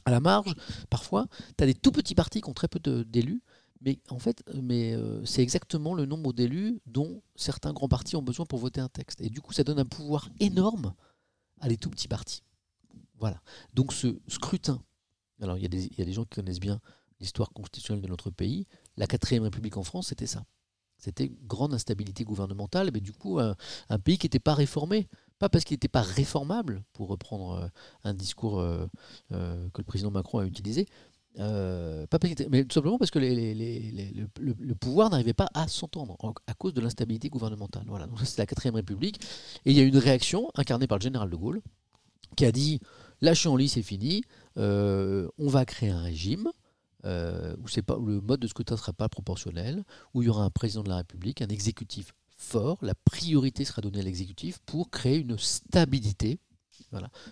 [0.04, 0.54] À la marge,
[0.88, 1.26] parfois,
[1.58, 3.42] tu as des tout petits partis qui ont très peu d'élus,
[3.80, 8.22] mais en fait, mais euh, c'est exactement le nombre d'élus dont certains grands partis ont
[8.22, 9.20] besoin pour voter un texte.
[9.20, 10.94] Et du coup, ça donne un pouvoir énorme
[11.60, 12.42] à les tout petits partis.
[13.18, 13.40] Voilà.
[13.74, 14.82] Donc ce scrutin,
[15.40, 16.80] alors il y, a des, y gens qui connaissent bien
[17.20, 18.66] l'histoire constitutionnelle de notre pays.
[18.96, 20.44] La quatrième république en France, c'était ça.
[20.98, 23.54] C'était grande instabilité gouvernementale, mais du coup un,
[23.90, 25.08] un pays qui n'était pas réformé.
[25.38, 27.68] Pas parce qu'il n'était pas réformable, pour reprendre euh,
[28.04, 28.86] un discours euh,
[29.32, 30.86] euh, que le président Macron a utilisé,
[31.38, 32.06] euh,
[32.50, 36.80] mais tout simplement parce que le, pouvoir n'arrivait pas à s'entendre en- à cause de
[36.80, 37.84] l'instabilité gouvernementale.
[37.86, 39.20] Voilà, donc c'est la quatrième république.
[39.64, 41.60] Et il y a une réaction incarnée par le général de Gaulle
[42.36, 42.80] qui a dit
[43.20, 44.22] lâchez en lit, c'est fini,
[44.58, 46.48] euh, on va créer un régime.
[47.04, 50.28] euh, où, pas, où le mode de scrutin ne sera pas proportionnel, où il y
[50.28, 54.58] aura un président de la République, un exécutif fort, la priorité sera donnée à l'exécutif
[54.66, 56.38] pour créer une stabilité.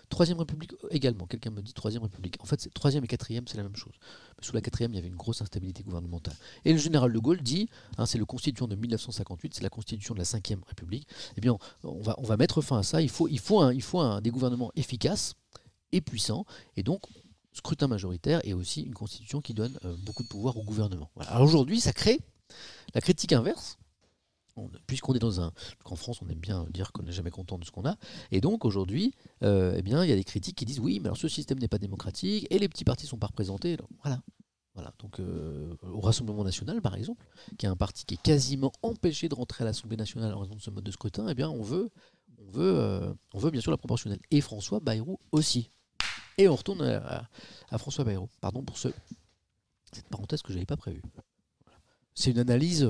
[0.09, 2.37] Troisième République également, quelqu'un me dit Troisième République.
[2.41, 3.93] En fait, troisième et quatrième, c'est la même chose.
[4.37, 6.35] Mais sous la quatrième, il y avait une grosse instabilité gouvernementale.
[6.65, 10.13] Et le général de Gaulle dit, hein, c'est le constituant de 1958, c'est la constitution
[10.13, 11.07] de la Cinquième République,
[11.37, 13.01] eh bien, on va, on va mettre fin à ça.
[13.01, 15.35] Il faut, il faut, un, il faut un, des gouvernements efficaces
[15.91, 16.45] et puissants.
[16.75, 17.01] Et donc,
[17.53, 21.09] scrutin majoritaire et aussi une constitution qui donne euh, beaucoup de pouvoir au gouvernement.
[21.17, 22.19] Alors aujourd'hui, ça crée
[22.93, 23.77] la critique inverse.
[24.57, 25.51] On- Puisqu'on est dans un.
[25.83, 27.97] qu'en France, on aime bien dire qu'on n'est jamais content de ce qu'on a.
[28.31, 29.13] Et donc aujourd'hui,
[29.43, 31.59] euh, eh bien, il y a des critiques qui disent oui, mais alors ce système
[31.59, 33.77] n'est pas démocratique et les petits partis ne sont pas représentés.
[34.03, 34.21] Voilà.
[34.73, 34.93] Voilà.
[34.99, 37.25] Donc euh, au Rassemblement national, par exemple,
[37.57, 40.55] qui est un parti qui est quasiment empêché de rentrer à l'Assemblée nationale en raison
[40.55, 41.89] de ce mode de scrutin, eh bien, on veut,
[42.39, 44.19] on veut, euh, on veut bien sûr la proportionnelle.
[44.31, 45.71] Et François Bayrou aussi.
[46.37, 47.29] Et on retourne à,
[47.77, 48.29] François Bayrou.
[48.41, 48.89] Pardon pour ce,
[49.93, 51.01] cette parenthèse que je n'avais pas prévue.
[52.13, 52.89] C'est une analyse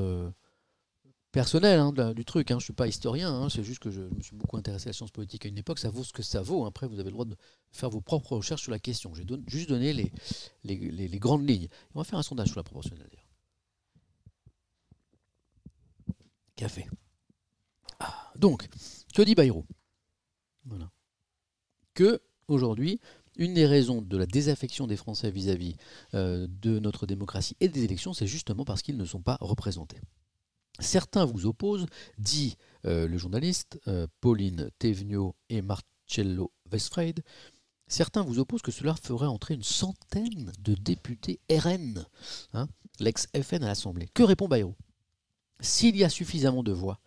[1.36, 2.50] personnelle hein, du truc.
[2.50, 2.56] Hein.
[2.56, 3.50] Je ne suis pas historien, hein.
[3.50, 5.80] c'est juste que je, me suis beaucoup intéressé à la science politique à une époque.
[5.80, 6.66] Ça vaut ce que ça vaut.
[6.66, 7.36] Après, vous avez le droit de
[7.74, 9.14] faire vos propres recherches sur la question.
[9.14, 11.68] J'ai don- juste donné les, grandes lignes.
[11.94, 13.28] On va faire un sondage sur la proportionnelle d'ailleurs.
[16.56, 16.88] Café.
[18.00, 18.70] Ah, donc,
[19.14, 19.66] que dit Bayrou?
[20.64, 20.90] Voilà.
[21.94, 23.02] Que, aujourd'hui,
[23.36, 25.76] une des raisons de la désaffection des Français vis-à-vis
[26.14, 30.00] euh, de notre démocratie et des élections, c'est justement parce qu'ils ne sont pas représentés.
[30.80, 31.86] Certains vous opposent,
[32.18, 37.24] dit euh, le journaliste euh, Pauline Thévenot et Marcello Westfried,
[37.88, 42.06] certains vous opposent que cela ferait entrer une centaine de députés RN,
[42.54, 42.68] hein,
[43.00, 44.08] l'ex-FN à l'Assemblée.
[44.14, 44.76] Que répond Bayrou?
[45.62, 47.00] S'il y a suffisamment de voix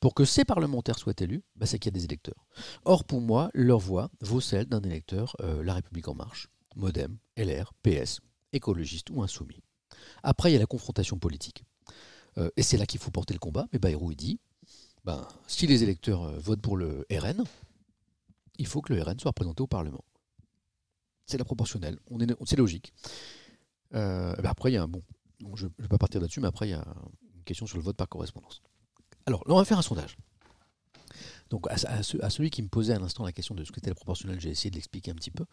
[0.00, 2.46] pour que ces parlementaires soient élus, bah, c'est qu'il y a des électeurs.
[2.84, 7.18] Or, pour moi, leur voix vaut celle d'un électeur euh, La République En Marche, Modem,
[7.36, 8.20] LR, PS,
[8.52, 9.62] écologiste ou insoumis.
[10.22, 11.64] Après, il y a la confrontation politique.
[12.38, 13.66] Euh, et c'est là qu'il faut porter le combat.
[13.72, 14.40] Mais Bayrou dit
[15.04, 17.44] ben, si les électeurs euh, votent pour le RN,
[18.58, 20.04] il faut que le RN soit représenté au Parlement.
[21.26, 21.98] C'est la proportionnelle.
[22.10, 22.92] On est, c'est logique.
[23.94, 25.02] Euh, ben après, il y a un bon.
[25.54, 26.84] je ne vais pas partir là-dessus, mais après, il y a
[27.34, 28.62] une question sur le vote par correspondance.
[29.26, 30.16] Alors, là, on va faire un sondage.
[31.50, 33.72] Donc, à, à ce- à celui qui me posait à l'instant la question de ce
[33.72, 35.44] qu'était la proportionnelle, j'ai essayé de l'expliquer un petit peu.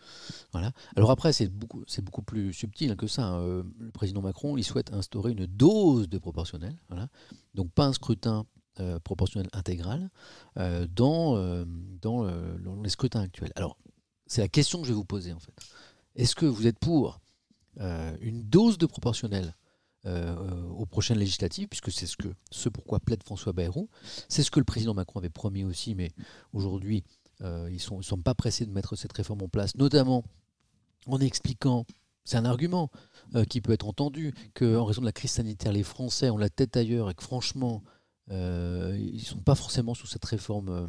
[0.52, 0.72] Voilà.
[0.96, 3.26] Alors après, c'est beaucoup, c'est beaucoup plus subtil que ça.
[3.28, 3.42] hein.
[3.42, 6.78] Euh, le président Macron, il souhaite instaurer une dose de proportionnelle.
[6.90, 7.10] Voilà.
[7.54, 8.46] Donc, pas un scrutin
[8.80, 10.10] euh, proportionnel intégral
[10.58, 11.38] euh, dans,
[12.02, 12.26] dans,
[12.58, 13.52] dans les scrutins actuels.
[13.56, 13.78] Alors,
[14.26, 15.54] c'est la question que je vais vous poser en fait.
[16.16, 17.20] Est-ce que vous êtes pour
[18.22, 19.63] une dose de proportionnelle euh,
[20.06, 23.90] aux prochaines législatives, puisque c'est ce, que, ce pourquoi plaide François Bayrou.
[24.28, 26.12] C'est ce que le président Macron avait promis aussi, mais
[26.52, 27.04] aujourd'hui,
[27.42, 30.24] euh, ils ne sont, pas pressés de mettre cette réforme en place, notamment
[31.08, 31.86] en expliquant,
[32.24, 32.90] c'est un argument
[33.36, 36.50] euh, qui peut être entendu, qu'en raison de la crise sanitaire, les Français ont la
[36.50, 37.84] tête ailleurs et que franchement,
[38.32, 40.88] euh, ils ne sont pas forcément sous cette réforme euh,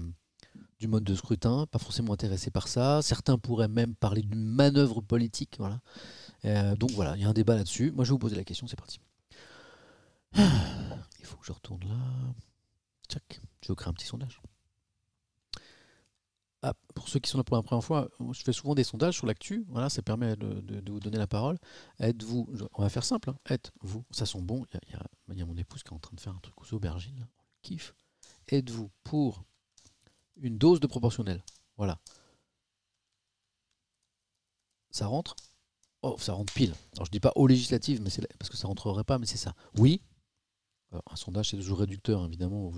[0.79, 3.03] du mode de scrutin, pas forcément intéressés par ça.
[3.03, 5.57] Certains pourraient même parler d'une manœuvre politique.
[5.59, 5.81] Voilà.
[6.45, 7.91] Euh, donc voilà, il y a un débat là-dessus.
[7.93, 9.01] Moi, je vais vous poser la question, c'est parti.
[10.37, 11.97] Il faut que je retourne là.
[13.09, 13.41] Tchac.
[13.63, 14.41] Je vais créer un petit sondage.
[16.63, 19.17] Ah, pour ceux qui sont là pour la première fois, je fais souvent des sondages
[19.17, 19.67] sur l'actu.
[19.69, 21.59] Voilà, ça permet de, vous donner la parole.
[21.99, 23.37] Êtes-vous, on va faire simple, hein.
[23.51, 24.65] êtes-vous, ça sent bon.
[25.29, 27.19] Il y a mon épouse qui est en train de faire un truc aux aubergines.
[27.21, 27.27] là.
[27.39, 27.95] On kiffe.
[28.49, 29.45] Êtes-vous pour
[30.37, 31.43] une dose de proportionnel
[31.77, 31.99] Voilà.
[34.91, 35.37] Ça rentre?
[36.07, 36.75] Oh, ça rentre pile.
[36.97, 39.55] Alors je dis pas aux législatives, mais parce que ça rentrerait pas, mais c'est ça.
[39.79, 40.03] Oui.
[40.93, 42.69] Alors, un sondage, c'est toujours réducteur, évidemment.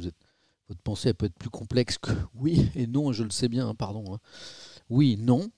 [0.68, 3.74] Votre pensée, peut être plus complexe que oui et non, je le sais bien, hein,
[3.74, 4.14] pardon.
[4.14, 4.20] hein.
[4.88, 5.50] Oui, non.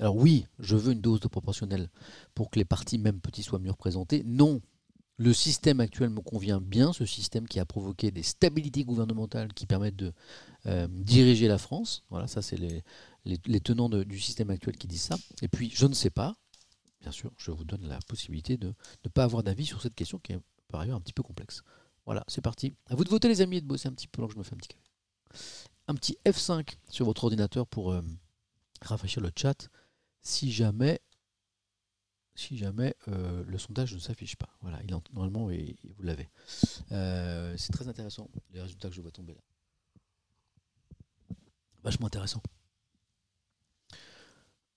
[0.00, 1.90] Alors oui, je veux une dose de proportionnel
[2.34, 4.24] pour que les partis, même petits, soient mieux représentés.
[4.26, 4.60] Non.
[5.16, 9.66] Le système actuel me convient bien, ce système qui a provoqué des stabilités gouvernementales qui
[9.66, 10.12] permettent de
[10.66, 12.02] euh, diriger la France.
[12.10, 12.58] Voilà, ça c'est
[13.24, 15.16] les, tenants du système actuel qui disent ça.
[15.40, 16.34] Et puis, je ne sais pas,
[17.02, 18.74] bien sûr, je vous donne la possibilité de
[19.04, 21.62] ne pas avoir d'avis sur cette question qui est par ailleurs un petit peu complexe.
[22.06, 22.74] Voilà, c'est parti.
[22.86, 24.38] À vous de voter les amis et de bosser un petit peu pendant que je
[24.38, 24.82] me fais un petit café.
[25.88, 28.02] Un petit F5 sur votre ordinateur pour euh,
[28.80, 29.68] rafraîchir le chat.
[30.22, 31.00] si jamais,
[32.34, 34.48] si jamais euh, le sondage ne s'affiche pas.
[34.60, 36.30] Voilà, il en- normalement, et vous l'avez.
[36.92, 39.40] Euh, c'est très intéressant, les résultats que je vois tomber là.
[41.82, 42.42] Vachement intéressant.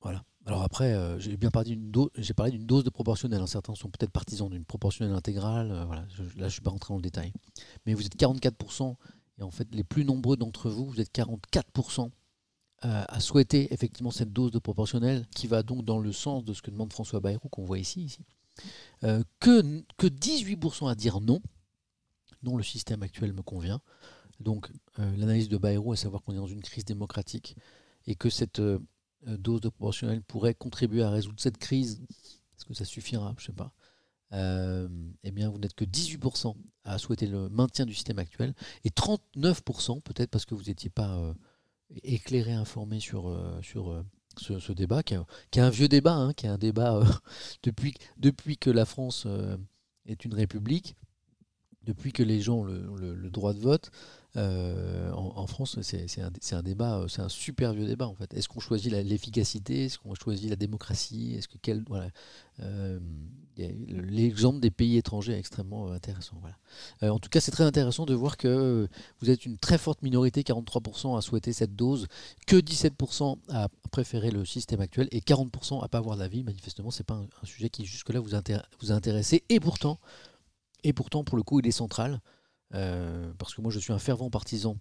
[0.02, 0.24] Voilà.
[0.46, 3.42] Alors après, euh, j'ai bien parlé d'une dose, j'ai parlé d'une dose de proportionnelle.
[3.42, 3.48] hein.
[3.48, 5.72] Certains sont peut-être partisans d'une proportionnelle intégrale.
[5.72, 6.06] euh, voilà.
[6.10, 7.34] Je- là, je ne suis pas rentré dans le détail.
[7.86, 8.98] Mais vous êtes 44%,
[9.40, 12.12] et en fait, les plus nombreux d'entre vous, vous êtes 44%
[12.84, 16.54] euh, à souhaiter effectivement cette dose de proportionnelle qui va donc dans le sens de
[16.54, 18.20] ce que demande François Bayrou, qu'on voit ici.
[19.04, 21.42] Euh, que, que 18% à dire non.
[22.44, 23.82] Non, le système actuel me convient.
[24.40, 27.56] Donc, l'analyse de Bayrou, à savoir qu'on est dans une crise démocratique
[28.06, 28.62] et que cette
[29.26, 32.02] dose de proportionnelle pourrait contribuer à résoudre cette crise,
[32.58, 33.34] est-ce que ça suffira?
[33.38, 33.74] Je ne sais pas.
[34.34, 34.88] Euh,
[35.24, 38.54] eh bien, vous n'êtes que 18% à souhaiter le maintien du système actuel
[38.84, 41.34] et 39% peut-être parce que vous n'étiez pas euh,
[42.04, 44.04] éclairé, informé sur, euh, sur euh,
[44.38, 47.06] ce, débat, qui est, un vieux débat, hein, qui est un débat euh,
[47.64, 49.58] depuis, depuis que la France euh,
[50.06, 50.96] est une république,
[51.84, 53.92] depuis que les gens ont le droit de vote.
[54.38, 56.22] Euh, en, France, c'est
[56.54, 58.34] un, débat, euh, c'est un super vieux débat en fait.
[58.34, 59.86] Est-ce qu'on choisit l'efficacité?
[59.86, 61.36] Est-ce qu'on choisit la démocratie?
[61.36, 62.10] Est-ce que quel voilà
[62.62, 63.00] Euh,
[63.58, 66.36] L'exemple des pays étrangers est extrêmement intéressant.
[67.02, 68.90] En tout cas, c'est très intéressant de voir que
[69.22, 72.08] vous êtes une très forte minorité, 43% à souhaiter cette dose,
[72.48, 76.44] que 17% à préférer le système actuel et 40% à pas avoir d'avis.
[76.44, 78.32] Manifestement, c'est pas un, sujet qui jusque-là vous,
[78.82, 79.46] vous a intéressé.
[79.48, 79.98] Et pourtant,
[80.84, 82.20] et pourtant, pour le coup, il est central.
[82.76, 84.78] Euh, parce que moi, je suis un fervent partisan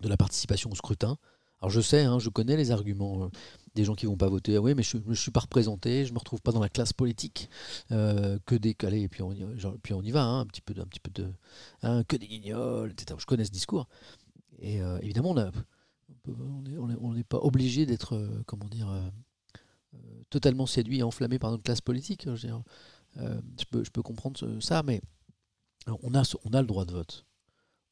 [0.00, 1.16] de la participation au scrutin.
[1.60, 3.28] Alors je sais, hein, je connais les arguments euh,
[3.74, 4.56] des gens qui vont pas voter.
[4.56, 6.92] Ah oui, mais je ne suis pas représenté, je me retrouve pas dans la classe
[6.92, 7.48] politique,
[7.90, 11.00] euh, que des calés, et puis on, y- va, hein, un petit peu un petit
[11.00, 11.32] peu de,
[11.82, 13.16] hein, que des guignols, etc.
[13.18, 13.88] Je connais ce discours.
[14.58, 15.34] Et évidemment,
[16.26, 18.88] on n'est pas obligé d'être, comment dire,
[20.30, 22.28] totalement séduit et enflammé par notre classe politique.
[22.34, 25.02] Je, veux je peux, comprendre ça, mais
[25.86, 27.26] on, a le droit de vote.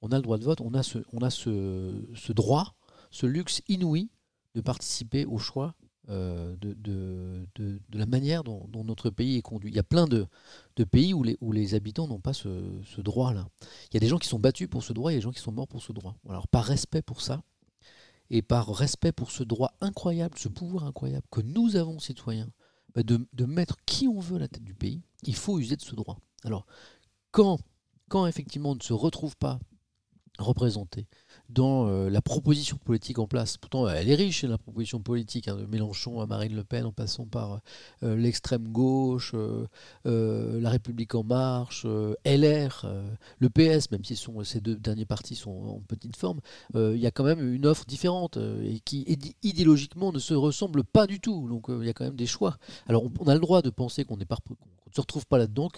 [0.01, 2.75] On a le droit de vote, on a ce, droit,
[3.11, 4.11] ce luxe inouï
[4.55, 5.75] de participer au choix
[6.09, 7.47] euh, de,
[7.93, 9.71] la manière dont, notre pays est conduit.
[9.71, 10.27] Il y a plein de,
[10.91, 13.49] pays où les, où les habitants n'ont pas ce, droit-là.
[13.91, 15.25] Il y a des gens qui sont battus pour ce droit, il y a des
[15.25, 16.17] gens qui sont morts pour ce droit.
[16.29, 17.43] Alors par respect pour ça,
[18.31, 22.49] et par respect pour ce droit incroyable, ce pouvoir incroyable que nous avons, citoyens,
[22.95, 25.77] bah, de, de mettre qui on veut à la tête du pays, il faut user
[25.77, 26.19] de ce droit.
[26.45, 26.67] Alors,
[27.31, 27.59] quand,
[28.13, 29.59] quand effectivement on ne se retrouve pas
[30.39, 31.07] représenté
[31.49, 35.57] dans euh, la proposition politique en place, pourtant elle est riche la proposition politique, hein,
[35.57, 37.63] de Mélenchon à Marine Le Pen en passant par
[38.03, 39.67] euh, l'extrême gauche, euh,
[40.05, 43.03] euh, La République en marche, euh, LR, euh,
[43.39, 44.15] le PS, même si
[44.45, 46.41] ces deux derniers partis sont en petite forme,
[46.77, 50.19] euh, il y a quand même une offre différente euh, et qui idé- idéologiquement ne
[50.19, 51.49] se ressemble pas du tout.
[51.49, 52.59] Donc euh, il y a quand même des choix.
[52.89, 55.71] Alors on, a le droit de penser qu'on ne se retrouve pas là-dedans,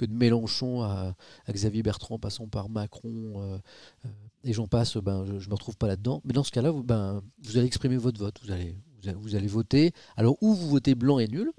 [0.00, 1.14] que de Mélenchon à,
[1.50, 3.58] Xavier Bertrand, passant par Macron, euh,
[4.06, 4.08] euh,
[4.44, 6.22] et j'en passe, ben, je ne me retrouve pas là-dedans.
[6.24, 8.74] Mais dans ce cas-là, vous, ben, vous allez exprimer votre vote, vous allez,
[9.14, 9.92] vous allez, voter.
[10.16, 11.52] Alors, ou vous votez blanc et nul.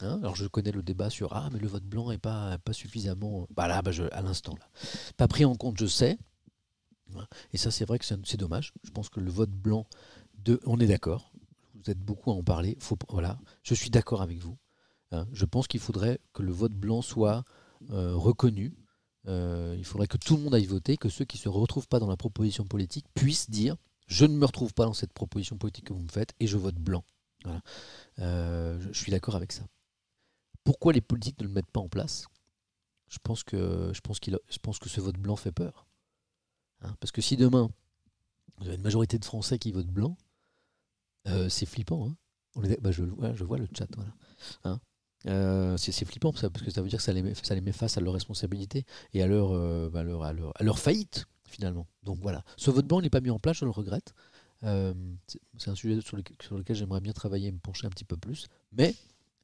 [0.00, 0.18] hein.
[0.22, 3.46] alors, je connais le débat sur Ah, mais le vote blanc n'est pas, pas suffisamment.
[3.54, 4.66] Bah là, bah, je, à l'instant, là.
[5.16, 6.18] Pas pris en compte, je sais.
[7.14, 7.26] Hein.
[7.52, 8.72] Et ça, c'est vrai que c'est dommage.
[8.82, 9.86] Je pense que le vote blanc,
[10.42, 11.30] de, on est d'accord.
[11.76, 12.76] Vous êtes beaucoup à en parler.
[12.80, 14.56] Faut, voilà, je suis d'accord avec vous.
[15.12, 15.28] hein.
[15.32, 18.74] Je pense qu'il faudrait que le vote blanc soit euh, reconnu.
[19.26, 21.88] Euh, il faudrait que tout le monde aille voter, que ceux qui ne se retrouvent
[21.88, 25.56] pas dans la proposition politique puissent dire je ne me retrouve pas dans cette proposition
[25.56, 27.04] politique que vous me faites et je vote blanc.
[28.18, 29.66] Euh, je, suis d'accord avec ça.
[30.62, 32.26] Pourquoi les politiques ne le mettent pas en place?
[33.08, 35.86] Je pense, que, ce vote blanc fait peur.
[36.82, 37.70] Hein, parce que si demain,
[38.58, 40.16] vous avez une majorité de Français qui votent blanc,
[41.28, 42.08] euh, c'est flippant.
[42.08, 42.16] hein.
[42.80, 43.88] Bah, je, vois le chat.
[44.64, 44.80] Hein.
[45.26, 48.12] Euh, c'est flippant parce que ça veut dire que ça les met, face à leurs
[48.12, 48.84] responsabilités
[49.14, 51.86] et à leur, euh, bah, leur- à leur, à leur faillite finalement.
[52.02, 54.12] Donc voilà, ce vote blanc n'est pas mis en place, je le regrette.
[54.64, 54.92] Euh,
[55.58, 56.36] c'est un sujet sur, lequel-
[56.76, 58.48] j'aimerais bien travailler et me pencher un petit peu plus.
[58.72, 58.94] Mais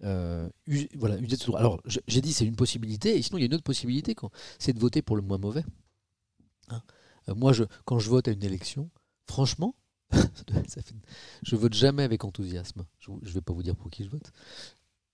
[0.04, 0.48] euh,
[0.96, 1.58] voilà, user de ce droit.
[1.60, 4.14] Alors j'ai dit c'est une possibilité, et sinon il y a une autre possibilité,
[4.58, 5.64] c'est de voter pour le moins mauvais.
[6.68, 6.82] Hein.
[7.36, 7.52] Moi,
[7.84, 8.90] quand je vote à une élection,
[9.26, 9.74] franchement,
[10.10, 10.94] ça fait-
[11.42, 12.84] je vote jamais avec enthousiasme.
[12.98, 14.32] Je ne vais pas vous dire pour qui je vote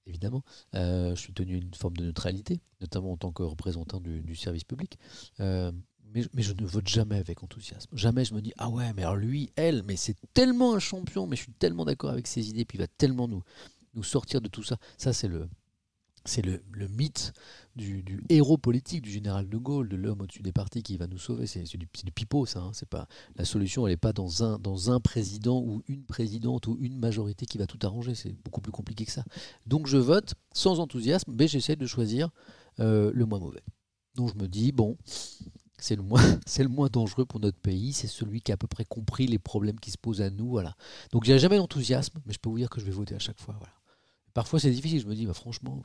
[0.07, 0.43] évidemment.
[0.75, 4.37] Euh, je suis tenu à une forme de neutralité, notamment en tant que représentant du,
[4.37, 4.99] service public.
[5.41, 5.73] Euh,
[6.15, 7.91] mais, mais je ne vote jamais avec enthousiasme.
[7.97, 11.27] Jamais je me dis ah ouais mais alors lui, elle, mais c'est tellement un champion,
[11.27, 13.43] mais je suis tellement d'accord avec ses idées, puis il va tellement nous
[13.95, 14.77] nous sortir de tout ça.
[14.99, 15.49] Ça c'est le
[16.27, 17.33] c'est le, mythe
[17.77, 21.19] du, héros politique du général de Gaulle, de l'homme au-dessus des partis qui va nous
[21.19, 21.47] sauver.
[21.47, 22.61] C'est du, du pipeau, ça.
[22.61, 22.71] hein.
[22.73, 23.87] C'est pas la solution.
[23.87, 27.79] Elle n'est pas dans un président ou une présidente ou une majorité qui va tout
[27.83, 28.15] arranger.
[28.15, 29.25] C'est beaucoup plus compliqué que ça.
[29.67, 32.31] Donc je vote sans enthousiasme, mais j'essaie de choisir
[32.81, 33.63] euh, le moins mauvais.
[34.15, 34.97] Donc je me dis bon,
[35.79, 37.93] c'est le moins dangereux pour notre pays.
[37.93, 40.49] C'est celui qui a à peu près compris les problèmes qui se posent à nous.
[40.49, 40.75] Voilà.
[41.13, 43.41] Donc j'ai jamais d'enthousiasme, mais je peux vous dire que je vais voter à chaque
[43.41, 43.55] fois.
[43.59, 43.75] Voilà.
[44.35, 45.01] Parfois c'est difficile.
[45.01, 45.83] Je me dis bah, franchement.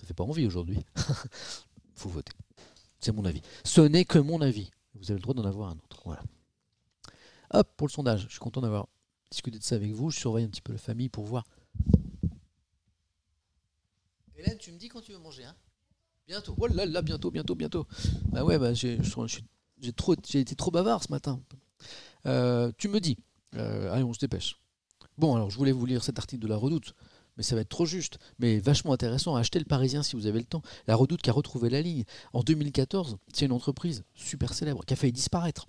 [0.00, 0.78] Ça fait pas envie aujourd'hui.
[1.94, 2.32] faut voter.
[3.00, 3.42] C'est mon avis.
[3.64, 4.70] Ce n'est que mon avis.
[4.94, 6.02] Vous avez le droit d'en avoir un autre.
[6.04, 6.22] Voilà.
[7.50, 8.24] Hop, pour le sondage.
[8.24, 8.88] Je suis content d'avoir
[9.30, 10.10] discuté de ça avec vous.
[10.10, 11.44] Je surveille un petit peu la famille pour voir.
[14.36, 15.54] Hélène, tu me dis quand tu veux manger, hein?
[16.26, 16.54] Bientôt.
[16.58, 17.86] Oh là là, bientôt, bientôt, bientôt.
[18.32, 18.98] Bah ouais, bah j'ai
[19.94, 21.40] trop, été trop bavard ce matin.
[22.26, 23.16] Euh, tu me dis.
[23.54, 24.58] Euh, allez, on se dépêche.
[25.18, 26.94] Bon, alors je voulais vous lire cet article de La Redoute,
[27.36, 29.36] mais ça va être trop juste, mais vachement intéressant.
[29.36, 30.62] Achetez le Parisien si vous avez le temps.
[30.86, 32.04] La Redoute qui a retrouvé la ligne.
[32.32, 35.66] En 2014, c'est une entreprise super célèbre qui a failli disparaître.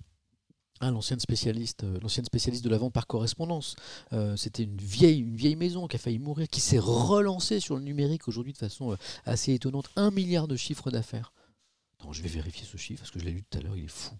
[0.80, 3.74] Hein, l'ancienne spécialiste, euh, l'ancienne spécialiste de la vente par correspondance.
[4.12, 7.74] Euh, C'était une vieille, une vieille maison qui a failli mourir, qui s'est relancée sur
[7.76, 9.90] le numérique aujourd'hui de façon euh, assez étonnante.
[9.96, 11.32] Un milliard de chiffre d'affaires.
[11.94, 13.84] Attends, je vais vérifier ce chiffre parce que je l'ai lu tout à l'heure, il
[13.84, 14.14] est fou.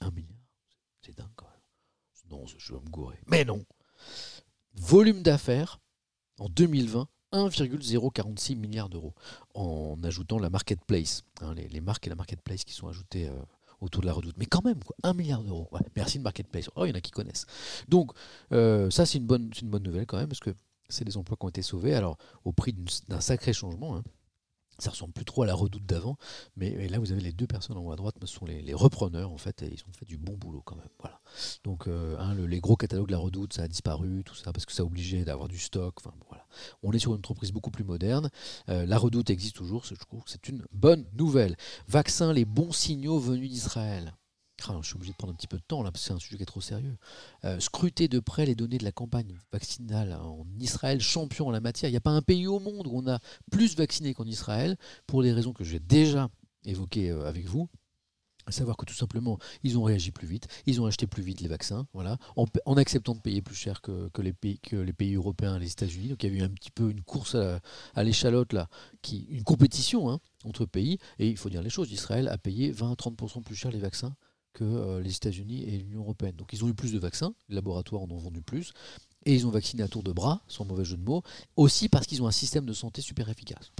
[0.00, 0.46] Un milliard,
[1.02, 2.30] c'est dingue quand même.
[2.30, 3.18] Non, je vais me gourer.
[3.26, 3.64] Mais non.
[4.78, 5.80] Volume d'affaires
[6.38, 9.14] en 2020, 1,046 milliards d'euros,
[9.54, 13.32] en ajoutant la marketplace, hein, les, marques et la marketplace qui sont ajoutées euh,
[13.80, 14.36] autour de la redoute.
[14.38, 15.68] Mais quand même, quoi, 1 milliard d'euros.
[15.96, 16.68] Merci de marketplace.
[16.76, 17.46] Oh, il y en a qui connaissent.
[17.88, 18.12] Donc,
[18.52, 19.50] euh, ça, c'est une, bonne,
[19.82, 20.54] nouvelle quand même, parce que
[20.88, 22.74] c'est des emplois qui ont été sauvés, alors au prix
[23.08, 23.96] d'un sacré changement.
[23.96, 24.02] hein.
[24.78, 26.16] Ça ressemble plus trop à la redoute d'avant,
[26.56, 29.30] mais là vous avez les deux personnes en haut à droite, ce sont les, repreneurs
[29.32, 30.88] en fait, et ils ont fait du bon boulot quand même.
[31.00, 31.20] Voilà.
[31.64, 34.66] Donc euh, le- les gros catalogues de la redoute, ça a disparu, tout ça, parce
[34.66, 35.94] que ça obligé d'avoir du stock.
[36.82, 38.30] On est sur une entreprise beaucoup plus moderne.
[38.68, 41.56] Euh, la redoute existe toujours, je trouve que c'est une bonne nouvelle.
[41.88, 44.14] Vaccin, les bons signaux venus d'Israël.
[44.58, 46.18] Je suis obligé de prendre un petit peu de temps là, parce que c'est un
[46.18, 46.96] sujet qui est trop sérieux.
[47.44, 51.60] Euh, scruter de près les données de la campagne vaccinale en Israël, champion en la
[51.60, 51.88] matière.
[51.88, 53.20] Il n'y a pas un pays au monde où on a
[53.50, 54.76] plus vacciné qu'en Israël,
[55.06, 56.30] pour des raisons que j'ai déjà
[56.64, 57.68] évoquées euh, avec vous.
[58.48, 61.40] À savoir que tout simplement, ils ont réagi plus vite, ils ont acheté plus vite
[61.40, 64.92] les vaccins, voilà, en, acceptant de payer plus cher que, que les pays, que les
[64.92, 66.10] pays européens et les États-Unis.
[66.10, 68.68] Donc il y a eu un petit peu une course à, l'échalote, là,
[69.02, 70.98] qui, une compétition hein, entre pays.
[71.18, 73.80] Et il faut dire les choses, Israël a payé 20 à 30% plus cher les
[73.80, 74.14] vaccins
[74.56, 76.34] que euh, les États-Unis et l'Union européenne.
[76.34, 78.72] Donc ils ont eu plus de vaccins, les laboratoires en ont vendu plus,
[79.26, 81.22] et ils ont vacciné à tour de bras, sans mauvais jeu de mots,
[81.56, 83.70] aussi parce qu'ils ont un système de santé super efficace.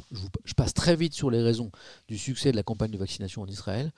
[0.45, 1.71] Je, passe très vite sur les raisons
[2.09, 3.91] du succès de la campagne de vaccination en Israël,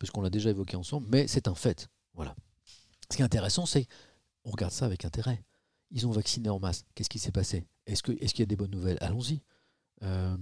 [0.00, 1.88] parce qu'on l'a déjà évoqué ensemble, mais c'est un fait.
[2.14, 2.34] Voilà.
[3.10, 3.86] Ce qui est intéressant, c'est
[4.44, 5.44] on regarde ça avec intérêt.
[5.92, 6.84] Ils ont vacciné en masse.
[6.96, 7.64] Qu'est-ce qui s'est passé?
[7.86, 8.98] Est-ce qu'il y a des bonnes nouvelles?
[9.00, 9.42] Allons-y.
[10.02, 10.36] Euh,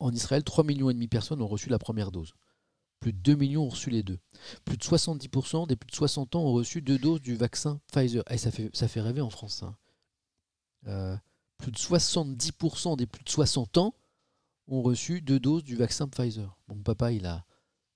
[0.00, 2.34] en Israël, 3,5 millions de personnes ont reçu la première dose.
[3.00, 4.18] Plus de 2 millions ont reçu les deux.
[4.64, 8.24] Plus de 70% des plus de 60 ans ont reçu deux doses du vaccin Pfizer.
[8.30, 9.58] Et ça fait, ça fait rêver en France.
[9.58, 9.76] ça.
[10.86, 11.16] Euh,
[11.58, 13.94] plus de 70% des plus de 60 ans
[14.68, 16.56] ont reçu deux doses du vaccin Pfizer.
[16.68, 17.44] Mon papa, il a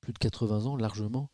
[0.00, 1.30] plus de 80 ans, largement.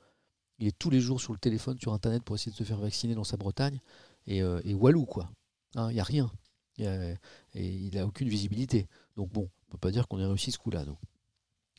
[0.58, 2.78] Il est tous les jours sur le téléphone, sur Internet, pour essayer de se faire
[2.78, 3.80] vacciner dans sa Bretagne.
[4.26, 5.30] Et, euh, walou, quoi.
[5.74, 6.30] Hein, Il n'y a rien.
[6.78, 7.16] Et
[7.54, 8.86] il n'a aucune visibilité.
[9.16, 10.84] Donc bon, on ne peut pas dire qu'on ait réussi ce coup-là.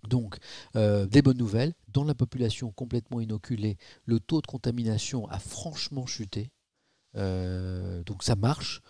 [0.08, 0.38] Donc,
[0.76, 1.74] euh, des bonnes nouvelles.
[1.90, 6.52] Dans la population complètement inoculée, le taux de contamination a franchement chuté.
[7.16, 8.82] Euh, donc ça marche,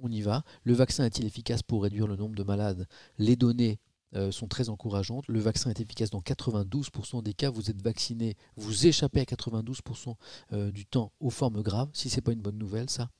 [0.00, 0.44] on y va.
[0.62, 2.86] Le vaccin est-il efficace pour réduire le nombre de malades?
[3.18, 3.80] Les données
[4.14, 5.26] euh, sont très encourageantes.
[5.28, 7.50] Le vaccin est efficace dans 92% des cas.
[7.50, 10.14] Vous êtes vacciné, vous échappez à 92%
[10.52, 13.10] euh, du temps aux formes graves, si ce n'est pas une bonne nouvelle, ça.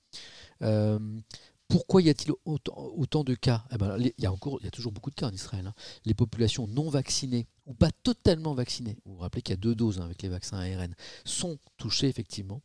[1.74, 3.64] Pourquoi y a-t-il autant, de cas?
[3.72, 5.66] Eh ben, il, y a encore, il y a toujours beaucoup de cas en Israël.
[5.66, 5.74] hein.
[6.04, 9.74] Les populations non vaccinées ou pas totalement vaccinées, vous vous rappelez qu'il y a deux
[9.74, 10.94] doses hein, avec les vaccins ARN,
[11.24, 12.62] sont touchées effectivement.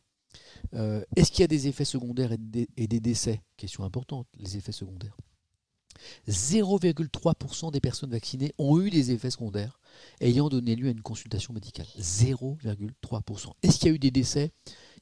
[0.74, 3.42] Euh, Est-ce qu'il y a des effets secondaires et des décès?
[3.56, 5.16] Question importante, les effets secondaires.
[6.28, 9.80] 0,3% des personnes vaccinées ont eu des effets secondaires
[10.20, 11.86] ayant donné lieu à une consultation médicale.
[11.98, 13.52] 0,3%.
[13.62, 14.52] Est-ce qu'il y a eu des décès?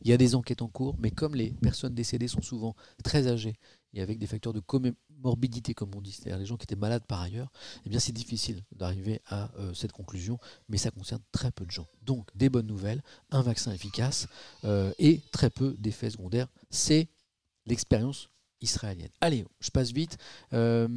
[0.01, 3.27] Il y a des enquêtes en cours, mais comme les personnes décédées sont souvent très
[3.27, 3.57] âgées
[3.95, 7.05] et avec des facteurs de comorbidité, comme on dit, c'est-à-dire les gens qui étaient malades
[7.07, 7.51] par ailleurs,
[7.85, 10.39] eh bien c'est difficile d'arriver à euh, cette conclusion,
[10.69, 11.87] mais ça concerne très peu de gens.
[12.03, 14.29] Donc des bonnes nouvelles, un vaccin efficace
[14.65, 16.49] euh, et très peu d'effets secondaires.
[16.71, 17.09] C'est
[17.67, 19.11] l'expérience israélienne.
[19.21, 20.19] Allez, je passe vite.
[20.53, 20.89] Euh,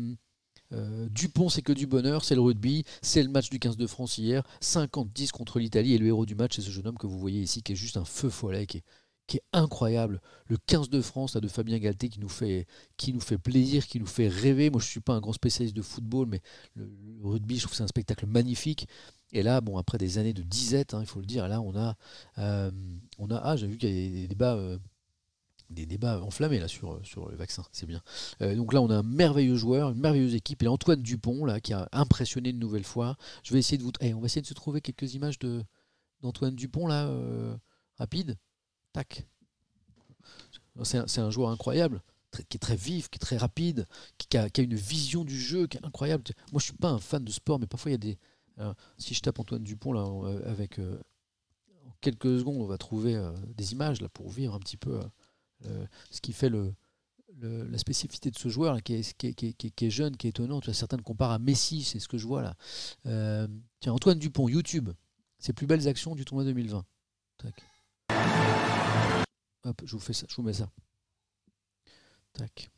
[1.09, 4.17] Dupont, c'est que du bonheur, c'est le rugby, c'est le match du 15 de France
[4.17, 7.19] hier, 50-10 contre l'Italie, et le héros du match, c'est ce jeune homme que vous
[7.19, 8.83] voyez ici, qui est juste un feu follet, qui est,
[9.27, 10.21] qui est incroyable.
[10.47, 12.67] Le 15 de France là, de Fabien Galté qui nous, fait,
[12.97, 14.69] qui nous fait plaisir, qui nous fait rêver.
[14.69, 16.41] Moi, je ne suis pas un grand spécialiste de football, mais
[16.75, 16.89] le,
[17.23, 18.87] rugby, je trouve c'est un spectacle magnifique.
[19.31, 21.75] Et là, bon, après des années de disette, hein, il faut le dire, là, on
[21.75, 21.95] a,
[22.39, 22.71] euh,
[23.17, 24.77] on a, ah, j'ai vu qu'il y a des débats, euh,
[25.69, 28.01] des débats enflammés là sur, sur le vaccin, c'est bien.
[28.41, 31.61] Euh, donc là, on a un merveilleux joueur, une merveilleuse équipe, et Antoine Dupont là,
[31.61, 33.15] qui a impressionné une nouvelle fois.
[33.43, 35.39] Je vais essayer de vous, eh, on va essayer de se trouver quelques images
[36.21, 37.09] d'Antoine Dupont là,
[37.97, 38.37] rapide,
[38.93, 39.27] tac.
[40.83, 42.01] C'est un, joueur incroyable.
[42.49, 43.87] qui est très vif, qui est très rapide,
[44.17, 46.23] qui a, une vision du jeu qui est incroyable.
[46.51, 48.17] Moi, je suis pas un fan de sport, mais parfois il y a des,
[48.97, 50.99] si je tape Antoine Dupont là, euh, avec euh,
[51.87, 54.99] en quelques secondes, on va trouver euh, des images là pour vivre un petit peu
[56.09, 60.59] ce qui fait la spécificité de ce joueur là, qui, est, jeune, qui est étonnant.
[60.59, 62.55] Tu certains le comparent à Messi, c'est ce que je vois là.
[63.79, 64.89] Tiens, Antoine Dupont, YouTube,
[65.37, 66.83] ses plus belles actions du tournoi 2020.
[67.37, 67.63] Tac.
[69.63, 70.67] Hop, je vous fais ça, je vous mets ça.
[72.33, 72.71] Tac.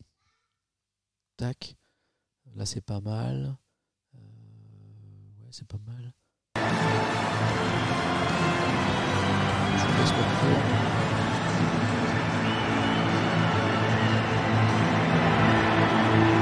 [1.38, 1.78] Tac.
[2.56, 3.56] Là, c'est pas mal.
[4.16, 4.20] Euh,
[5.40, 6.14] ouais, c'est pas mal.
[6.56, 6.62] Je
[9.82, 10.12] vous laisse.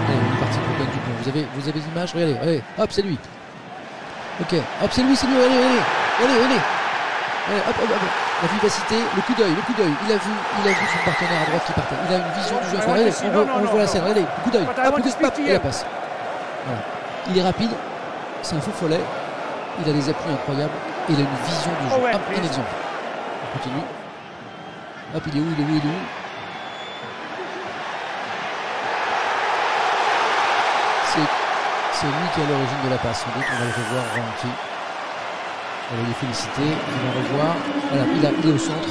[0.07, 1.13] Allez, on est parti pour Antoine Dupont.
[1.21, 3.17] Vous avez, vous avez les images Regardez, allez, hop, c'est lui.
[4.41, 5.81] Ok, hop, c'est lui, c'est lui, allez, allez,
[6.19, 6.80] allez, allez.
[7.47, 8.01] Allez, hop, hop, hop.
[8.41, 9.93] La vivacité, le coup d'œil, le coup d'œil.
[10.05, 10.31] Il a vu,
[10.63, 11.95] il a vu son partenaire à droite qui partait.
[12.07, 12.77] Il a une vision du jeu.
[12.77, 14.01] Ouais, Regardez, on voit, on voit la scène.
[14.01, 14.65] Regardez, le coup d'œil.
[14.65, 15.85] To et la passe.
[16.65, 16.81] Voilà.
[17.29, 17.71] Il est rapide,
[18.41, 18.99] c'est un faux follet.
[19.83, 20.73] Il a des appuis incroyables
[21.09, 21.95] et il a une vision du jeu.
[21.97, 22.69] Oh ouais, Hop, un exemple.
[23.43, 23.83] On continue.
[25.15, 26.01] Hop, il est où, il est où, il est où?
[32.01, 33.23] C'est lui qui est à l'origine de la passe.
[33.27, 34.47] On va le revoir ralenti.
[35.91, 36.71] On va les féliciter.
[36.71, 37.55] On va revoir.
[37.91, 38.87] Voilà, il, a, est au centre.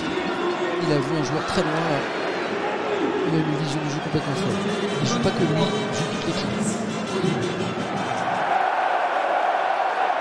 [0.85, 1.81] Il a vu un joueur très loin.
[3.27, 4.61] Il a une vision du jeu complètement folle.
[5.01, 6.55] Il joue pas que lui, il joue toute l'équipe.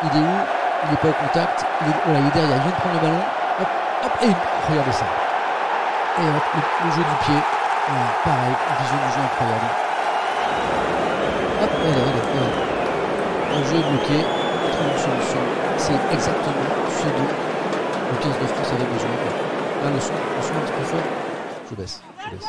[0.04, 0.40] Il est où?
[0.80, 1.66] Il n'est pas au contact.
[1.82, 2.56] Il est, derrière.
[2.56, 3.24] Il vient de prendre le ballon.
[3.60, 3.68] Hop,
[4.06, 4.32] hop, et
[4.72, 5.08] regardez ça.
[6.16, 7.40] Et hop, le, le jeu du pied.
[7.90, 9.70] Voilà, pareil, vision du jeu incroyable.
[11.60, 12.24] Hop, allez, allez.
[13.52, 14.24] Le jeu est bloqué.
[14.24, 15.69] On trouve une solution.
[15.80, 17.32] C'est exactement ce dont
[18.12, 19.10] le 15 de France avait besoin.
[19.84, 21.10] Ah, le son, le son un petit.
[21.70, 22.48] Je baisse, je baisse.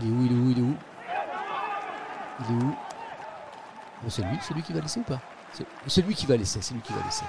[0.00, 0.76] Il est où, il est où, il est où?
[2.40, 2.74] Il est où?
[4.04, 5.20] Oh, C'est lui, c'est lui qui va laisser ou pas?
[5.86, 7.24] C'est- lui qui va laisser, c'est lui qui va laisser.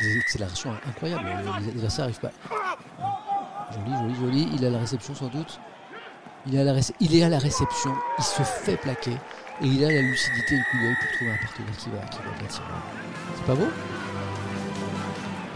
[0.00, 1.24] Des accélérations incroyables,
[1.60, 2.30] les adversaires n'arrivent pas.
[3.72, 4.48] Joli, joli, joli.
[4.54, 5.60] Il à la réception sans doute.
[6.48, 9.16] Il est à la, réception, il se fait plaquer
[9.62, 12.06] et il a la lucidité et le coup d'œil pour trouver un partenaire qui va,
[12.06, 12.32] qui va.
[13.36, 13.66] C'est pas beau?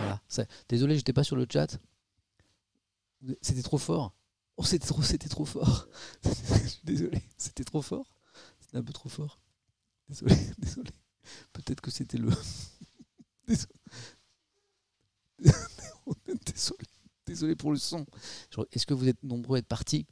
[0.01, 0.21] Voilà.
[0.69, 1.79] Désolé, j'étais pas sur le chat.
[3.41, 4.17] C'était trop fort?
[4.57, 5.87] Oh, c'était trop, c'était trop fort.
[6.85, 8.17] Désolé, c'était trop fort?
[8.59, 9.39] C'était un peu trop fort.
[10.09, 10.91] Désolé, désolé.
[11.53, 12.31] Peut-être que c'était le.
[13.47, 13.75] Désolé.
[16.47, 16.85] désolé.
[17.27, 18.05] Désolé pour le son.
[18.73, 20.09] Est-ce que vous êtes nombreux à être partis?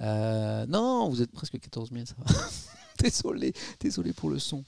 [0.00, 2.24] Euh, Non, vous êtes presque 14 000, ça va.
[2.98, 4.64] désolé, désolé pour le son.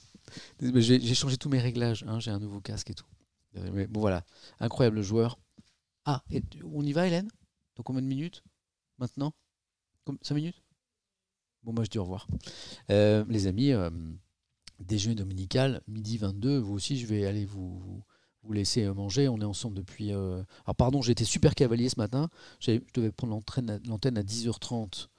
[0.61, 2.03] J'ai changé tous mes réglages.
[2.07, 3.05] hein, J'ai un nouveau casque et tout.
[3.57, 4.23] Euh, Mais bon, voilà.
[4.59, 5.37] Incroyable joueur.
[6.05, 6.41] Ah, et
[6.73, 7.29] on y va, Hélène?
[7.75, 8.43] Dans combien de minutes?
[8.97, 9.33] Maintenant?
[10.21, 10.61] 5 minutes?
[11.63, 12.27] Bon, moi, je dis au revoir.
[12.89, 13.71] Euh, les amis,
[14.79, 16.57] déjeuner dominical, midi 22.
[16.57, 18.03] Vous aussi, je vais aller vous,
[18.49, 19.27] laisser manger.
[19.27, 20.11] On est ensemble depuis.
[20.11, 20.45] Alors,
[20.77, 22.29] pardon, j'ai été super cavalier ce matin.
[22.59, 25.09] Je devais prendre l'antenne à 10h30.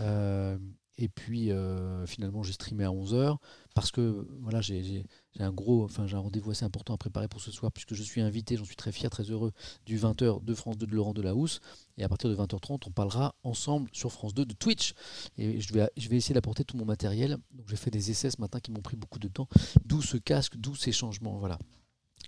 [0.00, 0.58] Euh,
[0.98, 3.36] et puis euh, finalement j'ai streamé à 11h
[3.74, 5.04] parce que voilà j'ai
[5.38, 8.02] un gros enfin j'ai un rendez-vous assez important à préparer pour ce soir puisque je
[8.02, 9.52] suis invité j'en suis très fier très heureux
[9.86, 11.60] du 20h de France 2 de Laurent Delahousse.
[11.96, 14.94] Et à partir de 20h30 on parlera ensemble sur France 2 de Twitch.
[15.36, 17.38] Et je vais, je vais essayer d'apporter tout mon matériel.
[17.52, 19.48] Donc j'ai fait des essais ce matin qui m'ont pris beaucoup de temps.
[19.84, 21.58] D'où ce casque d'où ces changements voilà.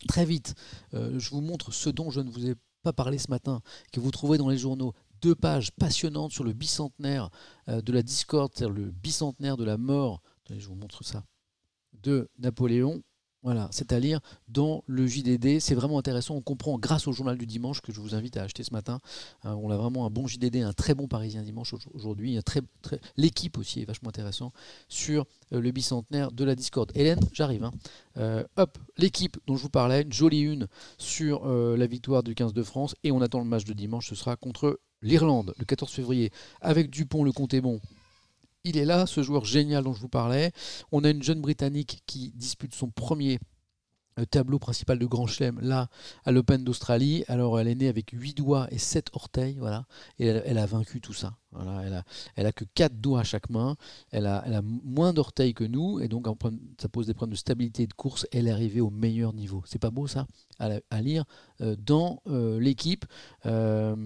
[0.06, 0.55] Très vite
[0.94, 3.60] euh, je vous montre ce dont je ne vous ai pas parlé ce matin
[3.92, 7.30] que vous trouverez dans les journaux deux pages passionnantes sur le bicentenaire
[7.68, 10.22] euh, de la discorde, c'est-à-dire le bicentenaire de la mort.
[10.51, 11.24] Je vous montre ça.
[12.02, 13.02] De Napoléon.
[13.42, 15.60] Voilà, c'est à lire dans le JDD.
[15.60, 16.34] C'est vraiment intéressant.
[16.34, 18.98] On comprend grâce au journal du dimanche que je vous invite à acheter ce matin.
[19.47, 22.38] Euh, on a vraiment un bon JDD, un très bon Parisien dimanche au- aujourd'hui.
[23.16, 24.52] L'équipe aussi est vachement intéressant
[24.88, 25.24] sur
[25.55, 26.92] euh, le bicentenaire de la discorde.
[26.94, 27.64] Hélène, j'arrive.
[27.64, 27.72] hein.
[28.18, 30.66] Euh, hop, l'équipe dont je vous parlais, une jolie une
[30.98, 32.94] sur la victoire du 15 de France.
[33.05, 34.09] Et on attend le match de dimanche.
[34.10, 37.81] Ce sera contre l'Irlande le 14 février avec Dupont, le compte est bon.
[38.64, 40.52] Il est là, ce joueur génial dont je vous parlais.
[40.93, 43.39] On a une jeune Britannique qui dispute son premier
[44.26, 45.88] tableau principal de Grand Chelem, là,
[46.24, 47.24] à l'Open d'Australie.
[47.28, 49.86] Alors, elle est née avec 8 doigts et 7 orteils, voilà.
[50.18, 51.36] Et elle, a vaincu tout ça.
[51.52, 52.05] Voilà, elle a,
[52.36, 53.76] elle a que 4 doigts à chaque main.
[54.10, 56.01] Elle a, elle a moins d'orteils que nous.
[56.01, 56.26] Et donc,
[56.78, 58.26] ça pose des problèmes de stabilité et de course.
[58.32, 59.62] Elle est arrivée au meilleur niveau.
[59.66, 60.26] C'est pas beau, ça,
[60.59, 61.24] à, lire
[61.60, 63.05] euh, dans euh, l'équipe.
[63.47, 63.97] Euh,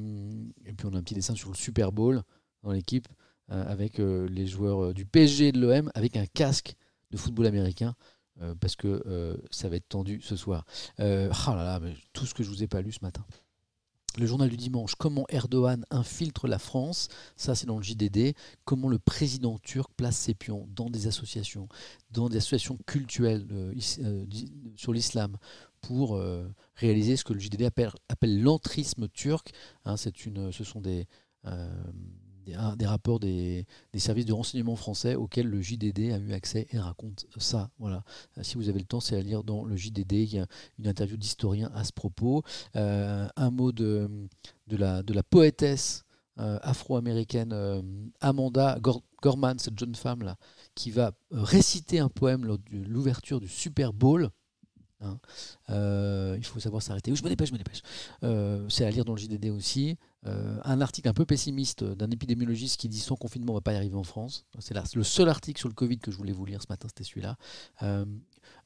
[0.64, 2.22] et puis, on a un petit dessin sur le Super Bowl
[2.62, 3.08] dans l'équipe
[3.48, 6.76] avec les joueurs du PSG et de l'OM avec un casque
[7.10, 7.94] de football américain
[8.40, 10.65] euh, parce que euh, ça va être tendu ce soir.
[10.98, 11.81] Ah là là,
[12.12, 13.24] tout ce que je vous ai pas lu ce matin.
[14.16, 18.89] Le journal du dimanche, comment Erdogan infiltre la France, ça c'est dans le JDD, comment
[18.89, 21.69] le président turc place ses pions dans des associations,
[22.12, 23.44] dans des associations culturelles
[24.77, 25.36] sur l'islam,
[25.81, 26.23] pour
[26.77, 27.90] réaliser ce que le JDD appelle,
[28.40, 29.51] l'entrisme turc.
[29.85, 31.09] Hein, une, ce sont des,
[32.44, 33.66] des, rapports des,
[33.96, 37.70] services de renseignement français auxquels le JDD a eu accès et raconte ça.
[37.78, 38.04] Voilà.
[38.38, 40.12] Euh, Si vous avez le temps, c'est à lire dans le JDD.
[40.12, 40.46] Il y a
[40.78, 42.42] une interview d'historien à ce propos.
[42.76, 44.08] Euh, un mot de,
[44.68, 46.04] de, la, de la poétesse
[46.38, 47.52] euh, afro-américaine
[48.20, 50.36] Amanda Gor- Gorman, cette jeune femme là,
[50.74, 54.30] qui va réciter un poème lors de l'ouverture du Super Bowl.
[55.00, 55.18] Hein.
[55.68, 57.14] Il faut savoir s'arrêter.
[57.14, 57.82] Je me dépêche, je me dépêche.
[58.68, 59.96] C'est à lire dans le JDD aussi.
[60.26, 63.74] Euh, un article un peu pessimiste d'un épidémiologiste qui dit sans confinement on va pas
[63.74, 64.46] y arriver en France.
[64.59, 67.05] C'est le seul article sur le Covid que je voulais vous lire ce matin, c'était
[67.05, 67.36] celui-là.
[67.82, 68.05] Euh,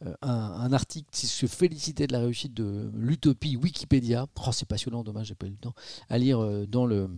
[0.06, 4.26] euh, un, article qui se félicitait de la réussite de l'utopie Wikipédia.
[4.47, 5.74] Oh, c'est passionnant, dommage, j'ai pas eu le temps
[6.09, 7.10] à lire dans le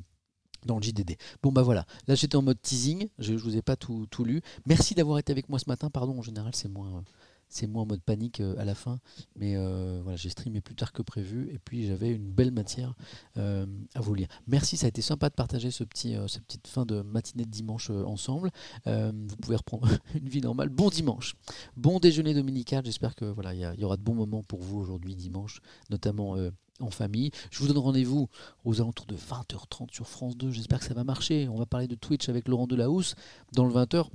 [0.67, 1.17] dans le JDD.
[1.43, 4.25] Bon bah voilà, là j'étais en mode teasing, je, je vous ai pas tout, tout
[4.25, 4.43] lu.
[4.67, 7.03] Merci d'avoir été avec moi ce matin, pardon, en général c'est moins,
[7.51, 9.01] c'est moins en mode panique euh, à la fin,
[9.37, 12.95] mais euh, voilà, j'ai streamé plus tard que prévu et puis j'avais une belle matière
[13.37, 14.29] euh, à vous lire.
[14.47, 17.51] Merci, ça a été sympa de partager ce petit, cette petite fin de matinée de
[17.51, 18.51] dimanche ensemble.
[18.87, 20.69] Vous pouvez reprendre une vie normale.
[20.69, 21.35] Bon dimanche,
[21.77, 22.85] bon déjeuner dominical.
[22.85, 25.61] J'espère que voilà, il y, aura de bons moments pour vous aujourd'hui dimanche,
[25.91, 26.37] notamment
[26.79, 27.33] en famille.
[27.51, 28.29] Je vous donne rendez-vous
[28.65, 30.53] aux alentours de 20h30 sur France 2.
[30.53, 31.49] J'espère que ça va marcher.
[31.49, 33.17] On va parler de Twitch avec Laurent Delahousse
[33.53, 34.07] dans le 20h.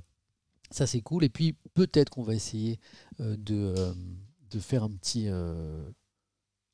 [0.71, 1.23] Ça, c'est cool.
[1.23, 2.79] Et puis, peut-être qu'on va essayer
[3.19, 3.93] euh, de, euh,
[4.49, 5.87] de faire un petit, euh,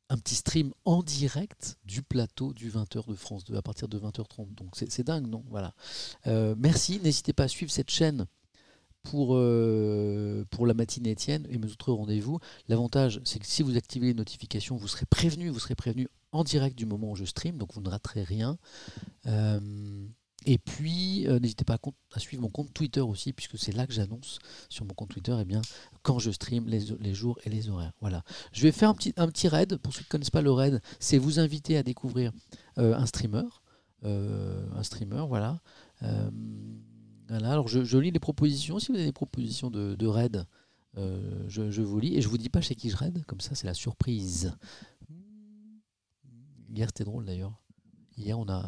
[0.10, 4.00] un petit stream en direct du plateau du 20h de France 2 à partir de
[4.00, 4.56] 20h30.
[4.56, 5.44] Donc, c'est dingue, non?
[5.50, 5.74] Voilà.
[6.58, 7.02] Merci.
[7.04, 8.26] N'hésitez pas à suivre cette chaîne
[9.04, 9.30] pour,
[10.50, 12.40] pour la matinée Étienne et mes autres rendez-vous.
[12.68, 16.44] L'avantage, c'est que si vous activez les notifications, vous serez prévenu, vous serez prévenu en
[16.44, 18.58] direct du moment où je stream, donc vous ne raterez rien.
[20.46, 21.78] Et puis, euh, n'hésitez pas
[22.14, 24.40] à, suivre mon compte Twitter aussi, puisque c'est là que j'annonce
[24.70, 25.62] sur mon compte Twitter eh bien,
[26.02, 27.94] quand je stream les, jours et les horaires.
[28.02, 28.24] Voilà.
[28.52, 29.78] Je vais faire un petit, un petit raid.
[29.78, 32.32] Pour ceux qui ne connaissent pas le raid, c'est vous inviter à découvrir
[32.80, 33.48] euh, un streamer.
[34.04, 35.62] Euh, un streamer, voilà.
[37.30, 38.80] Alors, je, lis les propositions.
[38.80, 40.46] Si vous avez des propositions de, raid,
[40.96, 42.16] je, je vous lis.
[42.16, 44.54] Et je vous dis pas chez qui je raid, comme ça, c'est la surprise.
[46.74, 47.62] Hier, c'était drôle d'ailleurs.
[48.18, 48.68] Hier, on a.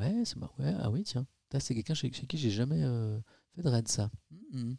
[0.00, 1.26] Ouais, c'est ouais, ah oui, tiens.
[1.58, 3.18] C'est quelqu'un chez, chez qui j'ai jamais euh,
[3.54, 4.10] fait de raid, ça.
[4.52, 4.76] Mhm.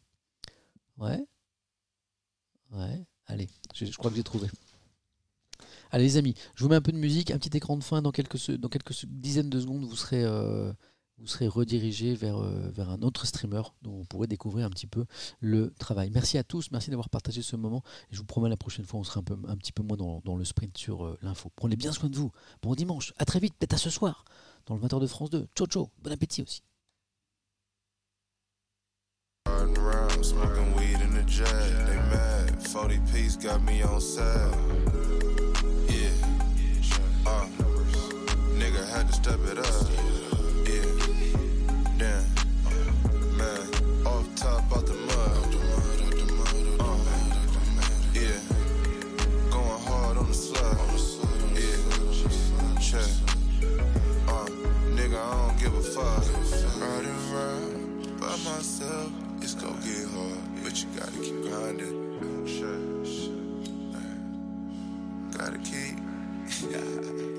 [0.97, 1.25] Ouais.
[2.71, 3.05] Ouais.
[3.27, 4.47] Allez, je, je crois que j'ai trouvé.
[5.91, 8.01] Allez, les amis, je vous mets un peu de musique, un petit écran de fin.
[8.01, 10.71] Dans quelques, dans quelques dizaines de secondes, vous serez, euh,
[11.17, 14.87] vous serez redirigé vers, euh, vers un autre streamer dont vous pourrez découvrir un petit
[14.87, 15.05] peu
[15.41, 16.09] le travail.
[16.11, 17.83] Merci à tous, merci d'avoir partagé ce moment.
[18.09, 19.97] Et je vous promets, la prochaine fois, on sera un, peu, un petit peu moins
[19.97, 21.51] dans, dans le sprint sur euh, l'info.
[21.57, 22.31] Prenez bien soin de vous.
[22.61, 24.23] Bon dimanche, à très vite, peut-être à ce soir,
[24.65, 25.47] dans le 20h de France 2.
[25.55, 26.61] Ciao, ciao, bon appétit aussi.
[29.47, 31.45] Riding around, smoking weed in the jet.
[31.85, 32.67] They mad.
[32.67, 34.55] 40 piece got me on sale.
[35.89, 36.41] Yeah.
[55.61, 56.25] Give a fuck.
[56.81, 59.11] Riding around by myself,
[59.41, 62.01] it's gonna get hard, but you gotta keep grinding.
[65.37, 65.97] Gotta keep.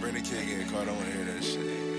[0.00, 0.88] Bring the kid getting caught.
[0.88, 1.89] I wanna hear that shit.